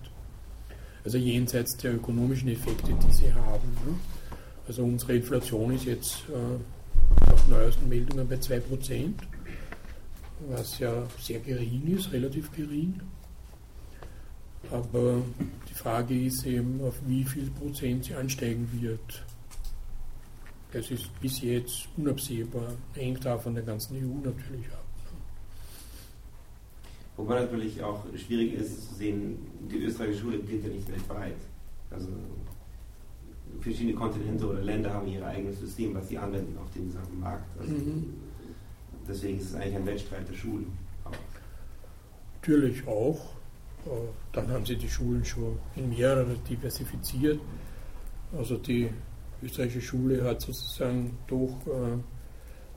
[1.03, 3.67] Also jenseits der ökonomischen Effekte, die sie haben.
[3.85, 3.95] Ne?
[4.67, 9.13] Also unsere Inflation ist jetzt äh, nach neuesten Meldungen bei 2%,
[10.49, 13.01] was ja sehr gering ist, relativ gering.
[14.71, 15.21] Aber
[15.69, 19.25] die Frage ist eben, auf wie viel Prozent sie ansteigen wird.
[20.71, 24.82] Das ist bis jetzt unabsehbar, hängt da von der ganzen EU natürlich ab.
[27.23, 29.37] Wobei natürlich auch schwierig ist zu sehen,
[29.71, 31.37] die österreichische Schule gilt ja nicht weltweit.
[31.89, 32.09] Also
[33.61, 37.45] verschiedene Kontinente oder Länder haben ihr eigenes System, was sie anwenden auf dem gesamten Markt.
[37.57, 38.13] Also mhm.
[39.07, 40.77] Deswegen ist es eigentlich ein Wettstreit der Schulen.
[41.05, 41.11] Auch.
[42.41, 43.19] Natürlich auch.
[43.85, 43.89] Äh,
[44.33, 47.39] dann haben sie die Schulen schon in mehrere diversifiziert.
[48.37, 48.89] Also die
[49.41, 51.99] österreichische Schule hat sozusagen doch äh,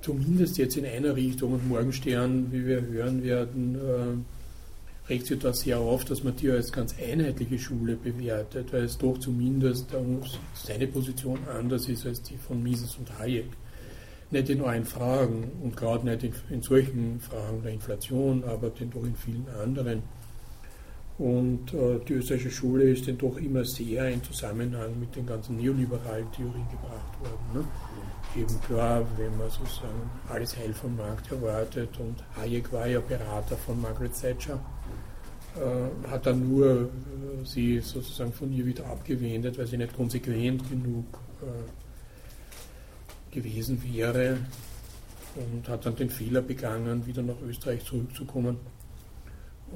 [0.03, 4.36] zumindest jetzt in einer Richtung und Morgenstern, wie wir hören werden, äh,
[5.09, 8.99] regt sich da sehr auf, dass man die als ganz einheitliche Schule bewertet, weil es
[8.99, 9.95] doch zumindest
[10.55, 13.51] seine Position anders ist als die von Mises und Hayek.
[14.31, 18.91] nicht in allen Fragen und gerade nicht in, in, solchen Fragen der Inflation, aber denn
[18.91, 20.03] doch in vielen anderen.
[21.19, 25.57] Und äh, die österreichische Schule ist denn doch immer sehr in Zusammenhang mit den ganzen
[25.57, 27.47] neoliberalen Theorien gebracht worden.
[27.55, 27.65] Ne?
[28.43, 33.57] Eben klar, wenn man sozusagen alles Heil vom Markt erwartet und Hayek war ja Berater
[33.57, 34.61] von Margaret Thatcher,
[35.57, 40.69] äh, hat dann nur äh, sie sozusagen von ihr wieder abgewendet, weil sie nicht konsequent
[40.69, 41.07] genug
[41.43, 44.39] äh, gewesen wäre
[45.35, 48.59] und hat dann den Fehler begangen, wieder nach Österreich zurückzukommen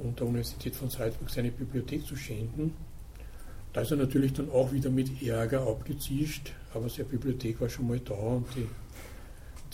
[0.03, 2.73] und der Universität von Salzburg seine Bibliothek zu schenken.
[3.73, 7.87] Da ist er natürlich dann auch wieder mit Ärger abgezischt, aber seine Bibliothek war schon
[7.87, 8.67] mal da und die,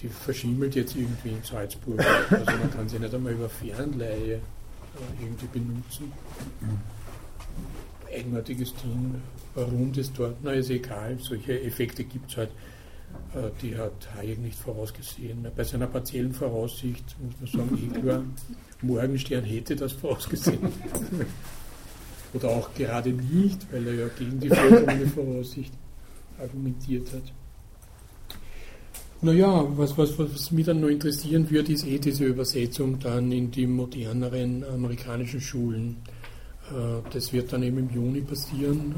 [0.01, 1.99] die verschimmelt jetzt irgendwie in Salzburg.
[2.29, 4.41] Also man kann sie nicht einmal über Fernleihe
[5.19, 6.11] irgendwie benutzen.
[8.13, 9.15] Eigenartiges Ding,
[9.55, 12.49] warum das dort, na ist egal, solche Effekte gibt es halt.
[13.33, 15.47] Äh, die hat Hayek nicht vorausgesehen.
[15.55, 18.23] Bei seiner partiellen Voraussicht muss man sagen, eh klar,
[18.81, 20.59] Morgenstern hätte das vorausgesehen.
[22.33, 25.73] Oder auch gerade nicht, weil er ja gegen die vollkommene Voraussicht
[26.39, 27.33] argumentiert hat.
[29.19, 33.49] Naja, was, was, was mich dann noch interessieren würde, ist eh diese Übersetzung dann in
[33.49, 35.97] die moderneren amerikanischen Schulen.
[36.69, 38.93] Äh, das wird dann eben im Juni passieren,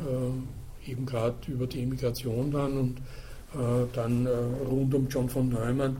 [0.85, 2.97] äh, eben gerade über die Immigration dann und
[3.53, 5.97] äh, dann rund um John von Neumann,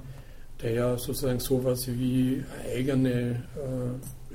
[0.61, 2.43] der ja sozusagen sowas wie
[2.75, 3.43] eigene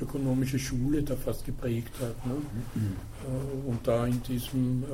[0.01, 2.27] ökonomische Schule da fast geprägt hat.
[2.27, 2.35] Ne?
[2.75, 3.69] Mhm.
[3.69, 4.85] Und da in diesem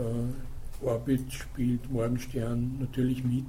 [0.83, 3.47] Orbit spielt Morgenstern natürlich mit.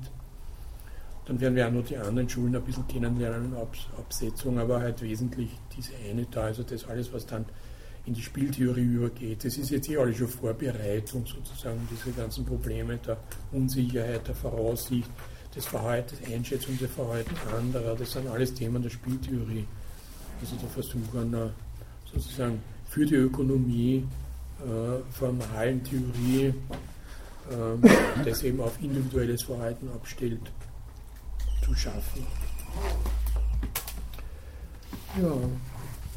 [1.25, 5.01] Dann werden wir auch noch die anderen Schulen ein bisschen kennenlernen, Abs Absetzung, aber halt
[5.01, 7.45] wesentlich diese eine da, also das alles, was dann
[8.05, 9.45] in die Spieltheorie übergeht.
[9.45, 13.17] Das ist jetzt eh alles schon Vorbereitung sozusagen, diese ganzen Probleme der
[13.51, 15.09] Unsicherheit, der Voraussicht,
[15.55, 19.65] des Verhaltens, Einschätzung des Verhaltens anderer, das sind alles Themen der Spieltheorie.
[20.39, 21.51] Also der Versuch einer
[22.11, 24.07] sozusagen für die Ökonomie
[24.59, 26.53] äh, formalen Theorie
[27.51, 27.81] ähm,
[28.23, 30.39] das eben auf individuelles Verhalten abstellt,
[31.63, 32.25] zu schaffen.
[35.21, 35.35] Ja,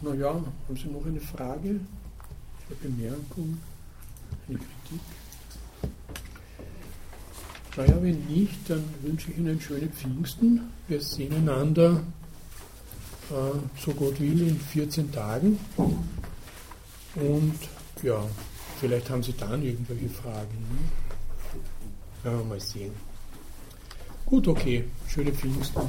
[0.03, 3.59] naja, haben Sie noch eine Frage, eine Bemerkung,
[4.49, 5.01] eine Kritik?
[7.77, 10.61] Naja, wenn nicht, dann wünsche ich Ihnen schöne Pfingsten.
[10.87, 12.03] Wir sehen einander,
[13.31, 15.59] äh, so Gott will, in 14 Tagen.
[17.17, 17.59] Und
[18.03, 18.25] ja,
[18.79, 20.57] vielleicht haben Sie dann irgendwelche Fragen.
[20.71, 22.31] Ne?
[22.31, 22.93] Wir mal sehen.
[24.27, 24.85] Gut, okay.
[25.09, 25.83] Schöne Pfingsten.